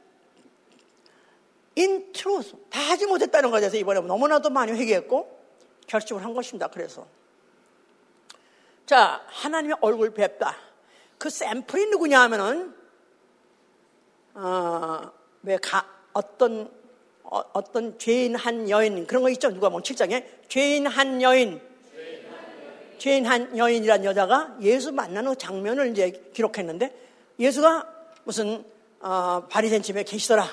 truth 2.14 2.58
다 2.70 2.80
하지 2.80 3.06
못했다는 3.06 3.52
것에 3.52 3.62
대해서 3.62 3.78
이번에 3.78 4.02
너무나도 4.02 4.50
많이 4.50 4.72
회개했고 4.72 5.40
결심을 5.88 6.24
한 6.24 6.34
것입니다. 6.34 6.68
그래서 6.68 7.08
자 8.86 9.22
하나님의 9.28 9.78
얼굴 9.82 10.14
뵙다. 10.14 10.56
그 11.18 11.30
샘플이 11.30 11.88
누구냐 11.88 12.22
하면은 12.22 12.76
어, 14.34 15.12
왜 15.44 15.58
가, 15.58 15.86
어떤 16.14 16.72
어, 17.24 17.64
떤 17.72 18.00
죄인 18.00 18.36
한 18.36 18.70
여인 18.70 19.06
그런 19.06 19.22
거 19.22 19.30
있죠 19.30 19.50
누가 19.50 19.70
뭐 19.70 19.82
7장에 19.82 20.26
죄인 20.48 20.88
한 20.88 21.22
여인 21.22 21.62
죄인 23.00 23.26
한 23.26 23.58
여인이란 23.58 24.06
여자가 24.06 24.58
예수 24.62 24.92
만나는 24.92 25.38
장면을 25.38 25.92
이제 25.92 26.30
기록했는데 26.34 26.94
예수가 27.40 27.88
무슨 28.26 28.64
어, 29.00 29.44
바리새인 29.50 29.82
집에 29.82 30.04
계시더라. 30.04 30.48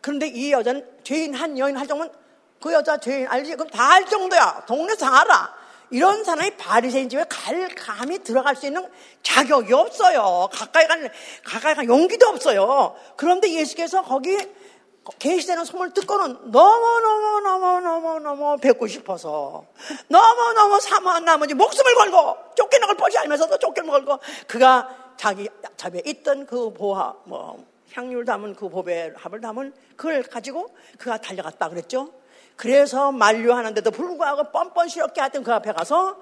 그런데 0.00 0.26
이 0.26 0.52
여자는 0.52 0.86
죄인 1.04 1.34
한 1.34 1.58
여인 1.58 1.76
할 1.76 1.86
정도면 1.86 2.12
그 2.60 2.72
여자 2.72 2.98
죄인 2.98 3.26
알지? 3.28 3.54
그럼 3.54 3.68
다알 3.68 4.06
정도야. 4.06 4.64
동네에서 4.66 5.06
알아. 5.06 5.54
이런 5.90 6.24
사람이 6.24 6.56
바리새인 6.56 7.08
집에 7.08 7.24
갈 7.28 7.68
감이 7.68 8.18
들어갈 8.24 8.56
수 8.56 8.66
있는 8.66 8.86
자격이 9.22 9.72
없어요. 9.72 10.48
가까이 10.52 10.86
갈 10.86 11.12
가까이 11.44 11.74
갈 11.74 11.86
용기도 11.86 12.26
없어요. 12.26 12.96
그런데 13.16 13.52
예수께서 13.52 14.02
거기 14.02 14.36
계시되는 15.18 15.64
소문을 15.64 15.92
듣고는 15.92 16.50
너무너무너무너무너무 16.50 18.56
뵙고 18.58 18.86
싶어서 18.86 19.66
너무너무 20.08 20.80
사모한 20.80 21.24
나머지 21.24 21.54
목숨을 21.54 21.94
걸고 21.94 22.36
쫓기는 22.56 22.86
걸 22.86 22.96
보지 22.96 23.18
않으면서도 23.18 23.58
쫓기는 23.58 23.90
걸 23.90 24.04
걸고 24.04 24.22
그가 24.46 25.14
자기 25.16 25.48
잡에 25.76 26.02
있던 26.04 26.46
그 26.46 26.72
보화 26.72 27.14
뭐 27.24 27.64
향유를 27.92 28.24
담은 28.24 28.54
그 28.54 28.68
보배 28.68 29.12
합을 29.16 29.40
담은 29.40 29.74
그걸 29.96 30.22
가지고 30.22 30.68
그가 30.98 31.18
달려갔다 31.18 31.68
그랬죠. 31.68 32.12
그래서 32.56 33.12
만류하는데도 33.12 33.90
불구하고 33.90 34.52
뻔뻔스럽게 34.52 35.20
하여튼 35.20 35.42
그 35.42 35.52
앞에 35.52 35.72
가서 35.72 36.18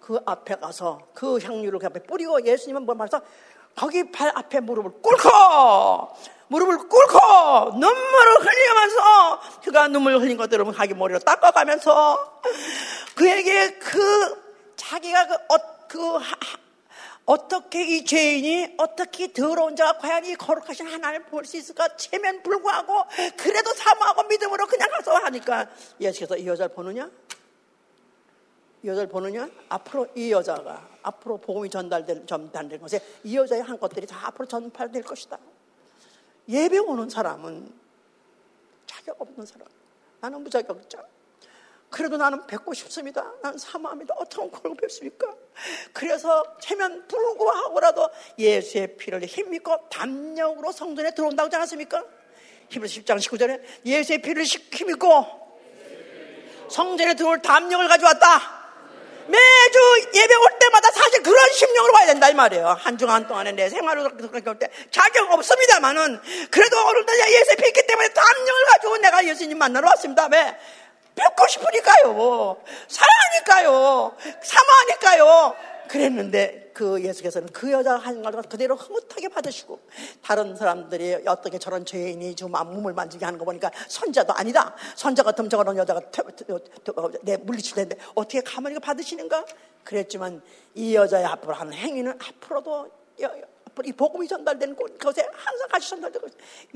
그 0.00 0.18
앞에 0.24 0.56
가서 0.56 1.00
그 1.14 1.38
향유를 1.38 1.78
그 1.78 1.86
앞에 1.86 2.02
뿌리고 2.04 2.44
예수님은 2.44 2.84
뭐 2.84 2.94
말해서 2.94 3.20
거기 3.76 4.10
발 4.10 4.32
앞에 4.34 4.60
무릎을 4.60 5.02
꿇고 5.02 6.16
무릎을 6.48 6.78
꿇고 6.78 7.70
눈물을 7.72 8.40
흘리면서 8.40 9.40
그가 9.62 9.88
눈물 9.88 10.16
흘린 10.18 10.36
것들을 10.36 10.64
자기 10.74 10.94
머리로 10.94 11.18
닦아가면서 11.20 12.40
그에게 13.14 13.78
그 13.78 14.46
자기가 14.76 15.26
그, 15.26 15.34
어, 15.34 15.58
그 15.88 16.18
어떻게 17.26 17.84
이 17.84 18.04
죄인이 18.04 18.74
어떻게 18.78 19.32
더러운 19.32 19.74
자가 19.74 19.98
과연 19.98 20.24
이 20.24 20.36
거룩하신 20.36 20.86
하나님을 20.86 21.26
볼 21.26 21.44
수 21.44 21.56
있을까 21.56 21.88
체면 21.96 22.42
불구하고 22.42 23.04
그래도 23.36 23.72
사모하고 23.74 24.22
믿음으로 24.24 24.66
그냥 24.66 24.88
가서 24.90 25.16
하니까 25.16 25.66
예수께서 26.00 26.36
이 26.36 26.46
여자를 26.46 26.74
보느냐? 26.74 27.10
이 28.82 28.88
여자를 28.88 29.08
보느냐? 29.08 29.48
앞으로 29.68 30.06
이 30.14 30.30
여자가 30.30 30.88
앞으로 31.02 31.38
복음이 31.38 31.70
전달될 31.70 32.26
전달된 32.26 32.80
것에 32.80 33.00
이 33.24 33.36
여자의 33.36 33.62
한 33.62 33.78
것들이 33.78 34.06
다 34.06 34.26
앞으로 34.28 34.46
전파될 34.46 35.02
것이다. 35.02 35.38
예배 36.48 36.78
오는 36.78 37.08
사람은 37.08 37.72
자격 38.86 39.20
없는 39.20 39.46
사람. 39.46 39.66
나는 40.20 40.42
무자격자. 40.42 41.04
그래도 41.90 42.16
나는 42.16 42.46
뵙고 42.46 42.74
싶습니다. 42.74 43.32
나는 43.42 43.58
사모합니다. 43.58 44.14
어떤 44.18 44.50
걸 44.50 44.74
뵙습니까? 44.74 45.34
그래서 45.92 46.42
체면 46.60 47.06
불구하고라도 47.06 48.08
예수의 48.38 48.96
피를 48.96 49.24
힘입고 49.24 49.88
담력으로 49.88 50.72
성전에 50.72 51.14
들어온다고 51.14 51.46
하지 51.46 51.56
않았습니까? 51.56 52.04
히브리서 52.68 53.00
10장 53.00 53.16
19절에 53.18 53.62
예수의 53.86 54.20
피를 54.20 54.42
힘입고 54.44 55.46
성전에 56.68 57.14
들어올 57.14 57.40
담력을 57.40 57.86
가져왔다. 57.86 58.55
매주 59.28 60.08
예배 60.14 60.34
올 60.34 60.58
때마다 60.58 60.90
사실 60.90 61.22
그런 61.22 61.52
심령으로 61.52 61.92
와야 61.94 62.06
된다. 62.06 62.28
이 62.28 62.34
말이에요. 62.34 62.76
한 62.80 62.96
주간 62.98 63.26
동안에 63.26 63.52
내 63.52 63.68
생활을 63.68 64.10
그렇게 64.16 64.42
할때 64.44 64.68
자격 64.90 65.30
없습니다만은 65.32 66.20
그래도 66.50 66.86
오늘도 66.86 67.12
예수의 67.18 67.56
피 67.56 67.68
있기 67.68 67.86
때문에 67.86 68.08
담력을 68.08 68.64
가지고 68.72 68.96
내가 68.98 69.24
예수님 69.24 69.58
만나러 69.58 69.88
왔습니다. 69.88 70.28
왜? 70.30 70.56
뵙고 71.14 71.46
싶으니까요. 71.48 72.62
사랑하니까요. 72.88 74.16
사모하니까요. 74.42 75.75
그랬는데 75.86 76.70
그 76.74 77.02
예수께서는 77.02 77.48
그 77.52 77.72
여자가 77.72 77.98
하는 77.98 78.22
걸 78.22 78.42
그대로 78.42 78.76
흐뭇하게 78.76 79.28
받으시고 79.28 79.80
다른 80.22 80.54
사람들이 80.56 81.24
어떻게 81.26 81.58
저런 81.58 81.84
죄인이 81.84 82.34
좀 82.34 82.52
몸을 82.52 82.92
만지게 82.92 83.24
하는 83.24 83.38
거 83.38 83.44
보니까 83.44 83.70
선자도 83.88 84.34
아니다. 84.34 84.74
선자 84.94 85.22
같으면 85.22 85.48
저런 85.48 85.76
여자가 85.76 86.00
내 87.22 87.36
물리칠 87.36 87.76
텐데 87.76 87.96
어떻게 88.14 88.40
가만히 88.40 88.78
받으시는가? 88.78 89.44
그랬지만 89.84 90.42
이 90.74 90.94
여자의 90.94 91.24
앞으로 91.24 91.54
하는 91.54 91.72
행위는 91.72 92.18
앞으로도 92.20 92.90
이 93.84 93.92
복음이 93.92 94.26
전달되는 94.26 94.74
곳에 94.74 95.28
항상 95.34 95.68
같이 95.68 95.90
전달되고 95.90 96.26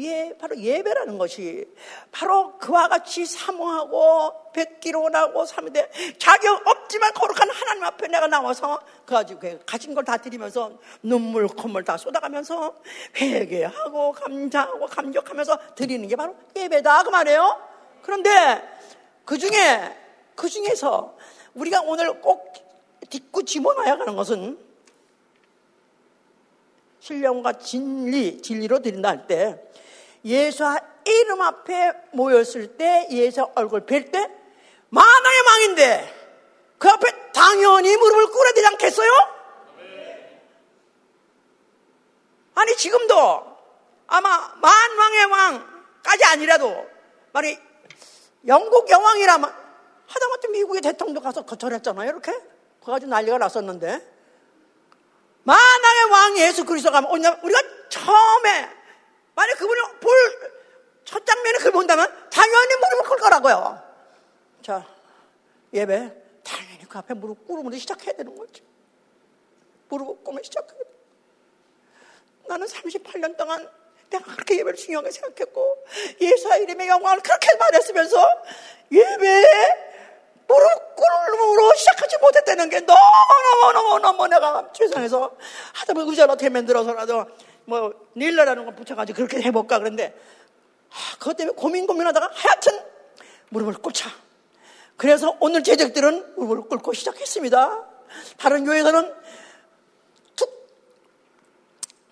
예, 0.00 0.36
바로 0.38 0.56
예배라는 0.58 1.16
것이 1.16 1.66
바로 2.12 2.58
그와 2.58 2.88
같이 2.88 3.24
사모하고 3.24 4.52
뵙기로 4.52 5.02
원하고 5.02 5.46
사는데 5.46 5.90
자격 6.18 6.66
없지만 6.66 7.12
거룩한 7.14 7.48
하나님 7.48 7.84
앞에 7.84 8.08
내가 8.08 8.26
나와서 8.26 8.80
그 9.06 9.14
가지고 9.14 9.40
가진 9.64 9.94
걸 9.94 10.00
다 10.04 10.16
드리면서 10.16 10.72
눈물 11.02 11.46
콧물 11.46 11.84
다 11.84 11.96
쏟아가면서 11.96 12.74
회개하고 13.16 14.12
감사하고 14.12 14.86
감격하면서 14.86 15.74
드리는 15.74 16.08
게 16.08 16.16
바로 16.16 16.34
예배다 16.56 17.02
그 17.04 17.10
말이에요. 17.10 17.60
그런데 18.02 18.30
그 19.24 19.38
중에 19.38 19.96
그 20.34 20.48
중에서 20.48 21.16
우리가 21.54 21.82
오늘 21.82 22.20
꼭 22.20 22.52
딛고 23.08 23.42
집어넣어야 23.42 23.92
하는 23.92 24.16
것은 24.16 24.69
신령과 27.00 27.54
진리, 27.54 28.40
진리로 28.40 28.80
드린다 28.80 29.08
할 29.08 29.26
때 29.26 29.58
예수와 30.24 30.78
이름 31.04 31.40
앞에 31.40 31.92
모였을 32.12 32.76
때 32.76 33.08
예수 33.10 33.48
얼굴 33.54 33.86
뵐 33.86 34.12
때 34.12 34.30
만왕의 34.90 35.42
망인데 35.44 36.20
그 36.78 36.88
앞에 36.88 37.32
당연히 37.32 37.96
무릎을 37.96 38.26
꿇어야 38.26 38.52
되지 38.52 38.66
않겠어요? 38.66 39.10
아니 42.54 42.76
지금도 42.76 43.56
아마 44.06 44.54
만왕의 44.60 45.24
왕까지 45.26 46.24
아니라도 46.32 46.86
말이 47.32 47.58
영국 48.46 48.90
여왕이라면 48.90 49.54
하다못해 50.06 50.48
미국의 50.48 50.82
대통령 50.82 51.22
가서 51.22 51.42
거절했잖아요 51.42 52.10
이렇게? 52.10 52.32
그가지고 52.84 53.10
난리가 53.10 53.38
났었는데 53.38 54.19
만왕의 55.42 56.04
왕 56.10 56.38
예수 56.38 56.64
그리스도가 56.64 57.00
우리가 57.08 57.62
처음에 57.88 58.70
만약 59.34 59.58
그분이 59.58 59.80
볼첫 60.00 61.24
장면에 61.24 61.58
그걸 61.58 61.72
본다면 61.72 62.28
당연히 62.30 62.74
무릎을 62.76 63.08
꿇을 63.08 63.20
거라고요. 63.22 63.82
자, 64.62 64.86
예배 65.72 66.14
당연히 66.44 66.84
그 66.88 66.98
앞에 66.98 67.14
무릎 67.14 67.46
꿇으면 67.46 67.78
시작해야 67.78 68.14
되는 68.14 68.36
거지. 68.36 68.62
무릎 69.88 70.22
꿇으면 70.24 70.42
시작해야 70.42 70.78
돼. 70.78 70.90
나는 72.48 72.66
38년 72.66 73.36
동안 73.36 73.68
내가 74.10 74.24
그렇게 74.34 74.58
예배를 74.58 74.76
중요하게 74.76 75.10
생각했고 75.10 75.84
예수의 76.20 76.62
이름의 76.64 76.88
영광을 76.88 77.20
그렇게 77.20 77.56
말했으면서 77.56 78.42
예배에 78.90 79.89
무릎 80.50 80.96
꿇음으로 80.96 81.74
시작하지 81.76 82.18
못했다는 82.18 82.70
게 82.70 82.80
너무너무너무너무 82.80 84.26
내가 84.26 84.68
죄송해서 84.72 85.30
하다 85.74 85.94
보면 85.94 86.08
의자로 86.08 86.36
대면 86.36 86.66
들어서라도 86.66 87.26
뭐 87.66 87.92
닐러라는 88.16 88.66
거 88.66 88.72
붙여가지고 88.72 89.16
그렇게 89.16 89.40
해볼까 89.42 89.78
그런데 89.78 90.18
아, 90.90 91.16
그것 91.20 91.36
때문에 91.36 91.54
고민 91.54 91.86
고민하다가 91.86 92.30
하여튼 92.32 92.80
무릎을 93.50 93.74
꿇자. 93.74 94.10
그래서 94.96 95.36
오늘 95.38 95.62
제적들은 95.62 96.34
무릎을 96.36 96.68
꿇고 96.68 96.94
시작했습니다. 96.94 97.86
다른 98.36 98.64
교회에서는 98.64 99.14
툭 100.34 100.68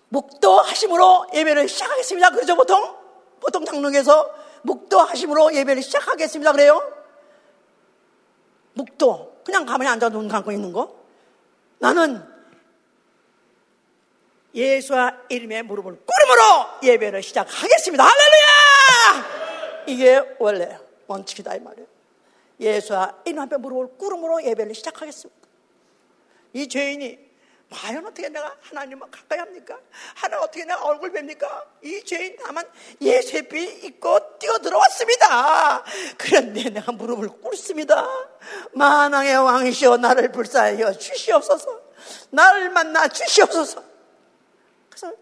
묵도하심으로 0.07 1.27
예배를 1.33 1.67
시작하겠습니다. 1.67 2.29
그러죠 2.31 2.55
보통 2.55 2.95
보통 3.41 3.65
장롱에서 3.65 4.33
묵도하심으로 4.61 5.55
예배를 5.55 5.81
시작하겠습니다. 5.83 6.53
그래요? 6.53 6.98
묵도 8.79 9.41
그냥 9.43 9.65
가만히 9.65 9.89
앉아 9.89 10.09
눈 10.09 10.27
감고 10.27 10.51
있는 10.51 10.71
거 10.71 10.95
나는 11.79 12.23
예수와 14.53 15.23
이름의 15.29 15.63
무릎을 15.63 15.99
꿇음으로 16.05 16.79
예배를 16.83 17.21
시작하겠습니다. 17.21 18.03
할렐루야! 18.03 19.85
이게 19.87 20.35
원래 20.39 20.77
원칙이다 21.07 21.55
이 21.55 21.59
말이에요. 21.59 21.87
예수와 22.59 23.21
이름 23.25 23.41
앞에 23.43 23.57
무릎을 23.57 23.97
꿇음으로 23.97 24.43
예배를 24.43 24.73
시작하겠습니다. 24.73 25.39
이 26.53 26.67
죄인이 26.67 27.28
과연 27.71 28.03
어떻게 28.05 28.29
내가 28.29 28.55
하나님을 28.61 29.11
가까이 29.11 29.37
합니까? 29.39 29.77
하나님 30.15 30.43
어떻게 30.43 30.65
내가 30.65 30.83
얼굴 30.85 31.11
뵙니까? 31.11 31.65
이 31.83 32.03
죄인 32.03 32.35
다만 32.43 32.65
피 32.99 33.63
입고 33.85 34.39
뛰어 34.39 34.57
들어왔습니다. 34.57 35.83
그런데 36.17 36.69
내가 36.69 36.91
무릎을 36.91 37.27
꿇습니다. 37.41 38.07
만왕의 38.73 39.35
왕이시여 39.35 39.97
나를 39.97 40.31
불쌍하여 40.31 40.93
주시옵소서. 40.93 41.81
나를 42.31 42.69
만나 42.71 43.07
주시옵소서. 43.07 43.83
그래서 44.89 45.13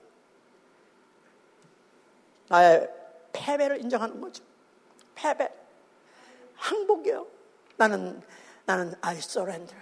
나의 2.47 2.89
패배를 3.33 3.81
인정하는 3.81 4.21
거죠. 4.21 4.43
패배. 5.15 5.51
항복이요. 6.55 7.27
나는, 7.75 8.21
나는 8.65 8.95
I 9.01 9.17
surrender. 9.17 9.77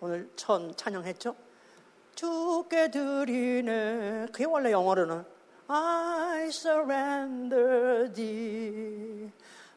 오늘 0.00 0.28
처음 0.34 0.74
찬양했죠? 0.74 1.49
주께 2.20 2.90
드리네. 2.90 4.26
그게 4.26 4.44
원래 4.44 4.70
영어로는 4.72 5.24
I 5.68 6.48
surrender 6.48 8.12
thee. 8.12 9.30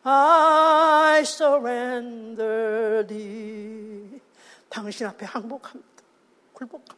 I 0.04 1.22
surrender 1.22 3.08
thee. 3.08 4.20
당신 4.68 5.08
앞에 5.08 5.26
항복합니다. 5.26 6.04
굴복합니다. 6.52 6.98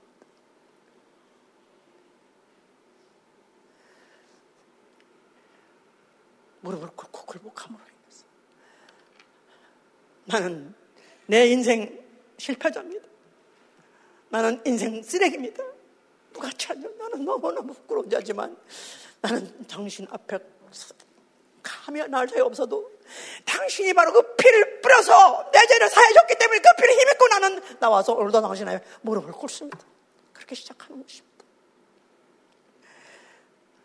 무릎을 6.61 6.87
꿇고 6.95 7.25
굴복함으로 7.27 7.83
인해서 7.83 8.25
나는 10.25 10.73
내 11.27 11.45
인생 11.51 12.03
실패자입니다. 12.39 12.94
나는 14.35 14.61
인생 14.65 15.01
쓰레기입니다. 15.01 15.63
누가 16.33 16.49
찾냐? 16.57 16.89
나는 16.99 17.23
너무너무 17.23 17.73
부끄러운 17.73 18.09
자지만 18.09 18.57
나는 19.21 19.65
당신 19.65 20.05
앞에 20.11 20.37
가면 21.63 22.11
날 22.11 22.27
사이 22.27 22.41
없어도 22.41 22.91
당신이 23.45 23.93
바로 23.93 24.11
그 24.11 24.35
피를 24.35 24.81
뿌려서 24.81 25.49
내 25.53 25.65
죄를 25.65 25.87
사해줬기 25.87 26.35
때문에 26.37 26.59
그 26.59 26.69
피를 26.75 26.99
힘입고 26.99 27.27
나는 27.29 27.79
나와서 27.79 28.11
오늘도 28.11 28.41
당신 28.41 28.67
앞에 28.67 28.83
무릎을 29.03 29.31
꿇습니다. 29.31 29.79
그렇게 30.33 30.53
시작하는 30.53 31.01
것입니다. 31.01 31.45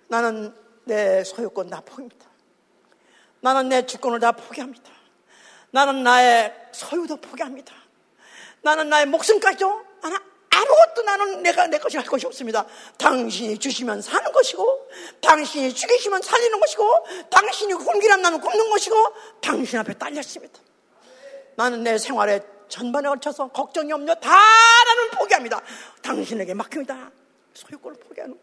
나는 0.09 0.53
내 0.83 1.23
소유권 1.23 1.71
다 1.71 1.81
포기합니다. 1.81 2.27
나는 3.41 3.69
내 3.69 3.87
주권을 3.87 4.19
다 4.19 4.33
포기합니다. 4.33 4.91
나는 5.71 6.03
나의 6.03 6.53
소유도 6.73 7.19
포기합니다. 7.19 7.73
나는 8.63 8.89
나의 8.89 9.07
목숨까지도 9.07 9.91
나는 10.03 10.30
아무것도 10.51 11.03
나는 11.03 11.43
내가 11.43 11.67
내 11.69 11.79
것이 11.79 11.97
할 11.97 12.05
것이 12.05 12.27
없습니다. 12.27 12.67
당신이 12.99 13.59
주시면 13.59 14.03
사는 14.03 14.33
것이고, 14.33 14.91
당신이 15.21 15.73
죽이시면 15.73 16.23
살리는 16.23 16.59
것이고, 16.61 17.07
당신이 17.31 17.75
굶기란 17.75 18.21
나는 18.21 18.41
굶는 18.41 18.71
것이고, 18.71 18.97
당신 19.41 19.79
앞에 19.79 19.95
딸렸습니다. 19.95 20.61
나는 21.57 21.83
내 21.83 21.99
생활에 21.99 22.41
전반에 22.69 23.09
걸쳐서 23.09 23.49
걱정이 23.49 23.93
없냐 23.93 24.15
다 24.15 24.31
나는 24.31 25.11
포기합니다. 25.11 25.61
당신에게 26.03 26.55
맡깁니다. 26.55 27.11
소유권을 27.53 27.99
포기하는 27.99 28.39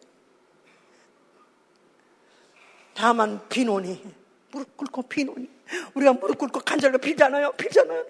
다만 2.93 3.47
비논이 3.47 4.03
무릎 4.51 4.76
꿇고 4.76 5.03
비논이 5.03 5.49
우리가 5.93 6.14
무릎 6.14 6.38
꿇고 6.38 6.60
간절히 6.60 6.97
빌잖아요. 6.97 7.51
빌잖아요. 7.53 8.05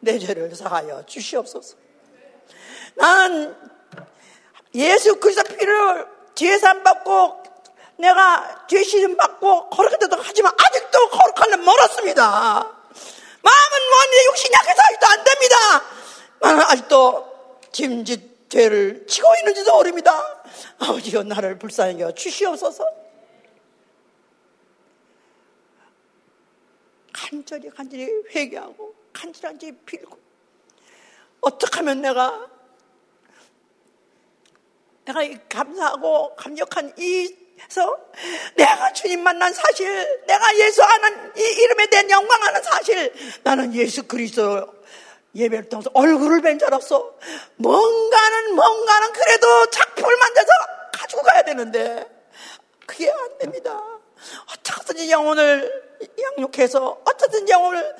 내 0.00 0.18
죄를 0.18 0.54
사하여 0.54 1.04
주시옵소서. 1.06 1.76
난 3.00 3.56
예수 4.74 5.18
그리스도 5.18 5.56
피를 5.56 6.06
제산 6.34 6.82
받고 6.82 7.42
내가 7.96 8.66
죄시름 8.68 9.16
받고 9.16 9.70
거룩하다도 9.70 10.16
하지만 10.22 10.52
아직도 10.56 11.08
거룩하려 11.08 11.56
멀었습니다. 11.56 12.22
마음은 13.42 13.78
원래 13.92 14.24
육신이 14.26 14.54
약해서 14.54 14.82
아직도 14.82 15.06
안 15.06 15.24
됩니다. 15.24 15.56
나는 16.40 16.62
아직도 16.62 17.58
짐짓 17.72 18.50
죄를 18.50 19.06
치고 19.06 19.28
있는지도 19.40 19.72
모릅니다. 19.72 20.42
아버지여 20.78 21.22
나를 21.22 21.58
불쌍히 21.58 22.00
여 22.00 22.12
주시옵소서. 22.12 22.84
간절히 27.12 27.70
간절히 27.70 28.08
회개하고 28.34 28.94
간절히 29.12 29.72
빌고 29.86 30.18
어떻게 31.40 31.76
하면 31.76 32.02
내가 32.02 32.48
내가 35.10 35.20
감사하고 35.48 36.36
감격한 36.36 36.94
이서 36.96 37.96
내가 38.56 38.92
주님 38.92 39.22
만난 39.22 39.52
사실, 39.52 40.24
내가 40.26 40.56
예수 40.56 40.82
하는 40.82 41.32
이 41.36 41.40
이름에 41.40 41.86
대한 41.86 42.08
영광하는 42.10 42.62
사실, 42.62 43.12
나는 43.42 43.74
예수 43.74 44.04
그리스도 44.04 44.66
예배를 45.34 45.68
통해서 45.68 45.90
얼굴을 45.94 46.40
뵌 46.42 46.58
자로서 46.58 47.14
뭔가는 47.56 48.54
뭔가는 48.54 49.12
그래도 49.12 49.70
작품을 49.70 50.16
만들어서 50.16 50.50
가지고 50.92 51.22
가야 51.22 51.42
되는데 51.42 52.06
그게 52.86 53.10
안 53.10 53.38
됩니다. 53.38 53.80
어떻게든지 54.52 55.10
영혼을 55.10 55.98
양육해서 56.36 57.02
어떻게든지 57.04 57.52
영혼을 57.52 57.96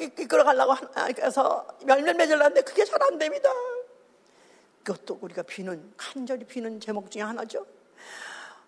이끌어 0.00 0.42
가려고 0.42 0.74
해서 1.20 1.66
멸멸 1.84 2.14
맺으려는데 2.14 2.62
그게 2.62 2.84
잘 2.84 3.00
안 3.02 3.18
됩니다. 3.18 3.50
그것도 4.84 5.18
우리가 5.20 5.42
비는 5.42 5.92
간절히 5.96 6.44
비는 6.44 6.80
제목 6.80 7.10
중에 7.10 7.22
하나죠. 7.22 7.64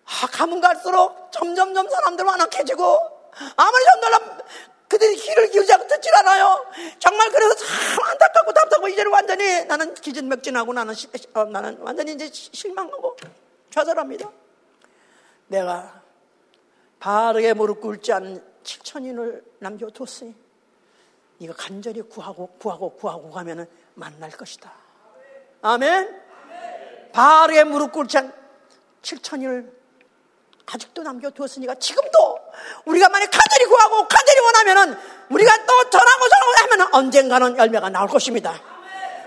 아, 0.05 0.27
가면 0.27 0.61
갈수록 0.61 1.31
점점점 1.31 1.89
사람들 1.89 2.25
완악해지고 2.25 3.31
아무리 3.55 3.83
전달하면 3.85 4.41
그들이 4.87 5.15
귀를 5.15 5.49
기울지 5.49 5.73
않고 5.73 5.87
듣질 5.87 6.15
않아요. 6.15 6.65
정말 6.99 7.29
그래서 7.31 7.55
참 7.55 8.03
안타깝고 8.03 8.53
답답하고 8.53 8.87
이제는 8.87 9.11
완전히 9.11 9.65
나는 9.65 9.93
기진맥진하고 9.95 10.73
나는 10.73 10.93
시, 10.93 11.07
어, 11.33 11.45
나는 11.45 11.77
완전히 11.79 12.13
이제 12.13 12.29
실망하고 12.31 13.17
좌절합니다. 13.71 14.31
내가 15.47 16.01
바르게 16.99 17.53
무릎 17.53 17.81
꿇지 17.81 18.13
않은 18.13 18.43
칠천인을 18.63 19.43
남겨두었으니 19.59 20.35
네가 21.39 21.53
간절히 21.57 22.01
구하고 22.01 22.47
구하고 22.59 22.91
구하고 22.91 23.31
가면은 23.31 23.67
만날 23.95 24.29
것이다. 24.31 24.84
아멘. 25.65 26.21
바르게 27.11 27.63
무릎 27.63 27.91
않은 28.15 28.31
칠천인을 29.01 29.73
아직도 30.71 31.01
남겨두었으니까 31.01 31.73
지금도 31.75 32.37
우리가 32.85 33.09
만약 33.09 33.31
간절히 33.31 33.65
구하고 33.65 34.07
간절히 34.07 34.39
원하면은 34.41 34.97
우리가 35.29 35.65
또 35.65 35.89
전하고 35.89 36.29
전하고 36.29 36.53
하면은 36.61 36.93
언젠가는 36.93 37.57
열매가 37.57 37.89
나올 37.89 38.07
것입니다. 38.07 38.61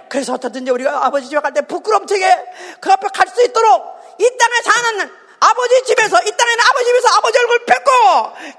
그래서 0.08 0.34
어떻든지 0.34 0.70
우리가 0.70 1.06
아버지 1.06 1.28
집에 1.28 1.40
갈 1.40 1.52
때 1.52 1.60
부끄럼되게 1.62 2.24
그 2.80 2.92
앞에 2.92 3.08
갈 3.12 3.26
수 3.28 3.42
있도록 3.44 3.98
이 4.20 4.30
땅에 4.38 4.62
사는 4.62 5.10
아버지 5.40 5.84
집에서 5.84 6.22
이 6.22 6.30
땅에는 6.36 6.64
아버지 6.70 6.84
집에서 6.84 7.08
아버지 7.16 7.38
얼굴 7.38 7.64
뵙고 7.66 7.90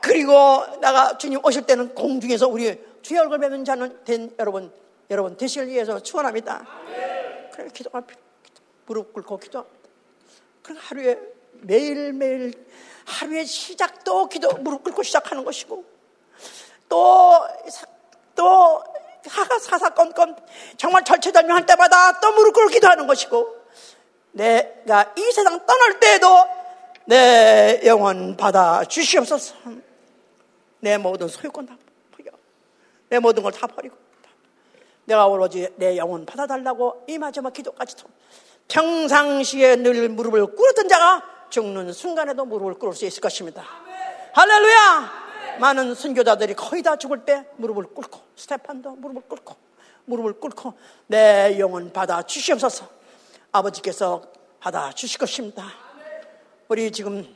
그리고 0.01 0.65
내가 0.81 1.17
주님 1.17 1.39
오실 1.45 1.61
때는 1.61 1.95
공중에서 1.95 2.49
우리 2.49 2.77
주의 3.01 3.19
얼굴 3.21 3.39
뵙는 3.39 3.63
자는 3.63 4.03
된 4.03 4.35
여러분 4.37 4.69
여러분 5.09 5.37
되시길 5.37 5.69
위해서 5.69 5.99
축원합니다. 6.01 6.65
그래 7.59 7.69
기도가 7.73 8.01
무릎 8.85 9.11
꿇고 9.11 9.37
기도합니다. 9.37 9.89
그 10.63 10.73
하루에 10.77 11.19
매일매일 11.51 12.53
하루의 13.05 13.45
시작도 13.45 14.29
기도 14.29 14.49
무릎 14.59 14.83
꿇고 14.85 15.03
시작하는 15.03 15.43
것이고 15.43 15.83
또, 16.87 17.47
또 18.35 18.83
사가 19.27 19.59
사사건건 19.59 20.37
정말 20.77 21.03
절체절명할 21.03 21.65
때마다 21.65 22.21
또 22.21 22.31
무릎 22.31 22.53
꿇고 22.53 22.69
기도하는 22.69 23.07
것이고 23.07 23.57
내가 24.31 25.13
이 25.17 25.21
세상 25.33 25.65
떠날 25.65 25.99
때에도 25.99 26.27
내 27.05 27.81
영혼 27.85 28.37
받아 28.37 28.85
주시옵소서. 28.85 29.55
내 30.79 30.97
모든 30.97 31.27
소유권 31.27 31.65
다 31.65 31.77
버려. 32.11 32.31
내 33.09 33.19
모든 33.19 33.43
걸 33.43 33.51
다 33.51 33.67
버리고 33.67 33.97
내가 35.09 35.25
오로지 35.25 35.67
내 35.77 35.97
영혼 35.97 36.23
받아달라고 36.23 37.05
이 37.07 37.17
마지막 37.17 37.51
기도까지 37.51 37.95
평상시에 38.67 39.77
늘 39.77 40.07
무릎을 40.07 40.55
꿇었던 40.55 40.87
자가 40.87 41.47
죽는 41.49 41.91
순간에도 41.93 42.45
무릎을 42.45 42.75
꿇을 42.75 42.93
수 42.93 43.05
있을 43.07 43.19
것입니다. 43.19 43.63
할렐루야! 44.33 45.57
많은 45.59 45.95
선교자들이 45.95 46.53
거의 46.53 46.83
다 46.83 46.95
죽을 46.95 47.25
때 47.25 47.47
무릎을 47.57 47.85
꿇고 47.85 48.19
스테판도 48.35 48.91
무릎을 48.91 49.23
꿇고 49.23 49.55
무릎을 50.05 50.33
꿇고 50.39 50.73
내 51.07 51.57
영혼 51.59 51.91
받아 51.91 52.21
주시옵소서. 52.21 52.87
아버지께서 53.51 54.21
받아 54.59 54.91
주실 54.91 55.17
것입니다. 55.17 55.65
우리 56.67 56.91
지금 56.91 57.35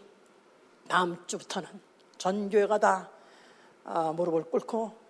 다음 0.87 1.17
주부터는 1.25 1.67
전 2.19 2.51
교회가 2.51 2.77
다 2.77 3.09
아, 3.83 4.13
무릎을 4.15 4.43
꿇고 4.43 5.02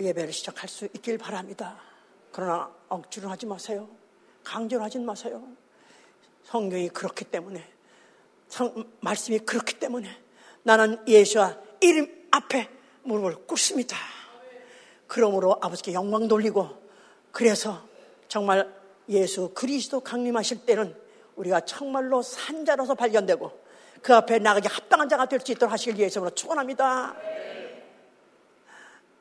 예배를 0.00 0.32
시작할 0.32 0.68
수 0.68 0.86
있길 0.86 1.18
바랍니다. 1.18 1.78
그러나 2.32 2.70
억지로 2.88 3.28
하지 3.30 3.46
마세요. 3.46 3.88
강제로 4.44 4.82
하지 4.82 4.98
마세요. 4.98 5.42
성경이 6.44 6.88
그렇기 6.90 7.26
때문에 7.26 7.64
성, 8.48 8.84
말씀이 9.00 9.40
그렇기 9.40 9.78
때문에 9.78 10.08
나는 10.62 11.06
예수와 11.06 11.56
이름 11.80 12.26
앞에 12.30 12.68
무릎을 13.02 13.46
꿇습니다. 13.46 13.96
그러므로 15.06 15.58
아버지께 15.60 15.92
영광 15.92 16.28
돌리고 16.28 16.68
그래서 17.32 17.82
정말 18.28 18.72
예수 19.08 19.50
그리스도 19.54 20.00
강림하실 20.00 20.66
때는 20.66 20.94
우리가 21.36 21.60
정말로 21.60 22.20
산자로서 22.22 22.94
발견되고 22.94 23.68
그 24.02 24.14
앞에 24.14 24.38
나가기 24.38 24.68
합당한 24.68 25.08
자가 25.08 25.26
될 25.26 25.40
수 25.40 25.52
있도록 25.52 25.72
하시길 25.72 25.96
위해서 25.98 26.28
축원합니다. 26.30 27.16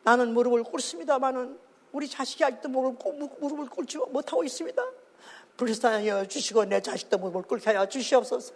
나는 0.08 0.34
무릎을 0.34 0.64
꿇습니다만은 0.64 1.60
우리 1.92 2.10
자식이 2.10 2.42
아직도 2.42 2.70
무릎을, 2.70 3.68
꿇지 3.68 3.98
못하고 4.10 4.42
있습니다. 4.46 4.82
불쌍히 5.58 6.08
여 6.08 6.26
주시고 6.26 6.64
내 6.64 6.80
자식도 6.80 7.18
무릎을 7.18 7.42
꿇게 7.42 7.72
하여 7.72 7.86
주시옵소서. 7.86 8.54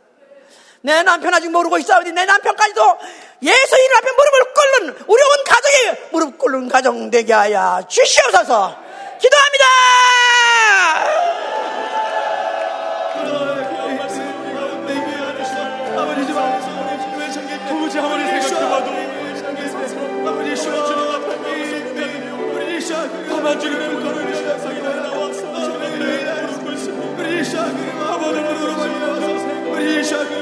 내 0.80 1.04
남편 1.04 1.34
아직 1.34 1.50
모르고 1.50 1.78
있사오니 1.80 2.14
내 2.14 2.24
남편까지도 2.24 2.82
예수 3.42 3.76
이름 3.76 3.98
앞에 3.98 4.12
무릎을 4.14 4.54
꿇는 4.54 5.06
우리 5.10 5.22
온 5.22 5.44
가정이 5.44 6.10
무릎 6.14 6.38
꿇는 6.38 6.70
가정 6.70 7.12
되게 7.12 7.34
하여 7.34 7.84
주시옵소서 7.86 8.78
기도합니다 9.20 9.66
시 30.04 30.41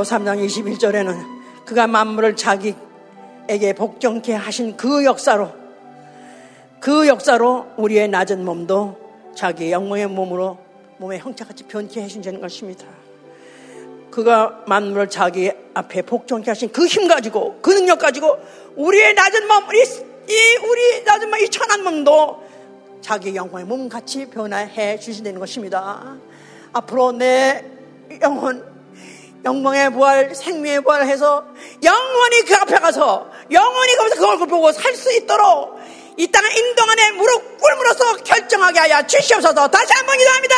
빌보 0.00 0.02
3장 0.02 0.44
21절에는 0.44 1.64
그가 1.64 1.86
만물을 1.86 2.36
자기에게 2.36 3.74
복종케 3.76 4.32
하신 4.34 4.76
그 4.76 5.04
역사로 5.04 5.52
그 6.80 7.06
역사로 7.06 7.66
우리의 7.76 8.08
낮은 8.08 8.44
몸도 8.44 9.32
자기 9.34 9.70
영광의 9.70 10.08
몸으로 10.08 10.58
몸의 10.98 11.18
형체같이 11.18 11.64
변케 11.64 12.02
해주신 12.02 12.40
것입니다. 12.40 12.86
그가 14.10 14.64
만물을 14.66 15.08
자기 15.10 15.52
앞에 15.74 16.02
복종케 16.02 16.50
하신 16.50 16.72
그 16.72 16.86
힘 16.86 17.06
가지고 17.06 17.58
그 17.60 17.70
능력 17.70 17.98
가지고 17.98 18.38
우리의 18.76 19.14
낮은 19.14 19.46
몸, 19.46 19.68
우리, 19.68 19.80
이 19.80 20.56
우리 20.66 21.04
낮은 21.04 21.30
몸, 21.30 21.38
이 21.38 21.48
천한 21.48 21.84
몸도 21.84 22.42
자기 23.02 23.34
영광의 23.34 23.66
몸 23.66 23.88
같이 23.88 24.26
변화해 24.28 24.98
주신다는 24.98 25.38
것입니다. 25.38 26.16
앞으로 26.72 27.12
내 27.12 27.64
영혼 28.22 28.69
영광의 29.44 29.92
부활, 29.92 30.34
생명의 30.34 30.80
부활 30.82 31.06
해서 31.06 31.44
영원히 31.82 32.42
그 32.44 32.54
앞에 32.56 32.76
가서 32.78 33.26
영원히 33.50 33.96
거기서 33.96 34.16
그 34.16 34.26
얼굴 34.26 34.46
보고 34.48 34.70
살 34.72 34.94
수 34.94 35.12
있도록 35.16 35.80
이 36.16 36.26
땅의 36.30 36.50
인동안에 36.56 37.10
무릎 37.12 37.58
꿇음으로써 37.58 38.16
결정하게 38.18 38.80
하여 38.80 39.06
주시옵소서 39.06 39.68
다시 39.68 39.92
한 39.94 40.06
번 40.06 40.18
기도합니다. 40.18 40.56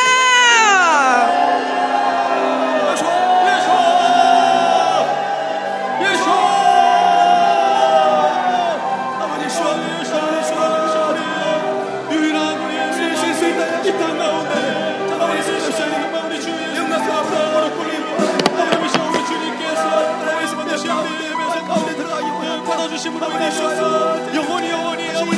주심으로 22.93 23.27
인하셔서 23.27 24.35
영원히 24.35 24.71
영원히 24.71 25.09
아버 25.09 25.33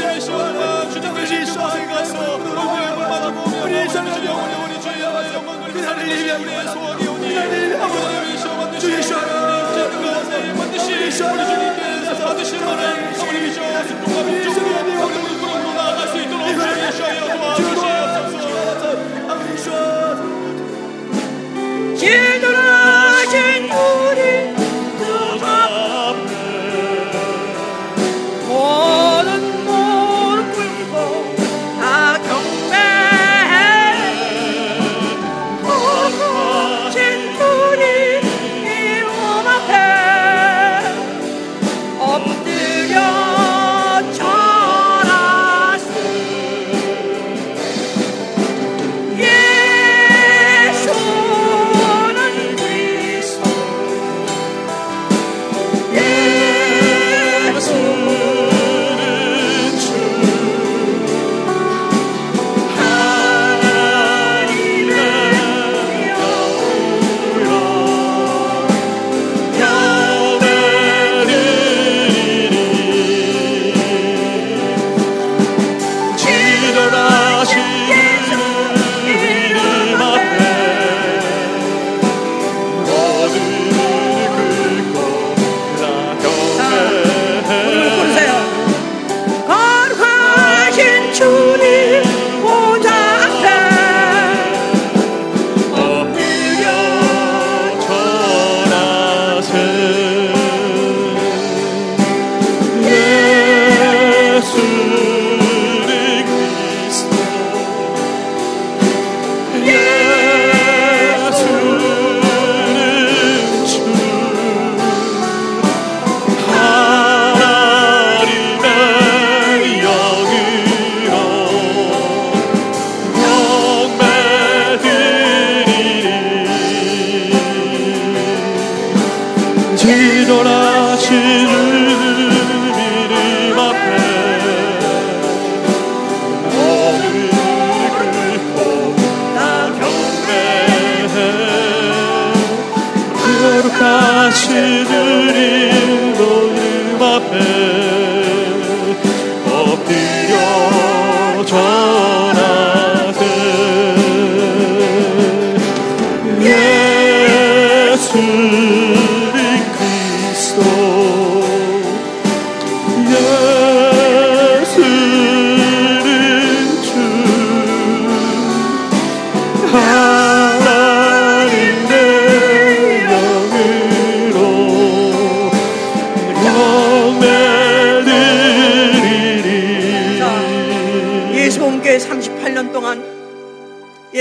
거룩하신 143.64 144.86
이 145.34 145.53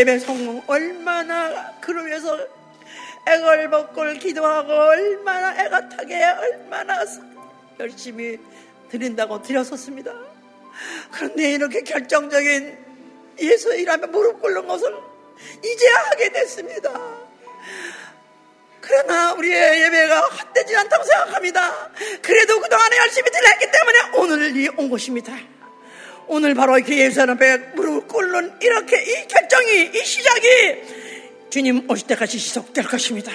예배 0.04 0.20
성공 0.20 0.62
얼마나 0.68 1.72
위해서 2.06 2.38
애걸 3.26 3.70
먹고 3.70 4.04
기도하고 4.20 4.70
얼마나 4.70 5.64
애가 5.64 5.88
타게 5.88 6.22
얼마나 6.22 7.06
열심히 7.80 8.38
드린다고 8.90 9.42
드렸었습니다. 9.42 10.14
그런데 11.10 11.54
이렇게 11.54 11.84
결정적인 11.84 12.78
예수 13.40 13.74
일하며 13.74 14.08
무릎 14.08 14.42
꿇는 14.42 14.68
것을 14.68 14.94
이제야 15.64 15.96
하게 16.10 16.34
됐습니다. 16.34 16.92
그러나 18.82 19.34
우리의 19.36 19.84
예배가 19.84 20.20
헛되지 20.20 20.76
않다고 20.76 21.04
생각합니다. 21.06 21.92
그래도 22.22 22.60
그동안에 22.60 22.98
열심히 22.98 23.32
드렸기 23.32 23.72
때문에 23.72 24.00
오늘 24.18 24.58
이 24.58 24.68
온 24.76 24.90
것입니다. 24.90 25.34
오늘 26.28 26.54
바로 26.54 26.78
이렇게 26.78 26.98
예수님 26.98 27.32
앞에 27.32 27.58
무릎 27.76 28.08
꿇는 28.08 28.54
이렇게 28.62 29.02
이 29.02 29.28
결정이 29.28 29.92
이 29.94 30.06
시작이 30.06 30.48
주님 31.50 31.90
오실 31.90 32.08
때까지 32.08 32.40
지속될 32.40 32.86
것입니다. 32.86 33.32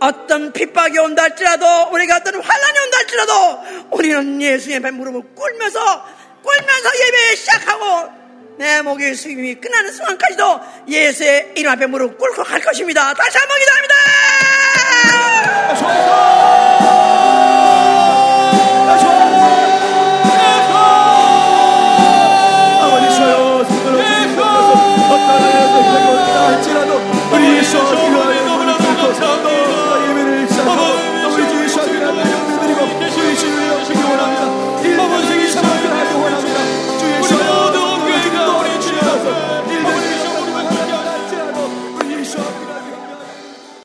어떤 0.00 0.52
핍박이 0.52 0.98
온다 0.98 1.24
할지라도 1.24 1.90
우리가 1.92 2.16
어떤 2.16 2.40
환란이 2.42 2.78
온다 2.78 2.98
할지라도 2.98 3.60
우리는 3.90 4.42
예수님 4.42 4.78
앞에 4.78 4.90
무릎을 4.90 5.34
꿇면서 5.34 6.04
꿇면서 6.42 6.88
예배 7.06 7.36
시작하고 7.36 8.20
내 8.58 8.82
목의 8.82 9.14
수임이 9.14 9.54
끝나는 9.56 9.92
순간까지도 9.92 10.60
예수의 10.88 11.52
이름 11.56 11.72
앞에 11.72 11.86
무릎 11.86 12.18
꿇고 12.18 12.42
갈 12.44 12.60
것입니다. 12.60 13.14
다시 13.14 13.38
한번 13.38 13.58
기도합니다. 13.58 13.94